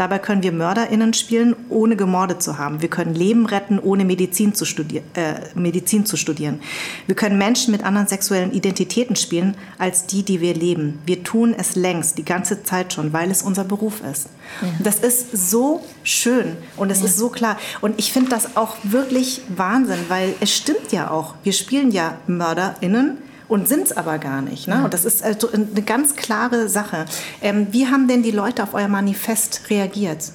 [0.00, 2.80] Dabei können wir MörderInnen spielen, ohne gemordet zu haben.
[2.80, 6.60] Wir können Leben retten, ohne Medizin zu, studier äh, Medizin zu studieren.
[7.04, 11.00] Wir können Menschen mit anderen sexuellen Identitäten spielen, als die, die wir leben.
[11.04, 14.30] Wir tun es längst, die ganze Zeit schon, weil es unser Beruf ist.
[14.62, 14.68] Ja.
[14.82, 17.04] Das ist so schön und es ja.
[17.04, 17.58] ist so klar.
[17.82, 21.34] Und ich finde das auch wirklich Wahnsinn, weil es stimmt ja auch.
[21.42, 23.18] Wir spielen ja MörderInnen
[23.50, 24.68] und sind es aber gar nicht.
[24.68, 24.84] Ne?
[24.84, 27.04] Und das ist also eine ganz klare Sache.
[27.42, 30.30] Ähm, wie haben denn die Leute auf euer Manifest reagiert?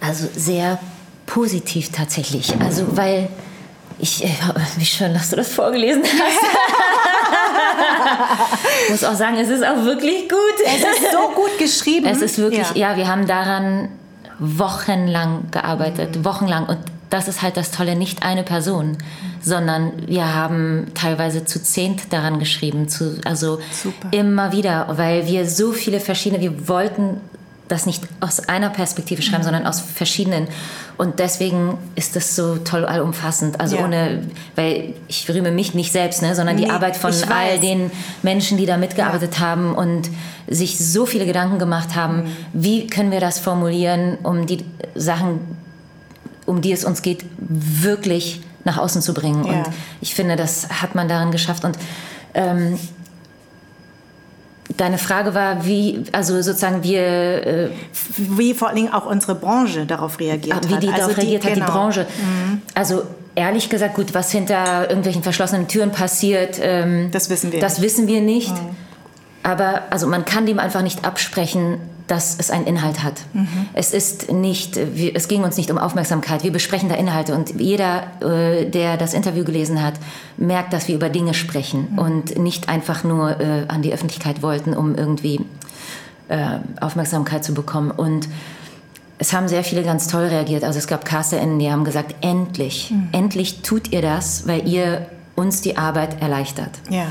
[0.00, 0.78] Also sehr
[1.24, 2.54] positiv tatsächlich.
[2.60, 3.30] Also weil
[3.98, 4.28] ich, äh,
[4.76, 6.44] wie schön, dass du das vorgelesen hast.
[8.84, 10.38] ich muss auch sagen, es ist auch wirklich gut.
[10.66, 12.06] Es ist so gut geschrieben.
[12.06, 13.88] Es ist wirklich, ja, ja wir haben daran
[14.38, 16.24] wochenlang gearbeitet, mhm.
[16.26, 16.66] wochenlang.
[16.66, 16.78] Und
[17.10, 18.98] das ist halt das Tolle, nicht eine Person,
[19.40, 24.08] sondern wir haben teilweise zu zehnt daran geschrieben, zu, also Super.
[24.10, 27.20] immer wieder, weil wir so viele verschiedene, wir wollten
[27.68, 29.44] das nicht aus einer Perspektive schreiben, mhm.
[29.44, 30.48] sondern aus verschiedenen.
[30.96, 33.60] Und deswegen ist das so toll allumfassend.
[33.60, 33.84] Also ja.
[33.84, 34.22] ohne,
[34.54, 37.90] weil ich rühme mich nicht selbst, ne, sondern nee, die Arbeit von all den
[38.22, 39.40] Menschen, die da mitgearbeitet ja.
[39.40, 40.10] haben und
[40.46, 42.36] sich so viele Gedanken gemacht haben, mhm.
[42.52, 45.40] wie können wir das formulieren, um die Sachen,
[46.46, 49.44] um die es uns geht, wirklich nach außen zu bringen.
[49.44, 49.52] Ja.
[49.52, 49.66] Und
[50.00, 51.64] ich finde, das hat man darin geschafft.
[51.64, 51.76] Und
[52.34, 52.78] ähm,
[54.76, 57.00] Deine Frage war, wie, also sozusagen wir...
[57.00, 57.70] Äh,
[58.16, 60.68] wie vor allen Dingen auch unsere Branche darauf reagiert hat.
[60.68, 61.66] Wie die also darauf reagiert die, hat, genau.
[61.66, 62.06] die Branche.
[62.20, 62.62] Mhm.
[62.74, 63.04] Also
[63.36, 67.86] ehrlich gesagt, gut, was hinter irgendwelchen verschlossenen Türen passiert, ähm, das wissen wir das nicht.
[67.86, 68.52] Wissen wir nicht.
[68.52, 68.76] Mhm.
[69.44, 73.22] Aber also man kann dem einfach nicht absprechen, dass es einen Inhalt hat.
[73.32, 73.48] Mhm.
[73.72, 76.44] Es ist nicht, es ging uns nicht um Aufmerksamkeit.
[76.44, 79.94] Wir besprechen da Inhalte und jeder, äh, der das Interview gelesen hat,
[80.36, 81.98] merkt, dass wir über Dinge sprechen mhm.
[81.98, 85.40] und nicht einfach nur äh, an die Öffentlichkeit wollten, um irgendwie
[86.28, 87.90] äh, Aufmerksamkeit zu bekommen.
[87.90, 88.28] Und
[89.18, 90.62] es haben sehr viele ganz toll reagiert.
[90.62, 93.08] Also es gab CasterInnen, die haben gesagt, endlich, mhm.
[93.12, 96.70] endlich tut ihr das, weil ihr uns die Arbeit erleichtert.
[96.88, 97.06] Ja.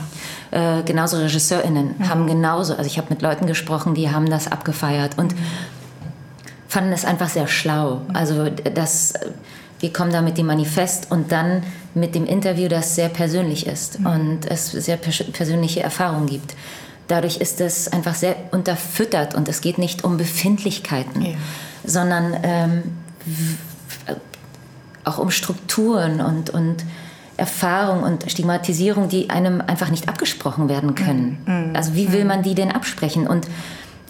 [0.52, 2.10] Äh, genauso RegisseurInnen mhm.
[2.10, 5.40] haben genauso, also ich habe mit Leuten gesprochen, die haben das abgefeiert und mhm.
[6.68, 8.02] fanden es einfach sehr schlau.
[8.08, 8.16] Mhm.
[8.16, 9.14] Also das,
[9.80, 11.64] wir kommen da mit dem Manifest und dann
[11.94, 14.06] mit dem Interview, das sehr persönlich ist mhm.
[14.08, 16.56] und es sehr persönliche Erfahrungen gibt.
[17.08, 21.34] Dadurch ist es einfach sehr unterfüttert und es geht nicht um Befindlichkeiten, ja.
[21.84, 22.84] sondern ähm,
[25.04, 26.84] auch um Strukturen und, und
[27.38, 31.38] Erfahrung und Stigmatisierung, die einem einfach nicht abgesprochen werden können.
[31.46, 31.76] Mhm.
[31.76, 32.28] Also wie will mhm.
[32.28, 33.28] man die denn absprechen?
[33.28, 33.48] Und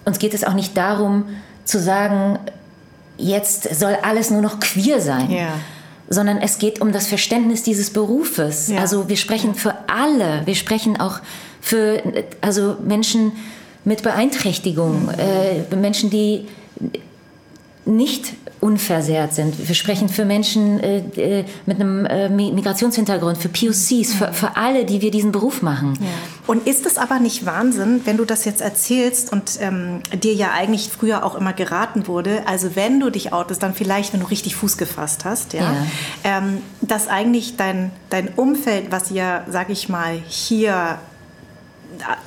[0.05, 1.25] uns geht es auch nicht darum
[1.63, 2.37] zu sagen,
[3.17, 5.31] jetzt soll alles nur noch queer sein.
[5.31, 5.53] Ja.
[6.07, 8.67] Sondern es geht um das Verständnis dieses Berufes.
[8.67, 8.79] Ja.
[8.79, 10.43] Also wir sprechen für alle.
[10.45, 11.19] Wir sprechen auch
[11.61, 12.03] für
[12.41, 13.31] also Menschen
[13.85, 15.09] mit Beeinträchtigung, mhm.
[15.17, 16.47] äh, Menschen, die
[17.85, 19.67] nicht unversehrt sind.
[19.67, 24.85] Wir sprechen für Menschen äh, äh mit einem äh, Migrationshintergrund, für POCs, für, für, alle,
[24.85, 25.97] die wir diesen Beruf machen.
[25.99, 26.07] Ja.
[26.47, 30.51] Und ist es aber nicht Wahnsinn, wenn du das jetzt erzählst und ähm, dir ja
[30.51, 34.27] eigentlich früher auch immer geraten wurde, also wenn du dich outest, dann vielleicht, wenn du
[34.27, 35.87] richtig Fuß gefasst hast, ja, ja.
[36.23, 40.99] Ähm, dass eigentlich dein, dein Umfeld, was ja, sag ich mal, hier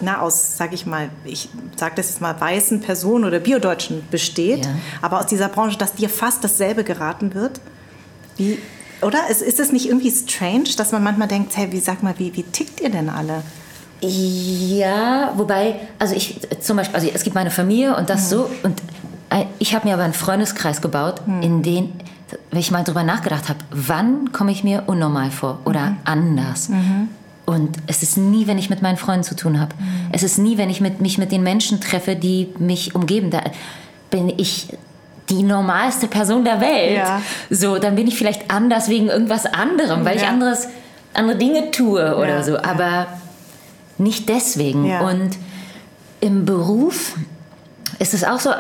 [0.01, 4.67] na, aus, sage ich mal, ich sage das jetzt mal, weißen Personen oder Biodeutschen besteht,
[4.67, 4.73] ja.
[5.03, 7.61] aber aus dieser Branche, dass dir fast dasselbe geraten wird?
[8.37, 8.59] Wie,
[9.03, 9.29] oder?
[9.31, 12.35] Ist, ist es nicht irgendwie strange, dass man manchmal denkt, hey, wie sag mal, wie,
[12.37, 13.43] wie tickt ihr denn alle?
[14.01, 18.29] Ja, wobei, also ich zum Beispiel, also es gibt meine Familie und das mhm.
[18.29, 18.83] so und
[19.59, 21.43] ich habe mir aber einen Freundeskreis gebaut, mhm.
[21.43, 21.93] in den,
[22.51, 25.97] wenn ich mal drüber nachgedacht habe, wann komme ich mir unnormal vor oder mhm.
[26.05, 26.69] anders?
[26.69, 27.09] Mhm.
[27.49, 29.75] Und es ist nie, wenn ich mit meinen Freunden zu tun habe.
[29.79, 30.11] Mhm.
[30.13, 33.31] Es ist nie, wenn ich mit, mich mit den Menschen treffe, die mich umgeben.
[33.31, 33.41] Da
[34.11, 34.69] bin ich
[35.31, 36.99] die normalste Person der Welt.
[36.99, 37.23] Ja.
[37.49, 40.25] So, dann bin ich vielleicht anders wegen irgendwas anderem, weil ja.
[40.25, 40.69] ich anderes,
[41.15, 42.43] andere Dinge tue oder ja.
[42.43, 42.59] so.
[42.59, 43.07] Aber
[43.97, 44.85] nicht deswegen.
[45.01, 45.31] Und
[46.21, 47.15] im Beruf
[47.99, 48.51] ist es auch so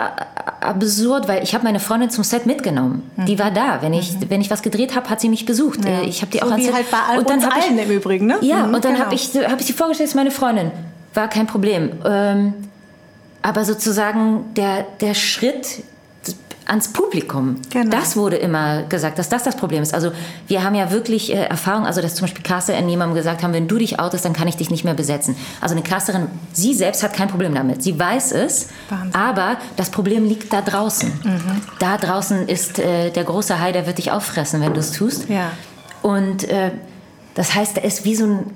[0.60, 3.08] absurd, weil ich habe meine Freundin zum Set mitgenommen.
[3.16, 3.26] Mhm.
[3.26, 3.80] Die war da.
[3.82, 4.30] Wenn ich, mhm.
[4.30, 5.84] wenn ich was gedreht habe, hat sie mich besucht.
[5.84, 6.02] Ja.
[6.02, 8.26] Ich habe die so auch wie halt bei und dann uns allen ich, im Übrigen,
[8.26, 8.38] ne?
[8.40, 9.04] Ja, mhm, und dann genau.
[9.06, 10.72] habe ich, hab ich sie vorgestellt, ist meine Freundin.
[11.14, 11.92] War kein Problem.
[12.04, 12.54] Ähm,
[13.42, 15.82] aber sozusagen der, der Schritt
[16.68, 17.56] ans Publikum.
[17.70, 17.90] Genau.
[17.90, 19.94] Das wurde immer gesagt, dass das das Problem ist.
[19.94, 20.12] Also
[20.46, 23.54] wir haben ja wirklich äh, Erfahrung, also dass zum Beispiel Caster in jemandem gesagt haben,
[23.54, 25.34] wenn du dich outest, dann kann ich dich nicht mehr besetzen.
[25.60, 27.82] Also eine Casterin, sie selbst hat kein Problem damit.
[27.82, 29.14] Sie weiß es, Wahnsinn.
[29.14, 31.10] aber das Problem liegt da draußen.
[31.24, 31.62] Mhm.
[31.78, 35.28] Da draußen ist äh, der große Hai, der wird dich auffressen, wenn du es tust.
[35.30, 35.50] Ja.
[36.02, 36.72] Und äh,
[37.34, 38.46] das heißt, da ist wie so ein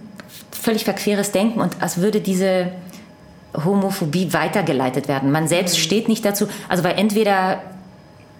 [0.50, 2.68] völlig verqueres Denken und als würde diese
[3.64, 5.30] Homophobie weitergeleitet werden.
[5.30, 5.80] Man selbst mhm.
[5.80, 6.46] steht nicht dazu.
[6.68, 7.62] Also weil entweder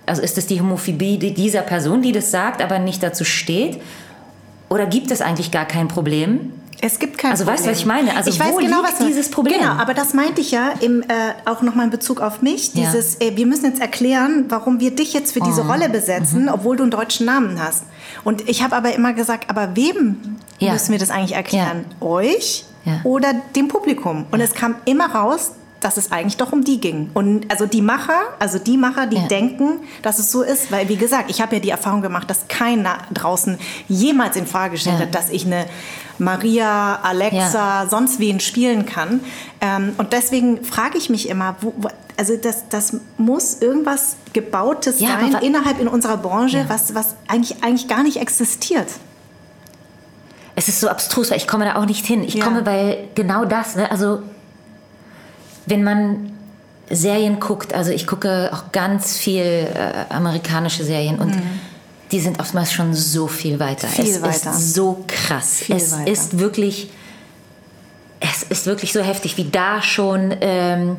[0.07, 3.81] also ist es die Homophobie dieser Person, die das sagt, aber nicht dazu steht?
[4.69, 6.53] Oder gibt es eigentlich gar kein Problem?
[6.85, 7.59] Es gibt kein also, Problem.
[7.59, 8.17] Also weißt du, was ich meine?
[8.17, 9.61] Also ich wo weiß genau, liegt was dieses Problem?
[9.61, 11.05] Genau, aber das meinte ich ja im, äh,
[11.45, 12.73] auch nochmal in Bezug auf mich.
[12.73, 13.29] Dieses, ja.
[13.29, 15.71] äh, wir müssen jetzt erklären, warum wir dich jetzt für diese oh.
[15.71, 16.49] Rolle besetzen, mhm.
[16.49, 17.85] obwohl du einen deutschen Namen hast.
[18.25, 20.73] Und ich habe aber immer gesagt, aber wem ja.
[20.73, 21.85] müssen wir das eigentlich erklären?
[22.01, 22.07] Ja.
[22.07, 22.65] Euch
[23.05, 24.27] oder dem Publikum?
[24.33, 25.53] Und es kam immer raus,
[25.85, 27.11] dass es eigentlich doch um die ging.
[27.15, 29.27] Und also die Macher, also die Macher, die ja.
[29.27, 32.49] denken, dass es so ist, weil wie gesagt, ich habe ja die Erfahrung gemacht, dass
[32.49, 33.59] keiner draußen
[33.89, 35.07] jemals in Frage gestellt ja.
[35.07, 35.67] hat, dass ich eine
[36.19, 37.89] Maria, Alexa, ja.
[37.89, 39.21] sonst wen spielen kann.
[39.61, 44.99] Ähm, und deswegen frage ich mich immer, wo, wo, also das, das muss irgendwas Gebautes
[44.99, 48.89] sein innerhalb in unserer Branche, was, was eigentlich, eigentlich gar nicht existiert
[50.55, 52.23] es ist so abstrus, weil ich komme da auch nicht hin.
[52.23, 52.45] Ich ja.
[52.45, 53.77] komme bei genau das.
[53.77, 53.91] Ne?
[53.91, 54.23] Also
[55.67, 56.33] wenn man
[56.91, 61.61] Serien guckt, also ich gucke auch ganz viel äh, amerikanische Serien und mhm.
[62.11, 63.89] die sind oftmals schon so viel weiter.
[63.89, 64.51] Viel es weiter.
[64.51, 65.61] ist so krass.
[65.63, 66.11] Viel es weiter.
[66.11, 66.91] ist wirklich,
[68.21, 70.97] es ist wirklich so heftig, wie da schon ähm,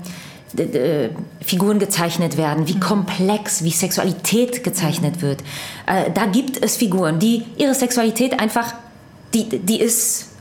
[1.41, 2.79] Figuren gezeichnet werden, wie mhm.
[2.79, 5.21] komplex, wie Sexualität gezeichnet mhm.
[5.21, 5.41] wird.
[5.85, 8.73] Äh, da gibt es Figuren, die ihre Sexualität einfach,
[9.33, 10.32] die, die ist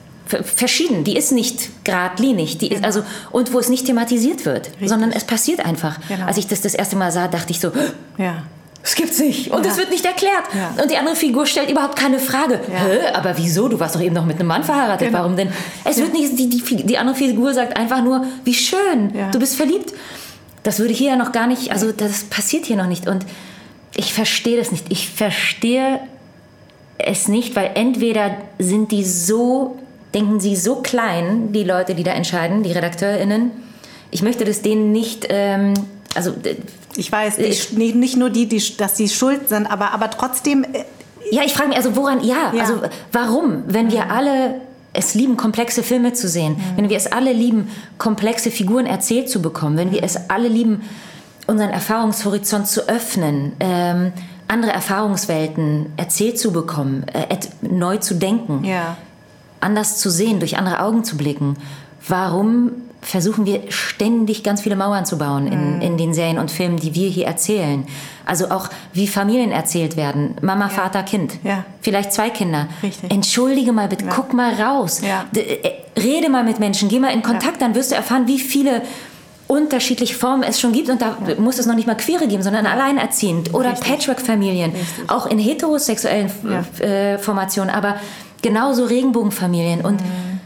[0.42, 1.04] verschieden.
[1.04, 2.58] Die ist nicht geradlinig.
[2.58, 2.86] Die ist genau.
[2.86, 4.88] also und wo es nicht thematisiert wird, Richtig.
[4.88, 5.98] sondern es passiert einfach.
[6.08, 6.26] Genau.
[6.26, 7.72] Als ich das das erste Mal sah, dachte ich so,
[8.18, 8.42] ja.
[8.82, 9.52] Das gibt's nicht.
[9.52, 9.78] Und es ja.
[9.78, 10.42] wird nicht erklärt.
[10.54, 10.82] Ja.
[10.82, 12.60] Und die andere Figur stellt überhaupt keine Frage.
[12.68, 12.78] Ja.
[12.80, 12.98] Hä?
[13.14, 13.68] Aber wieso?
[13.68, 15.08] Du warst doch eben noch mit einem Mann verheiratet.
[15.08, 15.20] Genau.
[15.20, 15.50] Warum denn?
[15.84, 19.54] Es wird nicht, die, die, die, andere Figur sagt einfach nur, wie schön, du bist
[19.56, 19.92] verliebt.
[20.64, 23.08] Das würde hier ja noch gar nicht, also das passiert hier noch nicht.
[23.08, 23.24] Und
[23.96, 24.86] ich verstehe das nicht.
[24.90, 26.00] Ich verstehe
[26.98, 29.78] es nicht, weil entweder sind die so
[30.14, 33.50] denken sie so klein, die Leute, die da entscheiden, die RedakteurInnen.
[34.10, 35.74] Ich möchte das denen nicht, ähm,
[36.14, 36.34] also
[36.96, 40.64] Ich weiß, die, nicht nur die, die, dass sie schuld sind, aber, aber trotzdem.
[40.64, 40.84] Äh,
[41.30, 42.82] ja, ich frage mich, also woran, ja, ja, also
[43.12, 44.60] warum, wenn wir alle
[44.92, 46.76] es lieben, komplexe Filme zu sehen, mhm.
[46.76, 50.82] wenn wir es alle lieben, komplexe Figuren erzählt zu bekommen, wenn wir es alle lieben,
[51.46, 54.12] unseren Erfahrungshorizont zu öffnen, ähm,
[54.48, 58.96] andere Erfahrungswelten erzählt zu bekommen, äh, neu zu denken, ja.
[59.62, 61.56] Anders zu sehen, durch andere Augen zu blicken.
[62.06, 65.80] Warum versuchen wir ständig ganz viele Mauern zu bauen in, mhm.
[65.80, 67.84] in den Serien und Filmen, die wir hier erzählen?
[68.24, 70.36] Also auch wie Familien erzählt werden.
[70.40, 70.70] Mama, ja.
[70.70, 71.32] Vater, Kind.
[71.42, 71.64] Ja.
[71.80, 72.68] Vielleicht zwei Kinder.
[72.82, 73.10] Richtig.
[73.10, 74.12] Entschuldige mal bitte, ja.
[74.14, 75.00] guck mal raus.
[75.00, 75.24] Ja.
[75.34, 78.82] Äh, rede mal mit Menschen, geh mal in Kontakt, dann wirst du erfahren, wie viele
[79.48, 82.64] unterschiedliche Formen es schon gibt und da muss es noch nicht mal queere geben, sondern
[82.64, 84.72] alleinerziehend oder Patchwork-Familien,
[85.08, 86.30] auch in heterosexuellen
[86.80, 87.96] äh, Formationen, aber
[88.42, 90.40] genauso Regenbogenfamilien und mhm.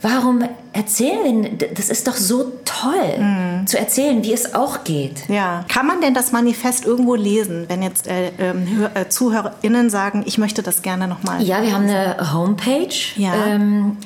[0.00, 3.66] warum erzählen wir, das ist doch so toll, mhm.
[3.66, 5.28] zu erzählen, wie es auch geht.
[5.28, 5.64] Ja.
[5.68, 10.62] Kann man denn das Manifest irgendwo lesen, wenn jetzt äh, äh, ZuhörerInnen sagen, ich möchte
[10.62, 11.42] das gerne nochmal?
[11.42, 12.94] Ja, wir haben eine Homepage.
[13.16, 13.32] Ja.
[13.46, 13.96] Ähm,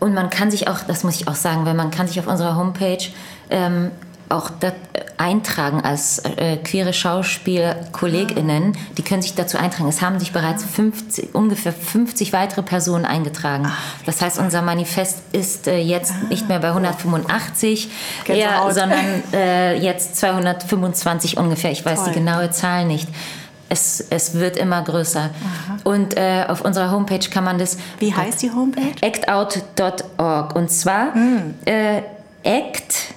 [0.00, 2.26] und man kann sich auch, das muss ich auch sagen, weil man kann sich auf
[2.26, 2.98] unserer Homepage
[3.50, 3.90] ähm,
[4.34, 4.50] auch
[5.16, 8.76] eintragen als äh, queere SchauspielerkollegInnen.
[8.98, 9.88] Die können sich dazu eintragen.
[9.88, 13.70] Es haben sich bereits 50, ungefähr 50 weitere Personen eingetragen.
[14.06, 16.26] Das heißt, unser Manifest ist äh, jetzt ah.
[16.28, 17.90] nicht mehr bei 185,
[18.26, 21.70] eher, sondern äh, jetzt 225 ungefähr.
[21.70, 22.12] Ich weiß Toll.
[22.12, 23.08] die genaue Zahl nicht.
[23.68, 25.30] Es, es, wird immer größer.
[25.30, 25.78] Aha.
[25.84, 27.78] Und äh, auf unserer Homepage kann man das.
[27.98, 28.94] Wie heißt die Homepage?
[29.02, 30.54] actout.org.
[30.54, 31.54] Und zwar mm.
[31.64, 32.02] äh,
[32.44, 33.14] act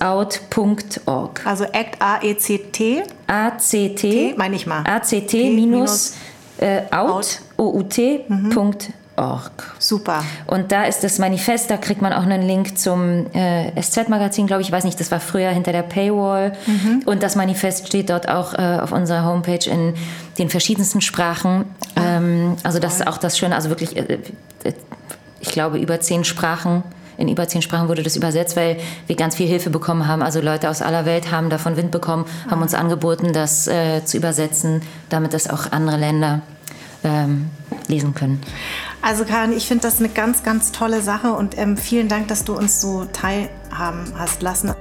[0.00, 1.46] out.org.
[1.46, 3.02] Also ACT, A-E-C-T.
[3.26, 4.34] A-C-T.
[4.36, 4.84] Meine ich mal.
[4.86, 6.14] A-C-T minus
[6.58, 8.24] äh, out, O-U-T.
[8.28, 8.50] Mhm.
[9.16, 9.74] Org.
[9.78, 10.24] Super.
[10.46, 14.62] Und da ist das Manifest, da kriegt man auch einen Link zum äh, SZ-Magazin, glaube
[14.62, 14.68] ich.
[14.68, 16.52] Ich weiß nicht, das war früher hinter der Paywall.
[16.66, 17.02] Mhm.
[17.04, 19.94] Und das Manifest steht dort auch äh, auf unserer Homepage in
[20.38, 21.66] den verschiedensten Sprachen.
[21.94, 22.16] Ah.
[22.16, 24.18] Ähm, also das ist auch das Schöne, also wirklich, äh,
[24.64, 24.72] äh
[25.40, 26.82] ich glaube, über zehn Sprachen
[27.16, 30.22] in über zehn Sprachen wurde das übersetzt, weil wir ganz viel Hilfe bekommen haben.
[30.22, 34.16] Also Leute aus aller Welt haben davon Wind bekommen, haben uns angeboten, das äh, zu
[34.16, 36.42] übersetzen, damit das auch andere Länder
[37.04, 37.50] ähm,
[37.88, 38.40] lesen können.
[39.00, 42.44] Also Karin, ich finde das eine ganz, ganz tolle Sache und ähm, vielen Dank, dass
[42.44, 44.72] du uns so teilhaben hast lassen.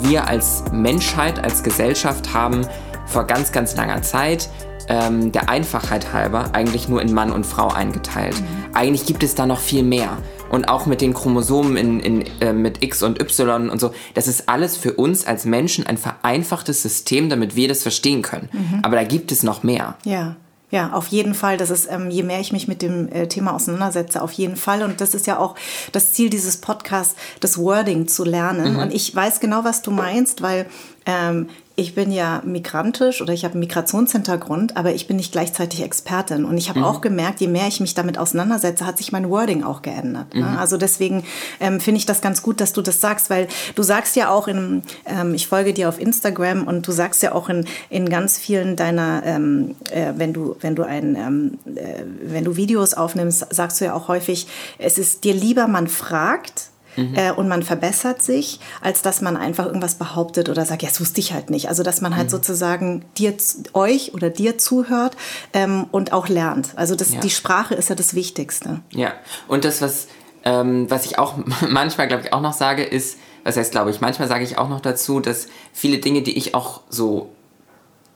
[0.00, 2.66] Wir als Menschheit, als Gesellschaft haben
[3.12, 4.48] vor ganz, ganz langer Zeit
[4.88, 8.40] ähm, der Einfachheit halber eigentlich nur in Mann und Frau eingeteilt.
[8.40, 8.74] Mhm.
[8.74, 10.18] Eigentlich gibt es da noch viel mehr.
[10.50, 13.92] Und auch mit den Chromosomen in, in, äh, mit X und Y und so.
[14.14, 18.50] Das ist alles für uns als Menschen ein vereinfachtes System, damit wir das verstehen können.
[18.52, 18.80] Mhm.
[18.82, 19.96] Aber da gibt es noch mehr.
[20.04, 20.36] Ja.
[20.72, 21.58] Ja, auf jeden Fall.
[21.58, 24.82] Das ist, ähm, je mehr ich mich mit dem äh, Thema auseinandersetze, auf jeden Fall.
[24.82, 25.54] Und das ist ja auch
[25.92, 28.74] das Ziel dieses Podcasts, das Wording zu lernen.
[28.74, 28.78] Mhm.
[28.78, 30.64] Und ich weiß genau, was du meinst, weil
[31.06, 35.82] ähm, ich bin ja migrantisch oder ich habe einen Migrationshintergrund, aber ich bin nicht gleichzeitig
[35.82, 36.44] Expertin.
[36.44, 36.84] Und ich habe mhm.
[36.84, 40.34] auch gemerkt, je mehr ich mich damit auseinandersetze, hat sich mein Wording auch geändert.
[40.34, 40.42] Ne?
[40.42, 40.58] Mhm.
[40.58, 41.24] Also deswegen
[41.60, 44.48] ähm, finde ich das ganz gut, dass du das sagst, weil du sagst ja auch
[44.48, 48.38] in, ähm, ich folge dir auf Instagram und du sagst ja auch in, in ganz
[48.38, 53.46] vielen deiner, ähm, äh, wenn du, wenn du ein, ähm, äh, wenn du Videos aufnimmst,
[53.54, 54.46] sagst du ja auch häufig,
[54.78, 57.14] es ist dir lieber, man fragt, Mhm.
[57.14, 61.00] Äh, und man verbessert sich, als dass man einfach irgendwas behauptet oder sagt, ja, das
[61.00, 61.68] wusste ich halt nicht.
[61.68, 62.30] Also dass man halt mhm.
[62.30, 63.34] sozusagen dir,
[63.72, 65.16] euch oder dir zuhört
[65.52, 66.70] ähm, und auch lernt.
[66.76, 67.20] Also das, ja.
[67.20, 68.80] die Sprache ist ja das Wichtigste.
[68.90, 69.12] Ja,
[69.48, 70.08] und das, was,
[70.44, 71.34] ähm, was ich auch
[71.68, 74.68] manchmal, glaube ich, auch noch sage, ist, was heißt, glaube ich, manchmal sage ich auch
[74.68, 77.30] noch dazu, dass viele Dinge, die ich auch so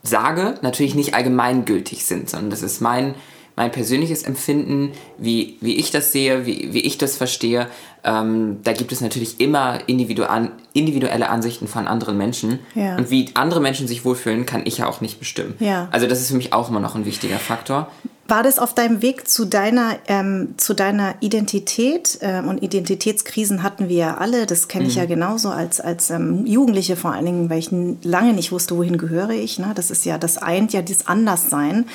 [0.03, 3.17] sage, natürlich nicht allgemeingültig sind, sondern das ist mein
[3.57, 7.69] mein persönliches Empfinden, wie, wie ich das sehe, wie, wie ich das verstehe.
[8.07, 12.61] Ähm, da gibt es natürlich immer individuelle Ansichten von anderen Menschen.
[12.77, 12.97] Ja.
[12.97, 15.55] Und wie andere Menschen sich wohlfühlen, kann ich ja auch nicht bestimmen.
[15.59, 15.89] Ja.
[15.91, 17.91] Also das ist für mich auch immer noch ein wichtiger Faktor.
[18.29, 22.19] War das auf deinem Weg zu deiner, ähm, zu deiner Identität?
[22.23, 24.47] Ähm, und Identitätskrisen hatten wir ja alle.
[24.47, 25.01] Das kenne ich mhm.
[25.01, 27.71] ja genauso als, als ähm, Jugendliche vor allen Dingen, weil ich
[28.03, 29.59] lange nicht wusste, wohin gehöre ich.
[29.59, 29.73] Ne?
[29.75, 31.87] Das ist ja, das eint ja dieses Anderssein.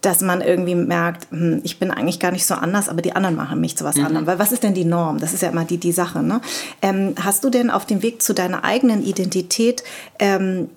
[0.00, 3.34] Dass man irgendwie merkt, hm, ich bin eigentlich gar nicht so anders, aber die anderen
[3.34, 4.06] machen mich zu was mhm.
[4.06, 4.26] anderem.
[4.26, 5.18] Weil was ist denn die Norm?
[5.18, 6.22] Das ist ja immer die, die Sache.
[6.22, 6.40] Ne?
[6.82, 9.82] Ähm, hast du denn auf dem Weg zu deiner eigenen Identität
[10.18, 10.68] ähm,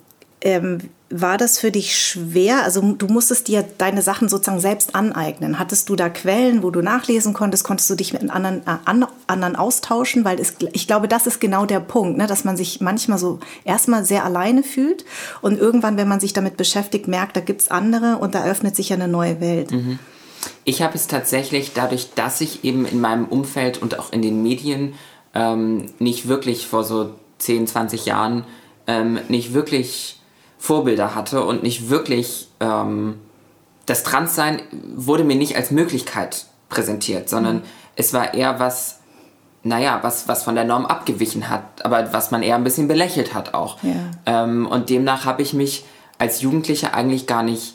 [0.42, 0.80] ähm,
[1.12, 2.64] war das für dich schwer?
[2.64, 5.60] Also du musstest dir deine Sachen sozusagen selbst aneignen.
[5.60, 7.64] Hattest du da Quellen, wo du nachlesen konntest?
[7.64, 10.26] Konntest du dich mit anderen, äh, an, anderen austauschen?
[10.26, 12.28] Weil es, ich glaube, das ist genau der Punkt, ne?
[12.28, 15.06] dass man sich manchmal so erstmal sehr alleine fühlt
[15.42, 18.76] und irgendwann, wenn man sich damit beschäftigt, merkt, da gibt es andere und da öffnet
[18.76, 19.72] sich ja eine neue Welt.
[19.72, 20.00] Mhm.
[20.64, 24.42] Ich habe es tatsächlich dadurch, dass ich eben in meinem Umfeld und auch in den
[24.42, 24.94] Medien
[25.34, 28.46] ähm, nicht wirklich vor so 10, 20 Jahren
[28.88, 30.21] ähm, nicht wirklich
[30.62, 33.16] Vorbilder hatte und nicht wirklich ähm,
[33.88, 34.62] das Transsein
[34.96, 37.64] wurde mir nicht als Möglichkeit präsentiert, sondern mhm.
[37.96, 39.00] es war eher was,
[39.64, 43.34] naja, was, was von der Norm abgewichen hat, aber was man eher ein bisschen belächelt
[43.34, 43.80] hat auch.
[43.82, 43.96] Ja.
[44.28, 45.84] Ähm, und demnach habe ich mich
[46.20, 47.74] als Jugendlicher eigentlich gar nicht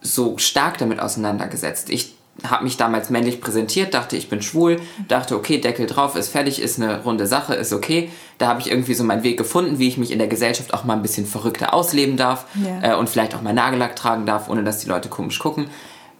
[0.00, 1.90] so stark damit auseinandergesetzt.
[1.90, 6.30] Ich habe mich damals männlich präsentiert, dachte, ich bin schwul, dachte, okay, Deckel drauf, ist
[6.30, 8.10] fertig, ist eine runde Sache, ist okay.
[8.38, 10.84] Da habe ich irgendwie so meinen Weg gefunden, wie ich mich in der Gesellschaft auch
[10.84, 12.92] mal ein bisschen verrückter ausleben darf ja.
[12.92, 15.66] äh, und vielleicht auch mal Nagellack tragen darf, ohne dass die Leute komisch gucken.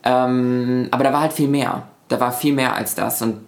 [0.04, 1.88] Ähm, aber da war halt viel mehr.
[2.08, 3.22] Da war viel mehr als das.
[3.22, 3.40] Und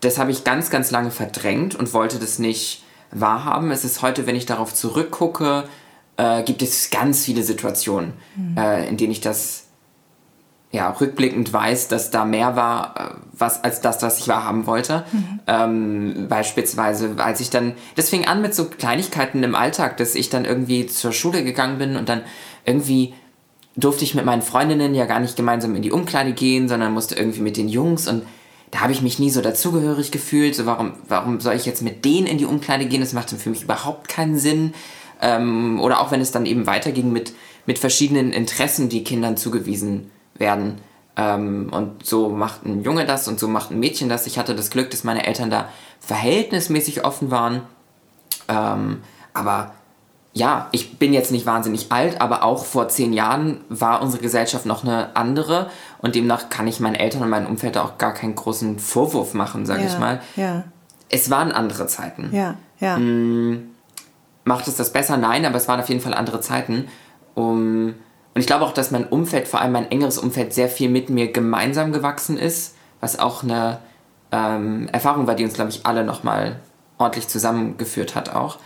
[0.00, 3.70] das habe ich ganz, ganz lange verdrängt und wollte das nicht wahrhaben.
[3.70, 5.64] Es ist heute, wenn ich darauf zurückgucke,
[6.16, 8.56] äh, gibt es ganz viele Situationen, mhm.
[8.56, 9.63] äh, in denen ich das
[10.74, 15.04] ja, rückblickend weiß, dass da mehr war, äh, was, als das, was ich wahrhaben wollte.
[15.12, 15.40] Mhm.
[15.46, 20.30] Ähm, beispielsweise, als ich dann, das fing an mit so Kleinigkeiten im Alltag, dass ich
[20.30, 22.22] dann irgendwie zur Schule gegangen bin und dann
[22.64, 23.14] irgendwie
[23.76, 27.14] durfte ich mit meinen Freundinnen ja gar nicht gemeinsam in die Umkleide gehen, sondern musste
[27.14, 28.24] irgendwie mit den Jungs und
[28.72, 30.56] da habe ich mich nie so dazugehörig gefühlt.
[30.56, 33.00] So, warum, warum soll ich jetzt mit denen in die Umkleide gehen?
[33.00, 34.74] Das macht für mich überhaupt keinen Sinn.
[35.20, 37.32] Ähm, oder auch wenn es dann eben weiterging mit,
[37.66, 40.10] mit verschiedenen Interessen, die Kindern zugewiesen werden.
[40.38, 44.26] Ähm, und so macht ein Junge das und so macht ein Mädchen das.
[44.26, 45.68] Ich hatte das Glück, dass meine Eltern da
[46.00, 47.62] verhältnismäßig offen waren.
[48.48, 49.02] Ähm,
[49.32, 49.72] aber
[50.32, 54.66] ja, ich bin jetzt nicht wahnsinnig alt, aber auch vor zehn Jahren war unsere Gesellschaft
[54.66, 58.34] noch eine andere und demnach kann ich meinen Eltern und meinem Umfeld auch gar keinen
[58.34, 60.20] großen Vorwurf machen, sage ja, ich mal.
[60.34, 60.64] Ja.
[61.08, 62.30] Es waren andere Zeiten.
[62.32, 62.96] Ja, ja.
[62.96, 63.70] Hm,
[64.42, 65.16] macht es das besser?
[65.16, 66.88] Nein, aber es waren auf jeden Fall andere Zeiten.
[67.34, 67.94] Um,
[68.34, 71.08] und ich glaube auch, dass mein Umfeld, vor allem mein engeres Umfeld, sehr viel mit
[71.08, 73.78] mir gemeinsam gewachsen ist, was auch eine
[74.32, 76.60] ähm, Erfahrung war, die uns, glaube ich, alle nochmal
[76.98, 78.58] ordentlich zusammengeführt hat auch.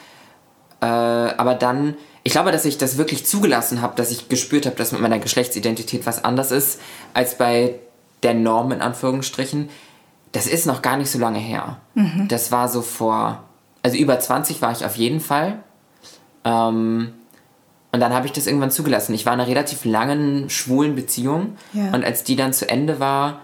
[0.80, 4.76] Äh, aber dann, ich glaube, dass ich das wirklich zugelassen habe, dass ich gespürt habe,
[4.76, 6.80] dass mit meiner Geschlechtsidentität was anders ist
[7.12, 7.74] als bei
[8.22, 9.68] der Norm in Anführungsstrichen.
[10.32, 11.78] Das ist noch gar nicht so lange her.
[11.94, 12.26] Mhm.
[12.28, 13.42] Das war so vor,
[13.82, 15.58] also über 20 war ich auf jeden Fall.
[16.44, 17.12] Ähm,
[17.90, 19.14] und dann habe ich das irgendwann zugelassen.
[19.14, 21.56] Ich war in einer relativ langen, schwulen Beziehung.
[21.72, 21.90] Ja.
[21.94, 23.40] Und als die dann zu Ende war,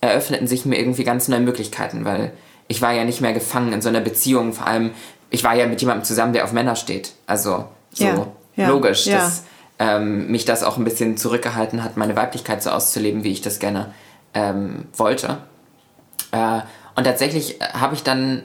[0.00, 2.32] eröffneten sich mir irgendwie ganz neue Möglichkeiten, weil
[2.68, 4.52] ich war ja nicht mehr gefangen in so einer Beziehung.
[4.52, 4.92] Vor allem,
[5.28, 7.12] ich war ja mit jemandem zusammen, der auf Männer steht.
[7.26, 8.26] Also so ja.
[8.54, 8.68] Ja.
[8.68, 9.44] logisch, dass
[9.80, 13.58] ähm, mich das auch ein bisschen zurückgehalten hat, meine Weiblichkeit so auszuleben, wie ich das
[13.58, 13.92] gerne
[14.34, 15.38] ähm, wollte.
[16.30, 16.60] Äh,
[16.94, 18.42] und tatsächlich habe ich dann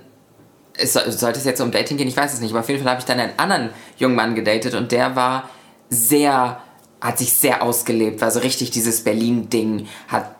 [0.77, 2.91] es sollte es jetzt um Dating gehen, ich weiß es nicht, aber auf jeden Fall
[2.91, 5.49] habe ich dann einen anderen jungen Mann gedatet und der war
[5.89, 6.59] sehr,
[7.01, 10.35] hat sich sehr ausgelebt, war so richtig dieses Berlin-Ding, hat,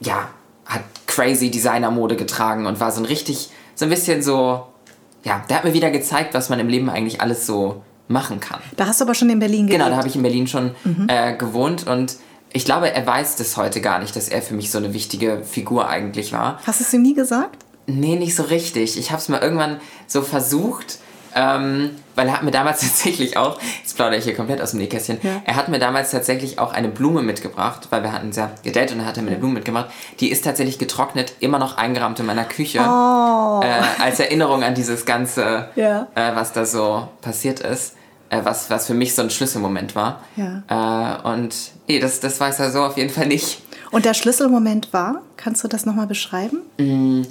[0.00, 0.28] ja,
[0.66, 4.66] hat crazy Designermode getragen und war so ein richtig, so ein bisschen so,
[5.24, 8.60] ja, der hat mir wieder gezeigt, was man im Leben eigentlich alles so machen kann.
[8.76, 9.78] Da hast du aber schon in Berlin gelebt.
[9.78, 11.06] Genau, da habe ich in Berlin schon mhm.
[11.08, 12.16] äh, gewohnt und
[12.52, 15.44] ich glaube, er weiß das heute gar nicht, dass er für mich so eine wichtige
[15.44, 16.60] Figur eigentlich war.
[16.66, 17.64] Hast du es ihm nie gesagt?
[17.98, 18.98] Nee, nicht so richtig.
[18.98, 20.98] Ich habe es mal irgendwann so versucht,
[21.34, 24.80] ähm, weil er hat mir damals tatsächlich auch, jetzt plaudere ich hier komplett aus dem
[24.80, 25.42] Nähkästchen, ja.
[25.44, 29.00] er hat mir damals tatsächlich auch eine Blume mitgebracht, weil wir hatten ja gedatet und
[29.00, 29.90] er hatte mir eine Blume mitgebracht.
[30.20, 33.60] Die ist tatsächlich getrocknet, immer noch eingerahmt in meiner Küche, oh.
[33.62, 36.08] äh, als Erinnerung an dieses Ganze, ja.
[36.14, 37.94] äh, was da so passiert ist.
[38.30, 40.20] Äh, was, was für mich so ein Schlüsselmoment war.
[40.36, 41.18] Ja.
[41.24, 43.60] Äh, und nee, das, das weiß er so auf jeden Fall nicht.
[43.90, 46.58] Und der Schlüsselmoment war, kannst du das nochmal beschreiben?
[46.78, 47.22] Mm,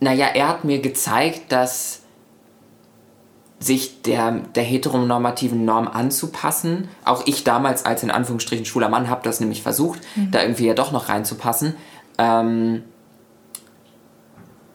[0.00, 2.00] naja, er hat mir gezeigt, dass
[3.58, 6.88] sich der, der heteronormativen Norm anzupassen.
[7.04, 10.30] Auch ich damals als in Anführungsstrichen schwuler Mann habe das nämlich versucht, mhm.
[10.30, 11.76] da irgendwie ja doch noch reinzupassen.
[12.16, 12.82] Ähm,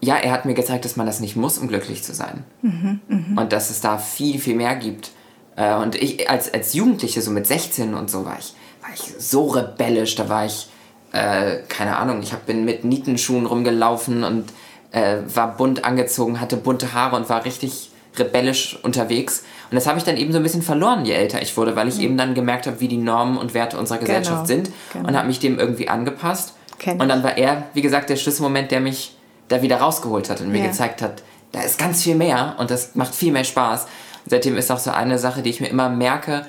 [0.01, 2.43] ja, er hat mir gezeigt, dass man das nicht muss, um glücklich zu sein.
[2.61, 3.41] Mhm, mh.
[3.41, 5.09] Und dass es da viel, viel mehr gibt.
[5.55, 9.15] Äh, und ich als, als Jugendliche, so mit 16 und so, war ich, war ich
[9.17, 10.13] so rebellisch.
[10.13, 10.69] Da war ich,
[11.11, 14.53] äh, keine Ahnung, ich hab, bin mit Nietenschuhen rumgelaufen und
[14.95, 19.43] äh, war bunt angezogen, hatte bunte Haare und war richtig rebellisch unterwegs.
[19.69, 21.89] Und das habe ich dann eben so ein bisschen verloren, je älter ich wurde, weil
[21.89, 22.03] ich mhm.
[22.03, 24.63] eben dann gemerkt habe, wie die Normen und Werte unserer Gesellschaft genau.
[24.63, 25.09] sind genau.
[25.09, 26.53] und habe mich dem irgendwie angepasst.
[26.79, 29.17] Kenn und dann war er, wie gesagt, der Schlüsselmoment, der mich
[29.49, 32.95] da wieder rausgeholt hat und mir gezeigt hat, da ist ganz viel mehr und das
[32.95, 33.83] macht viel mehr Spaß.
[33.83, 36.45] Und seitdem ist auch so eine Sache, die ich mir immer merke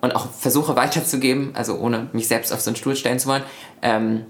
[0.00, 3.42] und auch versuche weiterzugeben, also ohne mich selbst auf so einen Stuhl stellen zu wollen,
[3.82, 4.24] ähm,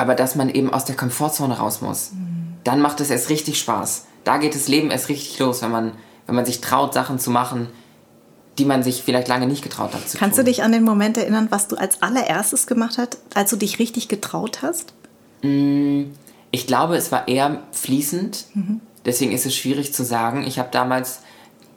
[0.00, 2.12] aber dass man eben aus der Komfortzone raus muss.
[2.12, 2.54] Mhm.
[2.64, 4.06] Dann macht es erst richtig Spaß.
[4.24, 5.92] Da geht das Leben erst richtig los, wenn man,
[6.26, 7.68] wenn man sich traut, Sachen zu machen,
[8.56, 10.46] die man sich vielleicht lange nicht getraut hat zu Kannst tun.
[10.46, 13.78] du dich an den Moment erinnern, was du als allererstes gemacht hast, als du dich
[13.78, 14.94] richtig getraut hast?
[15.42, 18.46] Ich glaube, es war eher fließend.
[19.04, 20.46] Deswegen ist es schwierig zu sagen.
[20.46, 21.20] Ich habe damals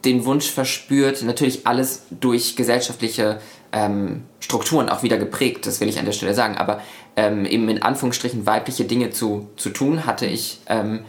[0.04, 3.40] den Wunsch verspürt, natürlich alles durch gesellschaftliche
[3.72, 6.80] ähm, Strukturen auch wieder geprägt, das will ich an der Stelle sagen, aber
[7.16, 11.04] ähm, eben in Anführungsstrichen weibliche Dinge zu, zu tun, hatte ich ähm,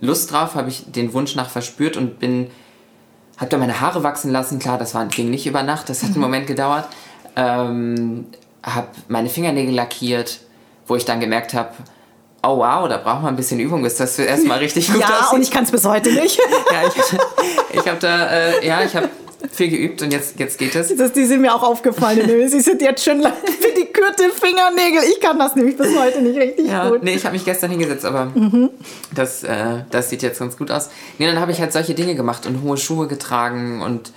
[0.00, 2.50] Lust drauf, habe ich den Wunsch nach verspürt und bin,
[3.36, 6.10] habe dann meine Haare wachsen lassen, klar, das war, ging nicht über Nacht, das hat
[6.10, 6.88] einen Moment gedauert,
[7.36, 8.26] ähm,
[8.62, 10.40] habe meine Fingernägel lackiert,
[10.86, 11.70] wo ich dann gemerkt habe,
[12.42, 15.32] oh wow, da braucht man ein bisschen Übung, bis das erstmal richtig gut ja, aussieht.
[15.34, 16.38] und ich kann es bis heute nicht.
[16.72, 19.10] Ja, ich, ich habe da, äh, ja, ich habe
[19.50, 20.94] viel geübt und jetzt, jetzt geht es.
[20.96, 22.48] Das, die sind mir auch aufgefallen.
[22.48, 23.22] Sie sind jetzt schon
[24.02, 25.02] pedikürte Fingernägel.
[25.12, 27.02] Ich kann das nämlich bis heute nicht richtig Ja, gut.
[27.02, 28.30] nee, ich habe mich gestern hingesetzt, aber
[29.14, 30.90] das, äh, das sieht jetzt ganz gut aus.
[31.18, 34.12] Nee, dann habe ich halt solche Dinge gemacht und hohe Schuhe getragen und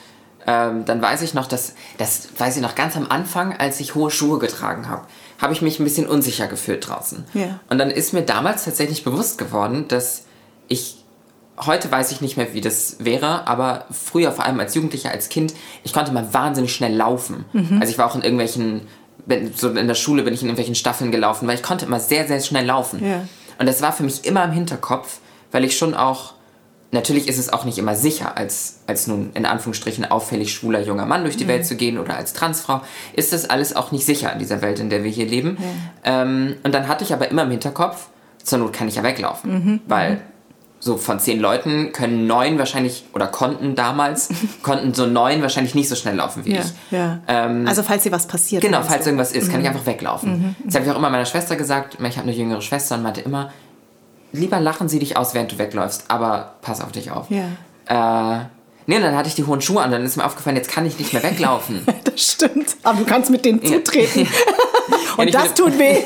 [0.47, 3.95] ähm, dann weiß ich noch, dass, das weiß ich noch ganz am Anfang, als ich
[3.95, 5.01] hohe Schuhe getragen habe,
[5.41, 7.25] habe ich mich ein bisschen unsicher gefühlt draußen.
[7.33, 7.59] Ja.
[7.69, 10.23] Und dann ist mir damals tatsächlich bewusst geworden, dass
[10.67, 10.97] ich
[11.65, 15.29] heute weiß ich nicht mehr, wie das wäre, aber früher, vor allem als Jugendlicher, als
[15.29, 15.53] Kind,
[15.83, 17.45] ich konnte mal wahnsinnig schnell laufen.
[17.79, 18.81] Also ich war auch in irgendwelchen,
[19.25, 21.99] bin- so in der Schule bin ich in irgendwelchen Staffeln gelaufen, weil ich konnte immer
[21.99, 23.05] sehr, sehr schnell laufen.
[23.05, 23.21] Ja.
[23.59, 25.19] Und das war für mich immer im Hinterkopf,
[25.51, 26.33] weil ich schon auch,
[26.91, 31.05] natürlich ist es auch nicht immer sicher, als, als nun in Anführungsstrichen auffällig schwuler junger
[31.05, 32.81] Mann durch die Welt zu gehen oder als Transfrau,
[33.13, 35.57] ist das alles auch nicht sicher in dieser Welt, in der wir hier leben.
[36.03, 38.07] Ähm, und dann hatte ich aber immer im Hinterkopf,
[38.43, 40.21] zur Not kann ich ja weglaufen, weil
[40.85, 44.29] so von zehn Leuten können neun wahrscheinlich, oder konnten damals,
[44.61, 46.67] konnten so neun wahrscheinlich nicht so schnell laufen wie Ja, ich.
[46.91, 47.19] ja.
[47.27, 48.61] Ähm, also falls dir was passiert.
[48.61, 49.09] Genau, falls du?
[49.09, 50.55] irgendwas ist, kann ich einfach weglaufen.
[50.63, 51.95] Das habe ich auch immer meiner Schwester gesagt.
[51.99, 53.51] Ich habe eine jüngere Schwester und meinte immer,
[54.31, 57.25] lieber lachen sie dich aus, während du wegläufst, aber pass auf dich auf.
[57.31, 57.45] Ja.
[57.87, 58.45] Äh,
[58.85, 60.99] nee, dann hatte ich die hohen Schuhe an, dann ist mir aufgefallen, jetzt kann ich
[60.99, 61.81] nicht mehr weglaufen.
[62.03, 62.77] Das stimmt.
[62.83, 64.27] Aber du kannst mit denen zutreten.
[65.17, 65.97] Und ich das tut weh.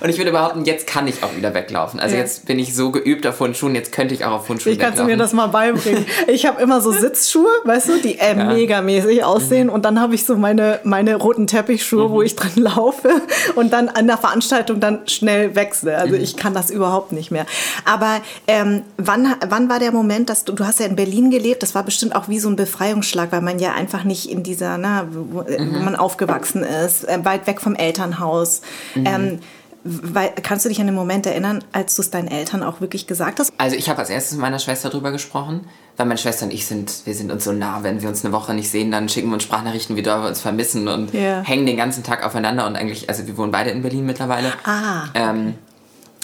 [0.00, 2.00] Und ich würde behaupten, jetzt kann ich auch wieder weglaufen.
[2.00, 2.22] Also Ja.
[2.22, 4.72] jetzt bin ich so geübt auf hohen Schuhen, jetzt könnte ich auch auf hohen Schuhen
[4.72, 5.16] Ich kannst du weglaufen.
[5.16, 6.04] mir das mal beibringen.
[6.26, 9.68] Ich habe immer so Sitzschuhe, weißt du, die äh, megamäßig aussehen.
[9.70, 13.10] Und dann habe ich so meine, meine roten Teppichschuhe, wo ich drin laufe
[13.54, 15.96] und dann an der Veranstaltung dann schnell wechsle.
[15.96, 17.46] Also ich kann das überhaupt nicht mehr.
[17.84, 21.62] Aber ähm, wann, wann war der Moment, dass du, du hast ja in Berlin gelebt,
[21.62, 24.78] das war bestimmt auch wie so ein Befreiungsschlag, weil man ja einfach nicht in dieser,
[24.78, 28.62] na, wo, wo man aufgewachsen ist, äh, weit weg vom Elternhaus.
[28.96, 29.38] Ähm,
[29.84, 33.06] weil, kannst du dich an den Moment erinnern, als du es deinen Eltern auch wirklich
[33.06, 33.52] gesagt hast?
[33.58, 35.66] Also ich habe als erstes mit meiner Schwester drüber gesprochen,
[35.96, 38.32] weil meine Schwester und ich sind, wir sind uns so nah, wenn wir uns eine
[38.34, 41.42] Woche nicht sehen, dann schicken wir uns Sprachnachrichten, wie doll wir uns vermissen und Ja.
[41.42, 44.52] hängen den ganzen Tag aufeinander und eigentlich, also wir wohnen beide in Berlin mittlerweile.
[44.64, 45.54] Ah, Ähm,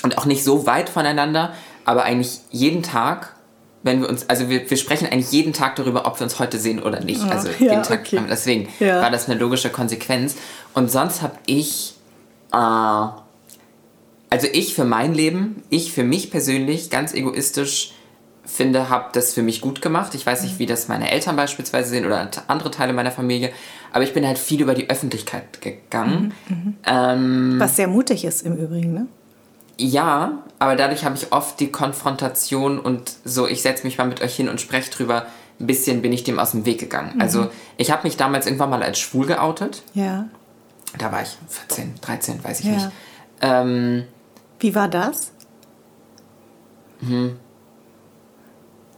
[0.02, 1.52] und auch nicht so weit voneinander,
[1.84, 3.34] aber eigentlich jeden Tag,
[3.82, 6.58] wenn wir uns, also wir, wir sprechen eigentlich jeden Tag darüber, ob wir uns heute
[6.58, 7.22] sehen oder nicht.
[7.22, 8.20] Also Ah, ja, jeden Tag, okay.
[8.28, 9.00] deswegen Ja.
[9.00, 10.34] war das eine logische Konsequenz.
[10.74, 11.94] Und sonst habe ich,
[12.52, 12.56] äh,
[14.30, 17.92] also ich für mein Leben, ich für mich persönlich, ganz egoistisch
[18.44, 20.14] finde, habe das für mich gut gemacht.
[20.14, 23.50] Ich weiß nicht, wie das meine Eltern beispielsweise sehen oder andere Teile meiner Familie,
[23.92, 26.32] aber ich bin halt viel über die Öffentlichkeit gegangen.
[26.86, 29.06] Ähm, was sehr mutig ist im Übrigen, ne?
[29.78, 34.22] ja, aber dadurch habe ich oft die Konfrontation und so, ich setze mich mal mit
[34.22, 35.26] euch hin und spreche drüber,
[35.60, 37.20] ein bisschen bin ich dem aus dem Weg gegangen.
[37.20, 39.82] Also ich habe mich damals irgendwann mal als schwul geoutet.
[39.94, 40.28] Ja.
[40.98, 42.72] Da war ich 14, 13, weiß ich Ja.
[42.72, 42.88] nicht.
[43.42, 44.04] Ähm,
[44.66, 45.30] Wie war das?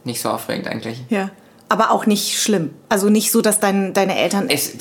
[0.03, 1.03] nicht so aufregend eigentlich.
[1.09, 1.29] Ja.
[1.67, 2.71] Aber auch nicht schlimm.
[2.87, 4.49] Also nicht so, dass dein, deine Eltern.
[4.49, 4.71] Es,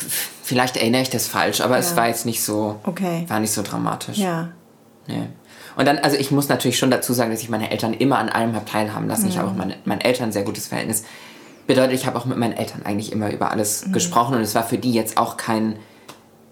[0.43, 1.97] vielleicht erinnere ich das falsch, aber es Ja.
[1.97, 3.27] war jetzt nicht so, Okay.
[3.29, 4.17] war nicht so dramatisch.
[4.17, 4.49] Ja.
[5.07, 5.29] Nee.
[5.77, 8.31] Und dann, also ich muss natürlich schon dazu sagen, dass ich meine Eltern immer an
[8.31, 9.29] allem habe teilhaben lassen.
[9.29, 11.03] Ich habe auch meine, meinen Eltern ein sehr gutes Verhältnis.
[11.67, 14.65] Bedeutet, ich habe auch mit meinen Eltern eigentlich immer über alles gesprochen und es war
[14.65, 15.79] für die jetzt auch kein,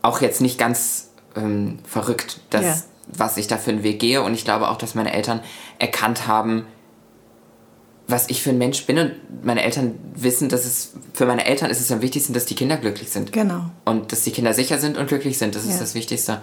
[0.03, 2.77] auch jetzt nicht ganz ähm, verrückt, dass, Ja.
[3.07, 4.23] Was ich da für einen Weg gehe.
[4.23, 5.41] Und ich glaube auch, dass meine Eltern
[5.79, 6.67] erkannt haben,
[8.09, 9.13] was ich für ein Mensch bin und
[9.45, 12.77] meine Eltern wissen, dass es für meine Eltern ist es am wichtigsten, dass die Kinder
[12.77, 13.33] glücklich sind.
[13.33, 13.63] Genau.
[13.85, 15.81] Und dass die Kinder sicher sind und glücklich sind, das ist Ja.
[15.81, 16.41] das Wichtigste.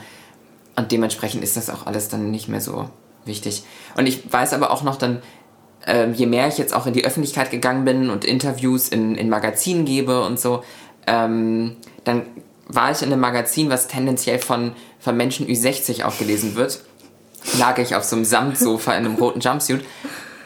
[0.76, 2.90] Und dementsprechend ist das auch alles dann nicht mehr so
[3.26, 3.64] wichtig.
[3.96, 5.22] Und ich weiß aber auch noch dann,
[5.86, 9.30] ähm, je mehr ich jetzt auch in die Öffentlichkeit gegangen bin und Interviews in, in
[9.30, 10.64] Magazinen gebe und so,
[11.08, 12.24] ähm, dann
[12.68, 14.74] war ich in einem Magazin, was tendenziell von,
[15.04, 16.80] von Menschen Ü60 auch gelesen wird.
[17.60, 19.84] Lag ich auf so einem Samtsofa in einem roten Jumpsuit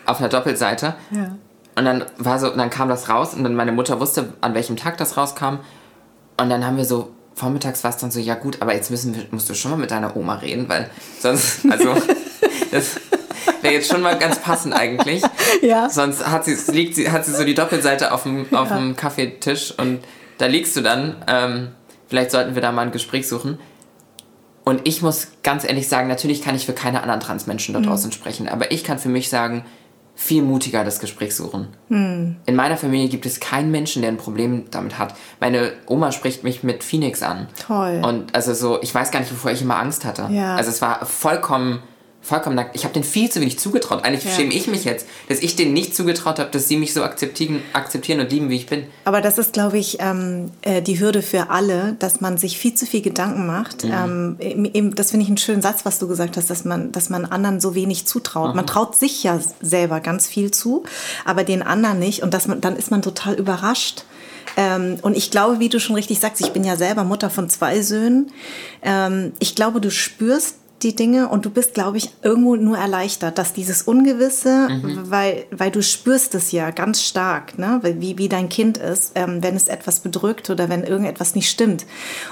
[0.06, 0.96] auf einer Doppelseite.
[1.12, 1.38] Ja.
[1.76, 4.78] Und dann war so, dann kam das raus und dann meine Mutter wusste, an welchem
[4.78, 5.60] Tag das rauskam.
[6.38, 9.16] Und dann haben wir so, vormittags war es dann so, ja gut, aber jetzt müssen
[9.16, 10.90] wir, musst du schon mal mit deiner Oma reden, weil
[11.20, 11.94] sonst, also,
[12.72, 12.96] das
[13.62, 15.22] wäre jetzt schon mal ganz passend eigentlich.
[15.62, 15.88] Ja.
[15.88, 19.74] Sonst hat sie, liegt sie, hat sie so die Doppelseite auf dem, auf dem Kaffeetisch
[19.78, 20.00] und
[20.40, 21.24] da liegst du dann.
[21.28, 21.68] Ähm,
[22.08, 23.60] vielleicht sollten wir da mal ein Gespräch suchen.
[24.68, 28.10] Und ich muss ganz ehrlich sagen, natürlich kann ich für keine anderen Transmenschen da draußen
[28.10, 28.14] mhm.
[28.14, 29.64] sprechen, aber ich kann für mich sagen,
[30.14, 31.70] viel mutiger das Gespräch suchen.
[31.88, 32.36] Hm.
[32.46, 35.14] In meiner Familie gibt es keinen Menschen, der ein Problem damit hat.
[35.40, 37.48] Meine Oma spricht mich mit Phoenix an.
[37.66, 38.02] Toll.
[38.04, 40.28] Und also so, ich weiß gar nicht, wovor ich immer Angst hatte.
[40.32, 40.58] Ja.
[40.58, 41.82] Also es war vollkommen
[42.28, 42.76] vollkommen nackt.
[42.76, 44.04] Ich habe den viel zu wenig zugetraut.
[44.04, 44.32] Eigentlich ja.
[44.32, 47.62] schäme ich mich jetzt, dass ich denen nicht zugetraut habe, dass sie mich so akzeptieren,
[47.74, 48.86] akzeptieren und lieben, wie ich bin.
[49.06, 52.74] Aber das ist, glaube ich, ähm, äh, die Hürde für alle, dass man sich viel
[52.74, 53.86] zu viel Gedanken macht.
[53.86, 54.38] Mhm.
[54.42, 57.26] Ähm, das finde ich einen schönen Satz, was du gesagt hast, dass man, dass man
[57.26, 58.50] anderen so wenig zutraut.
[58.50, 58.56] Mhm.
[58.58, 60.84] Man traut sich ja selber ganz viel zu,
[61.24, 62.24] aber den anderen nicht.
[62.24, 64.04] Und das, dann ist man total überrascht.
[64.58, 67.50] Ähm, und ich glaube, wie du schon richtig sagst, ich bin ja selber Mutter von
[67.50, 68.32] zwei Söhnen.
[68.82, 73.38] Ähm, ich glaube, du spürst die Dinge und du bist, glaube ich, irgendwo nur erleichtert,
[73.38, 75.10] dass dieses Ungewisse, mhm.
[75.10, 77.80] weil, weil du spürst es ja ganz stark, ne?
[77.82, 81.86] wie, wie dein Kind ist, ähm, wenn es etwas bedrückt oder wenn irgendetwas nicht stimmt.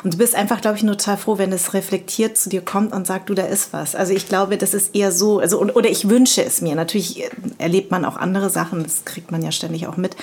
[0.04, 2.94] Und du bist einfach, glaube ich, nur total froh, wenn es reflektiert zu dir kommt
[2.94, 3.96] und sagt, du, da ist was.
[3.96, 6.76] Also ich glaube, das ist eher so, also, oder ich wünsche es mir.
[6.76, 10.16] Natürlich äh, erlebt man auch andere Sachen, das kriegt man ja ständig auch mit.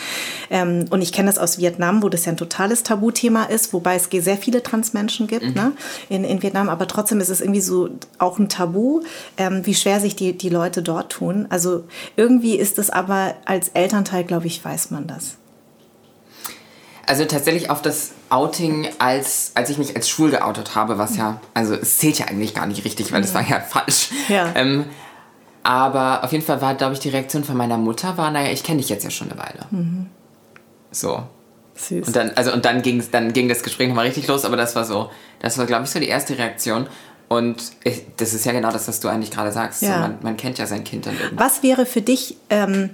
[0.49, 3.97] Ähm, und ich kenne das aus Vietnam, wo das ja ein totales Tabuthema ist, wobei
[3.97, 5.55] es sehr viele Transmenschen gibt mhm.
[5.55, 5.73] ne?
[6.09, 7.89] in, in Vietnam, aber trotzdem ist es irgendwie so
[8.23, 9.03] auch ein Tabu,
[9.37, 11.47] ähm, wie schwer sich die, die Leute dort tun.
[11.51, 11.85] Also
[12.17, 15.37] irgendwie ist es aber als Elternteil, glaube ich, weiß man das.
[17.07, 21.41] Also tatsächlich auf das Outing, als, als ich mich als schwul geoutet habe, was ja,
[21.53, 23.35] also es zählt ja eigentlich gar nicht richtig, weil es ja.
[23.35, 24.11] war ja falsch.
[24.29, 24.53] Ja.
[24.55, 24.85] Ähm,
[25.65, 28.63] aber auf jeden Fall war, glaube ich, die Reaktion von meiner Mutter war, naja, ich
[28.63, 29.67] kenne dich jetzt ja schon eine Weile.
[29.71, 30.07] Mhm.
[30.91, 31.23] So.
[31.75, 32.07] Süß.
[32.07, 34.77] Und dann, also, und dann, ging's, dann ging das Gespräch nochmal richtig los, aber das
[34.77, 36.87] war so, das war, glaube ich, so die erste Reaktion.
[37.33, 39.81] Und ich, das ist ja genau das, was du eigentlich gerade sagst.
[39.81, 39.95] Ja.
[39.95, 41.39] So, man, man, kennt ja sein Kind dann irgendwie.
[41.39, 42.91] Was wäre für dich ähm,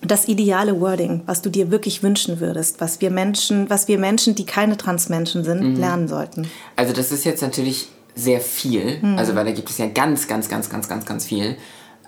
[0.00, 4.34] das ideale Wording, was du dir wirklich wünschen würdest, was wir Menschen, was wir Menschen,
[4.34, 5.76] die keine Transmenschen sind, mhm.
[5.76, 6.48] lernen sollten?
[6.74, 8.98] Also das ist jetzt natürlich sehr viel.
[9.00, 9.16] Mhm.
[9.16, 11.56] Also weil da gibt es ja ganz, ganz, ganz, ganz, ganz, ganz viel.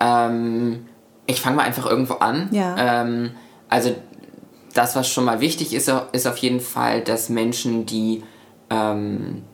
[0.00, 0.86] Ähm,
[1.26, 2.48] ich fange mal einfach irgendwo an.
[2.50, 3.02] Ja.
[3.02, 3.30] Ähm,
[3.68, 3.94] also
[4.74, 8.24] das, was schon mal wichtig ist, ist auf jeden Fall, dass Menschen, die
[8.70, 9.44] ähm,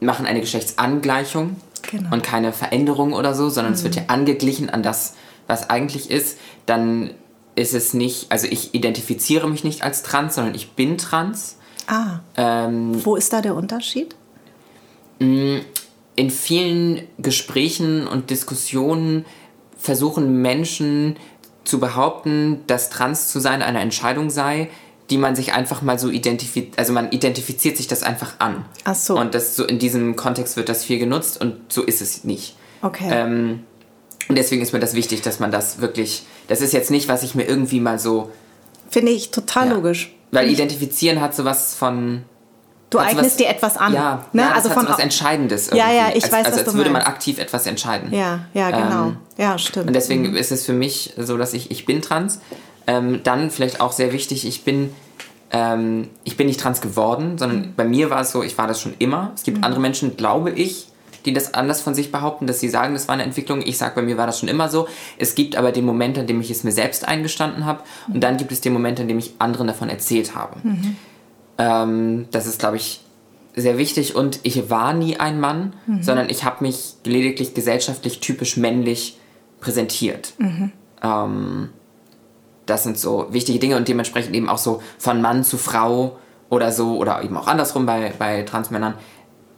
[0.00, 2.12] machen eine Geschlechtsangleichung genau.
[2.12, 3.78] und keine Veränderung oder so, sondern mhm.
[3.78, 5.14] es wird ja angeglichen an das,
[5.46, 7.10] was eigentlich ist, dann
[7.56, 11.56] ist es nicht, also ich identifiziere mich nicht als trans, sondern ich bin trans.
[11.86, 12.20] Ah.
[12.36, 14.14] Ähm, Wo ist da der Unterschied?
[15.18, 15.58] Mm,
[16.16, 19.24] in vielen Gesprächen und Diskussionen
[19.76, 21.16] versuchen Menschen
[21.64, 24.70] zu behaupten, dass trans zu sein eine Entscheidung sei,
[25.10, 28.64] die man sich einfach mal so identifiziert, also man identifiziert sich das einfach an.
[28.84, 29.18] Ach so.
[29.18, 32.56] Und das so in diesem Kontext wird das viel genutzt und so ist es nicht.
[32.82, 33.08] Okay.
[33.10, 33.64] Ähm,
[34.28, 37.24] und deswegen ist mir das wichtig, dass man das wirklich, das ist jetzt nicht, was
[37.24, 38.30] ich mir irgendwie mal so.
[38.88, 39.74] Finde ich total ja.
[39.74, 40.14] logisch.
[40.30, 42.22] Weil identifizieren hat sowas von.
[42.90, 43.92] Du eignest was, dir etwas an.
[43.92, 44.42] Ja, ne?
[44.42, 45.68] ja also von was Entscheidendes.
[45.68, 45.78] Irgendwie.
[45.78, 48.12] Ja, ja, ich als, weiß, also was als würde man aktiv etwas entscheiden.
[48.12, 49.06] Ja, ja, genau.
[49.06, 49.88] Ähm, ja, stimmt.
[49.88, 50.36] Und deswegen mhm.
[50.36, 52.40] ist es für mich so, dass ich, ich bin trans.
[52.90, 54.92] Ähm, dann vielleicht auch sehr wichtig, ich bin,
[55.52, 57.74] ähm, ich bin nicht trans geworden, sondern mhm.
[57.76, 59.30] bei mir war es so, ich war das schon immer.
[59.36, 59.64] Es gibt mhm.
[59.64, 60.88] andere Menschen, glaube ich,
[61.24, 63.62] die das anders von sich behaupten, dass sie sagen, das war eine Entwicklung.
[63.64, 64.88] Ich sage, bei mir war das schon immer so.
[65.18, 67.84] Es gibt aber den Moment, an dem ich es mir selbst eingestanden habe.
[68.08, 68.14] Mhm.
[68.14, 70.56] Und dann gibt es den Moment, an dem ich anderen davon erzählt habe.
[70.60, 70.96] Mhm.
[71.58, 73.02] Ähm, das ist, glaube ich,
[73.54, 74.16] sehr wichtig.
[74.16, 76.02] Und ich war nie ein Mann, mhm.
[76.02, 79.16] sondern ich habe mich lediglich gesellschaftlich typisch männlich
[79.60, 80.32] präsentiert.
[80.38, 80.72] Mhm.
[81.04, 81.68] Ähm,
[82.70, 86.18] das sind so wichtige Dinge und dementsprechend eben auch so von Mann zu Frau
[86.48, 88.94] oder so oder eben auch andersrum bei, bei Transmännern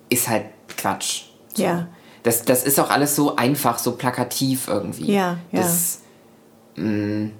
[0.08, 1.24] ist halt Quatsch.
[1.54, 1.62] So.
[1.62, 1.88] Ja.
[2.22, 5.12] Das, das ist auch alles so einfach, so plakativ irgendwie.
[5.12, 5.60] Ja, ja.
[5.60, 6.00] Das,
[6.76, 7.32] mh, mm,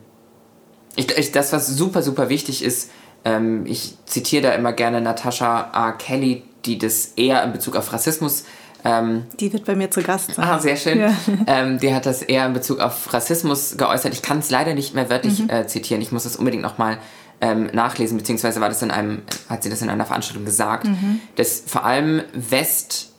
[0.97, 2.91] ich, ich, das, was super, super wichtig ist,
[3.25, 5.93] ähm, ich zitiere da immer gerne Natasha R.
[5.93, 8.45] Kelly, die das eher in Bezug auf Rassismus
[8.85, 10.45] ähm, die wird bei mir zu Gast sein.
[10.45, 10.99] Ah, sehr schön.
[10.99, 11.13] Ja.
[11.47, 14.13] Ähm, die hat das eher in Bezug auf Rassismus geäußert.
[14.13, 15.51] Ich kann es leider nicht mehr wörtlich mhm.
[15.51, 16.03] äh, zitieren.
[16.03, 16.99] Ich muss das unbedingt nochmal
[17.41, 21.21] ähm, nachlesen, beziehungsweise war das in einem, hat sie das in einer Veranstaltung gesagt, mhm.
[21.37, 23.11] dass vor allem West,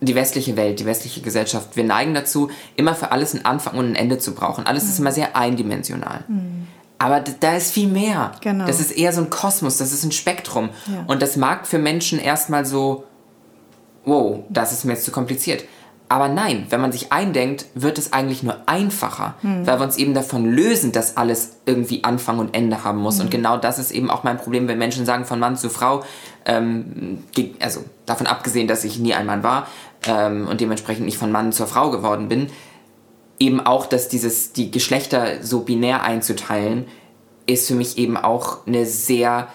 [0.00, 3.86] die westliche Welt, die westliche Gesellschaft, wir neigen dazu, immer für alles einen Anfang und
[3.86, 4.66] ein Ende zu brauchen.
[4.66, 4.90] Alles mhm.
[4.90, 6.24] ist immer sehr eindimensional.
[6.28, 6.68] Mhm.
[6.98, 8.32] Aber da ist viel mehr.
[8.40, 8.66] Genau.
[8.66, 10.68] Das ist eher so ein Kosmos, das ist ein Spektrum.
[10.86, 11.04] Ja.
[11.06, 13.04] Und das mag für Menschen erstmal so
[14.04, 15.64] wow, das ist mir jetzt zu kompliziert.
[16.10, 19.64] Aber nein, wenn man sich eindenkt, wird es eigentlich nur einfacher, hm.
[19.64, 23.18] weil wir uns eben davon lösen, dass alles irgendwie Anfang und Ende haben muss.
[23.18, 23.26] Hm.
[23.26, 26.02] Und genau das ist eben auch mein Problem, wenn Menschen sagen von Mann zu Frau,
[26.46, 27.22] ähm,
[27.60, 29.68] also davon abgesehen, dass ich nie ein Mann war
[30.04, 32.48] ähm, und dementsprechend nicht von Mann zur Frau geworden bin,
[33.38, 36.86] eben auch, dass dieses, die Geschlechter so binär einzuteilen,
[37.46, 39.46] ist für mich eben auch eine sehr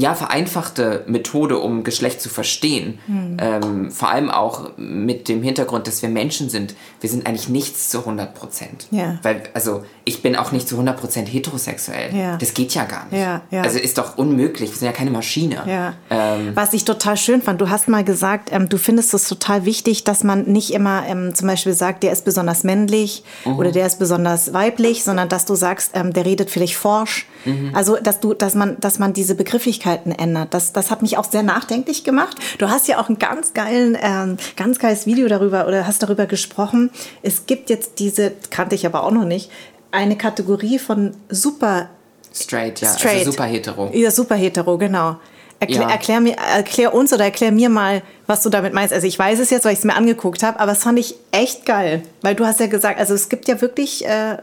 [0.00, 2.98] ja, vereinfachte Methode, um Geschlecht zu verstehen.
[3.06, 3.36] Hm.
[3.40, 6.74] Ähm, vor allem auch mit dem Hintergrund, dass wir Menschen sind.
[7.00, 8.86] Wir sind eigentlich nichts zu 100 Prozent.
[8.90, 9.18] Ja.
[9.22, 12.14] Weil, also, ich bin auch nicht zu 100 Prozent heterosexuell.
[12.14, 12.36] Ja.
[12.36, 13.20] Das geht ja gar nicht.
[13.20, 13.42] Ja.
[13.62, 14.70] Also, ist doch unmöglich.
[14.70, 15.94] Wir sind ja keine Maschine.
[16.10, 19.64] Ähm, Was ich total schön fand, du hast mal gesagt, ähm, du findest es total
[19.64, 23.58] wichtig, dass man nicht immer ähm, zum Beispiel sagt, der ist besonders männlich Mhm.
[23.58, 27.26] oder der ist besonders weiblich, sondern dass du sagst, ähm, der redet vielleicht forsch.
[27.44, 27.70] Mhm.
[27.74, 29.34] Also, dass du, dass man, dass man diese
[29.90, 30.54] Begrifflichkeiten ändert.
[30.54, 32.36] Das, das hat mich auch sehr nachdenklich gemacht.
[32.58, 36.26] Du hast ja auch ein ganz geilen, ähm, ganz geiles Video darüber oder hast darüber
[36.26, 36.90] gesprochen.
[37.22, 39.50] Es gibt jetzt diese, kannte ich aber auch noch nicht,
[39.92, 41.88] eine Kategorie von super
[42.32, 42.94] straight, ja.
[42.94, 43.18] straight.
[43.18, 43.90] Also super hetero.
[43.92, 45.16] Ja, super hetero, genau.
[45.58, 45.90] Erklär, Ja.
[45.90, 48.94] erklär, mir, erklär uns oder erklär mir mal, was du damit meinst.
[48.94, 51.16] Also ich weiß es jetzt, weil ich es mir angeguckt habe, aber es fand ich
[51.32, 52.02] echt geil.
[52.22, 54.38] Weil du hast ja gesagt, also es gibt ja wirklich äh,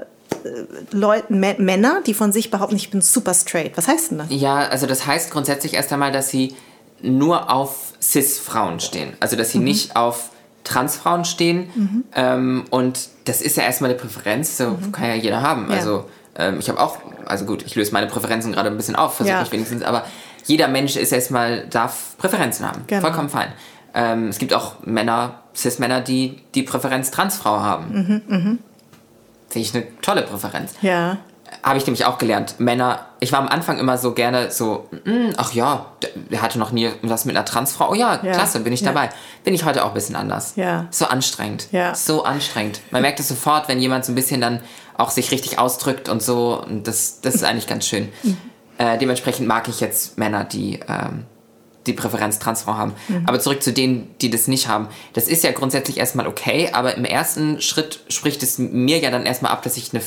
[0.92, 3.78] Leute, Mä- Männer, die von sich behaupten, ich bin super straight.
[3.78, 4.28] Was heißt denn das?
[4.30, 6.56] Ja, also das heißt grundsätzlich erst einmal, dass sie
[7.02, 9.14] nur auf Cis-Frauen stehen.
[9.20, 9.52] Also dass Mhm.
[9.52, 10.30] sie nicht auf
[10.64, 12.04] Transfrauen stehen.
[12.16, 15.66] Ähm, und das ist ja erstmal eine Präferenz, so kann ja jeder haben.
[15.66, 15.72] Mhm.
[15.72, 15.78] Ja.
[15.78, 16.06] Also
[16.36, 19.36] ähm, ich habe auch, also gut, ich löse meine Präferenzen gerade ein bisschen auf, versuche
[19.36, 19.42] Ja.
[19.44, 20.04] ich wenigstens, aber
[20.46, 22.82] jeder Mensch ist erstmal, darf Präferenzen haben.
[22.88, 23.02] Genau.
[23.02, 23.52] Vollkommen fein.
[23.94, 28.22] Ähm, es gibt auch Männer, Cis-Männer, die die Präferenz Transfrau haben.
[28.28, 28.60] Mhm,
[29.50, 31.18] Finde ich eine tolle Präferenz Ja.
[31.64, 32.60] habe ich nämlich auch gelernt.
[32.60, 35.86] Männer, ich war am Anfang immer so gerne so, "Mm, ach ja,
[36.32, 37.92] der, hatte noch nie was mit einer Transfrau.
[37.92, 38.88] Oh ja, Ja, klasse, bin ich ja.
[38.92, 39.10] dabei.
[39.46, 40.54] Bin ich heute auch ein bisschen anders.
[40.58, 40.88] Ja.
[40.92, 41.68] So anstrengend.
[41.72, 41.96] Ja.
[41.96, 42.82] So anstrengend.
[42.92, 44.60] Man merkt es sofort, wenn jemand so ein bisschen dann
[44.98, 46.62] auch sich richtig ausdrückt und so.
[46.68, 48.10] Und das, das ist eigentlich ganz schön.
[48.24, 48.38] Mhm.
[48.80, 51.26] Äh, dementsprechend mag ich jetzt Männer, die ähm,
[51.88, 52.94] die Präferenz Transfrau haben.
[53.08, 53.24] Mhm.
[53.26, 54.88] Aber zurück zu denen, die das nicht haben.
[55.14, 59.26] Das ist ja grundsätzlich erstmal okay, aber im ersten Schritt spricht es mir ja dann
[59.26, 60.04] erstmal ab, dass ich eine,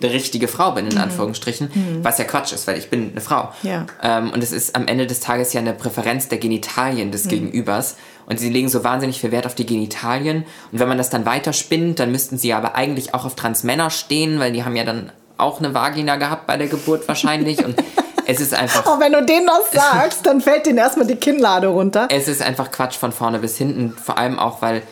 [0.00, 3.52] eine richtige Frau bin, in Anführungsstrichen, was ja Quatsch ist, weil ich bin eine Frau.
[3.62, 3.68] Mhm.
[3.68, 3.86] Ja.
[4.02, 7.12] Ähm, und es ist am Ende des Tages ja eine Präferenz der Genitalien Mhm.
[7.12, 7.96] des Gegenübers.
[8.26, 10.44] Und sie legen so wahnsinnig viel Wert auf die Genitalien.
[10.70, 14.38] Und wenn man das dann weiterspinnt, dann müssten sie aber eigentlich auch auf Transmänner stehen,
[14.38, 17.64] weil die haben ja dann auch eine Vagina gehabt bei der Geburt wahrscheinlich.
[17.64, 17.76] Und
[18.28, 18.84] es ist einfach.
[18.86, 22.06] Oh, wenn du denen das sagst, dann fällt denen erstmal die Kinnlade runter.
[22.10, 23.92] Es ist einfach Quatsch von vorne bis hinten.
[23.92, 24.82] Vor allem auch, weil.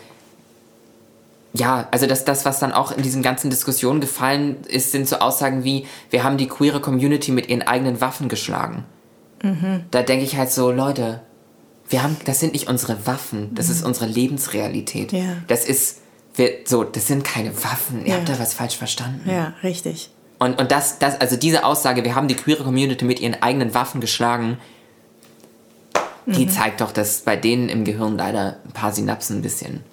[1.53, 5.17] Ja, also das, das, was dann auch in diesen ganzen Diskussionen gefallen ist, sind so
[5.21, 8.85] Aussagen wie, wir haben die queere Community mit ihren eigenen Waffen geschlagen.
[9.91, 11.21] Da denke ich halt so, Leute,
[11.89, 15.13] wir haben, das sind nicht unsere Waffen, das ist unsere Lebensrealität.
[15.13, 15.21] Ja.
[15.47, 15.99] Das ist,
[16.35, 18.05] wir, so, das sind keine Waffen.
[18.05, 18.17] Ihr Ja.
[18.19, 19.31] habt da was falsch verstanden.
[19.31, 20.11] Ja, richtig.
[20.39, 23.75] Und, und das, das, also diese Aussage, wir haben die queere Community mit ihren eigenen
[23.75, 24.59] Waffen geschlagen,
[26.27, 29.85] die zeigt doch, dass bei denen im Gehirn leider ein paar Synapsen ein bisschen.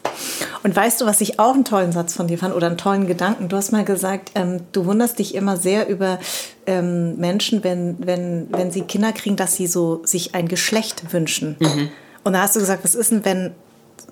[0.63, 3.05] Und weißt du, was ich auch einen tollen Satz von dir fand oder einen tollen
[3.05, 3.49] Gedanken?
[3.49, 6.19] Du hast mal gesagt, ähm, du wunderst dich immer sehr über
[6.65, 11.57] ähm, Menschen, wenn, wenn, wenn sie Kinder kriegen, dass sie so sich ein Geschlecht wünschen.
[12.23, 13.51] Und da hast du gesagt, was ist denn, wenn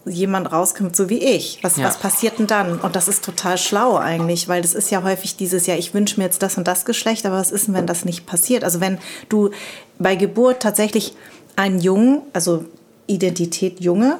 [0.05, 1.59] jemand rauskommt, so wie ich?
[1.61, 1.85] Was, Ja.
[1.85, 2.79] was passiert denn dann?
[2.79, 6.19] Und das ist total schlau eigentlich, weil das ist ja häufig dieses, ja, ich wünsche
[6.19, 8.63] mir jetzt das und das Geschlecht, aber was ist denn, wenn das nicht passiert?
[8.63, 8.97] Also wenn
[9.29, 9.51] du
[9.99, 11.13] bei Geburt tatsächlich
[11.55, 12.65] einen Jungen, also
[13.07, 14.17] Identität Junge,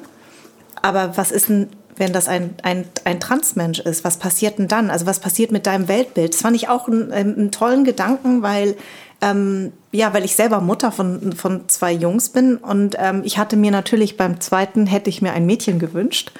[0.81, 4.03] aber was ist denn, wenn das ein, ein, ein Transmensch ist?
[4.03, 4.89] Was passiert denn dann?
[4.89, 6.33] Also was passiert mit deinem Weltbild?
[6.33, 8.75] Das fand ich auch einen, einen tollen Gedanken, weil,
[9.21, 13.55] ähm, ja, weil ich selber Mutter von, von zwei Jungs bin und ähm, ich hatte
[13.55, 16.31] mir natürlich beim zweiten, hätte ich mir ein Mädchen gewünscht.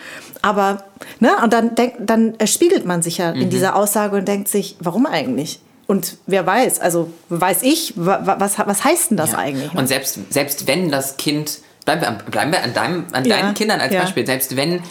[0.42, 0.84] Aber,
[1.20, 4.48] ne, und dann, denk, dann äh, spiegelt man sich ja in dieser Aussage und denkt
[4.48, 5.60] sich, warum eigentlich?
[5.88, 9.38] Und wer weiß, also weiß ich, wa- wa- was, was heißt denn das Ja.
[9.40, 9.74] eigentlich?
[9.74, 9.80] ne?
[9.80, 13.38] Und selbst, selbst wenn das Kind, bleiben wir, bleiben wir an, deinem, an Ja.
[13.38, 14.02] deinen Kindern als Ja.
[14.02, 14.82] Beispiel, selbst wenn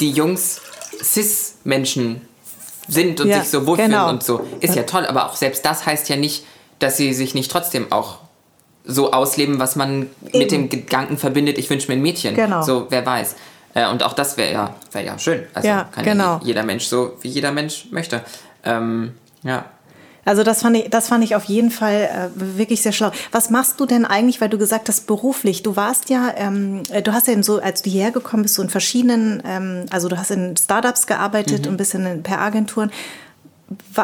[0.00, 0.60] die Jungs
[1.02, 2.20] Cis-Menschen
[2.88, 4.08] sind und sich so wohlfühlen genau.
[4.08, 6.44] und so, ist ja toll, aber auch selbst das heißt ja nicht,
[6.78, 8.18] dass sie sich nicht trotzdem auch
[8.84, 12.34] so ausleben, was man mit dem Gedanken verbindet, ich wünsche mir ein Mädchen.
[12.36, 12.62] Genau.
[12.62, 13.34] So, wer weiß.
[13.74, 15.42] Äh, Und auch das wäre ja, wär ja schön.
[15.54, 16.24] Also Ja, kann genau.
[16.34, 18.22] ja jeder Mensch so, wie jeder Mensch möchte.
[18.64, 19.64] Ähm, ja.
[20.24, 23.12] Also das fand ich, das fand ich auf jeden Fall äh, wirklich sehr schlau.
[23.30, 25.62] Was machst du denn eigentlich, weil du gesagt hast, beruflich?
[25.62, 28.62] Du warst ja, ähm, äh, du hast ja so, als du hierher gekommen bist, so
[28.62, 32.90] in verschiedenen, ähm, also du hast in Startups gearbeitet und ein bisschen in PR-Agenturen.
[32.90, 32.94] Wa-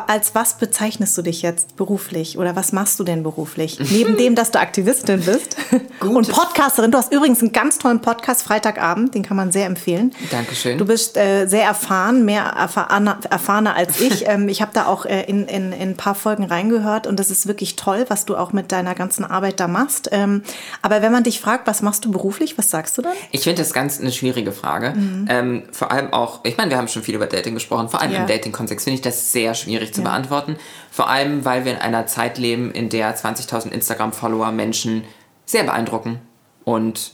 [0.09, 3.79] Als was bezeichnest du dich jetzt beruflich oder was machst du denn beruflich?
[3.93, 5.57] Neben dem, dass du Aktivistin bist
[6.01, 6.91] und Podcasterin.
[6.91, 10.13] Du hast übrigens einen ganz tollen Podcast Freitagabend, den kann man sehr empfehlen.
[10.33, 10.79] Dankeschön.
[10.79, 14.27] Du bist äh, sehr erfahren, mehr erfahrener, erfahrener als ich.
[14.29, 17.31] ähm, ich habe da auch äh, in, in, in ein paar Folgen reingehört und das
[17.31, 20.09] ist wirklich toll, was du auch mit deiner ganzen Arbeit da machst.
[20.11, 20.43] Ähm,
[20.81, 23.13] aber wenn man dich fragt, was machst du beruflich, was sagst du dann?
[23.31, 24.95] Ich finde das ganz eine schwierige Frage.
[25.29, 28.11] Ähm, vor allem auch, ich meine, wir haben schon viel über Dating gesprochen, vor allem
[28.11, 28.23] Ja.
[28.23, 30.09] im Dating-Kontext finde ich das sehr schwierig zu Ja.
[30.09, 30.57] beantworten.
[30.91, 35.05] Vor allem, weil wir in einer Zeit leben, in der 20.000 Instagram-Follower Menschen
[35.47, 36.20] sehr beeindrucken.
[36.65, 37.12] Und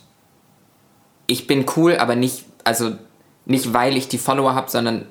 [1.27, 2.93] ich bin cool, aber nicht, also
[3.47, 5.06] nicht weil ich die Follower habe, sondern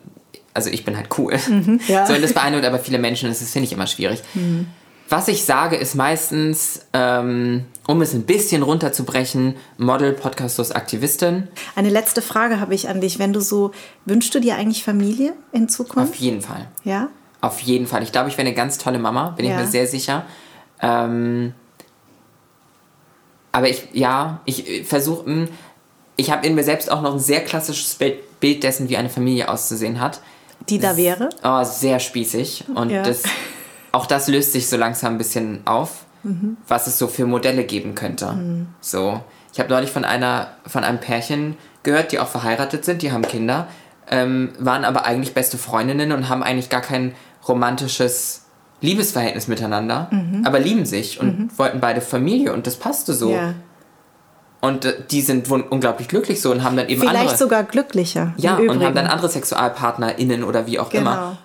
[0.54, 1.38] also ich bin halt cool.
[1.48, 2.06] Mhm, ja.
[2.06, 4.22] So, und das beeindruckt aber viele Menschen, das finde ich immer schwierig.
[4.34, 4.68] Mhm.
[5.10, 11.48] Was ich sage, ist meistens, ähm, um es ein bisschen runterzubrechen, Model, Podcastlos, Aktivistin.
[11.78, 13.18] Eine letzte Frage habe ich an dich.
[13.18, 13.72] Wenn du so,
[14.04, 16.10] wünschst du dir eigentlich Familie in Zukunft?
[16.12, 16.68] Auf jeden Fall.
[16.84, 17.08] Ja?
[17.42, 18.04] Auf jeden Fall.
[18.04, 19.52] Ich glaube, ich wäre eine ganz tolle Mama, bin ja.
[19.52, 20.26] ich mir sehr sicher.
[20.82, 21.54] Ähm,
[23.52, 25.48] aber ich, ja, ich versuche, hm,
[26.16, 29.50] ich habe in mir selbst auch noch ein sehr klassisches Bild dessen, wie eine Familie
[29.50, 30.22] auszusehen hat.
[30.70, 31.30] Die da wäre?
[31.44, 32.66] Oh, sehr spießig.
[32.74, 33.04] Und ja.
[33.04, 33.24] das
[33.98, 36.58] auch das löst sich so langsam ein bisschen auf, mhm.
[36.68, 38.32] was es so für Modelle geben könnte.
[38.32, 38.68] Mhm.
[38.80, 43.12] So, ich habe neulich von einer, von einem Pärchen gehört, die auch verheiratet sind, die
[43.12, 43.68] haben Kinder,
[44.10, 47.16] ähm, waren aber eigentlich beste Freundinnen und haben eigentlich gar kein
[47.48, 48.46] romantisches
[48.82, 50.44] Liebesverhältnis miteinander, mhm.
[50.46, 51.50] aber lieben sich und mhm.
[51.58, 53.32] wollten beide Familie und das passte so.
[53.32, 53.54] Ja.
[54.60, 57.28] Und äh, die sind unglaublich glücklich so und haben dann eben Vielleicht andere.
[57.28, 58.34] Vielleicht sogar glücklicher.
[58.38, 61.12] Ja, und haben dann andere SexualpartnerInnen oder wie auch genau.
[61.12, 61.38] immer.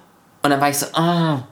[0.42, 1.42] Und dann war ich so, ah, oh,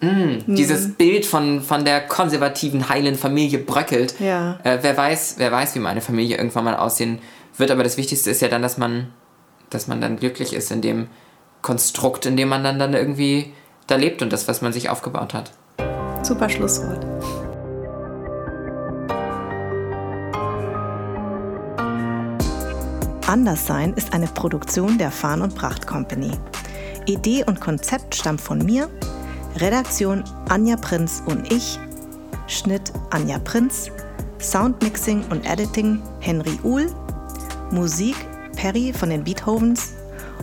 [0.00, 0.06] Mm,
[0.46, 0.56] mhm.
[0.56, 4.18] Dieses Bild von, von der konservativen, heilen Familie bröckelt.
[4.18, 4.58] Ja.
[4.64, 7.18] Äh, wer, weiß, wer weiß, wie meine Familie irgendwann mal aussehen
[7.56, 9.08] wird, aber das Wichtigste ist ja dann, dass man,
[9.68, 11.08] dass man dann glücklich ist in dem
[11.62, 13.52] Konstrukt, in dem man dann, dann irgendwie
[13.86, 15.52] da lebt und das, was man sich aufgebaut hat.
[16.22, 17.04] Super Schlusswort.
[23.26, 26.32] Anderssein ist eine Produktion der Farn und Pracht Company.
[27.06, 28.88] Idee und Konzept stammt von mir,
[29.56, 31.78] Redaktion Anja Prinz und ich,
[32.46, 33.90] Schnitt Anja Prinz,
[34.40, 36.86] Soundmixing und Editing Henry Uhl,
[37.70, 38.16] Musik
[38.56, 39.92] Perry von den Beethovens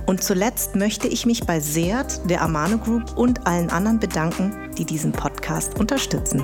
[0.07, 4.85] und zuletzt möchte ich mich bei Seat, der Amano Group und allen anderen bedanken, die
[4.85, 6.43] diesen Podcast unterstützen.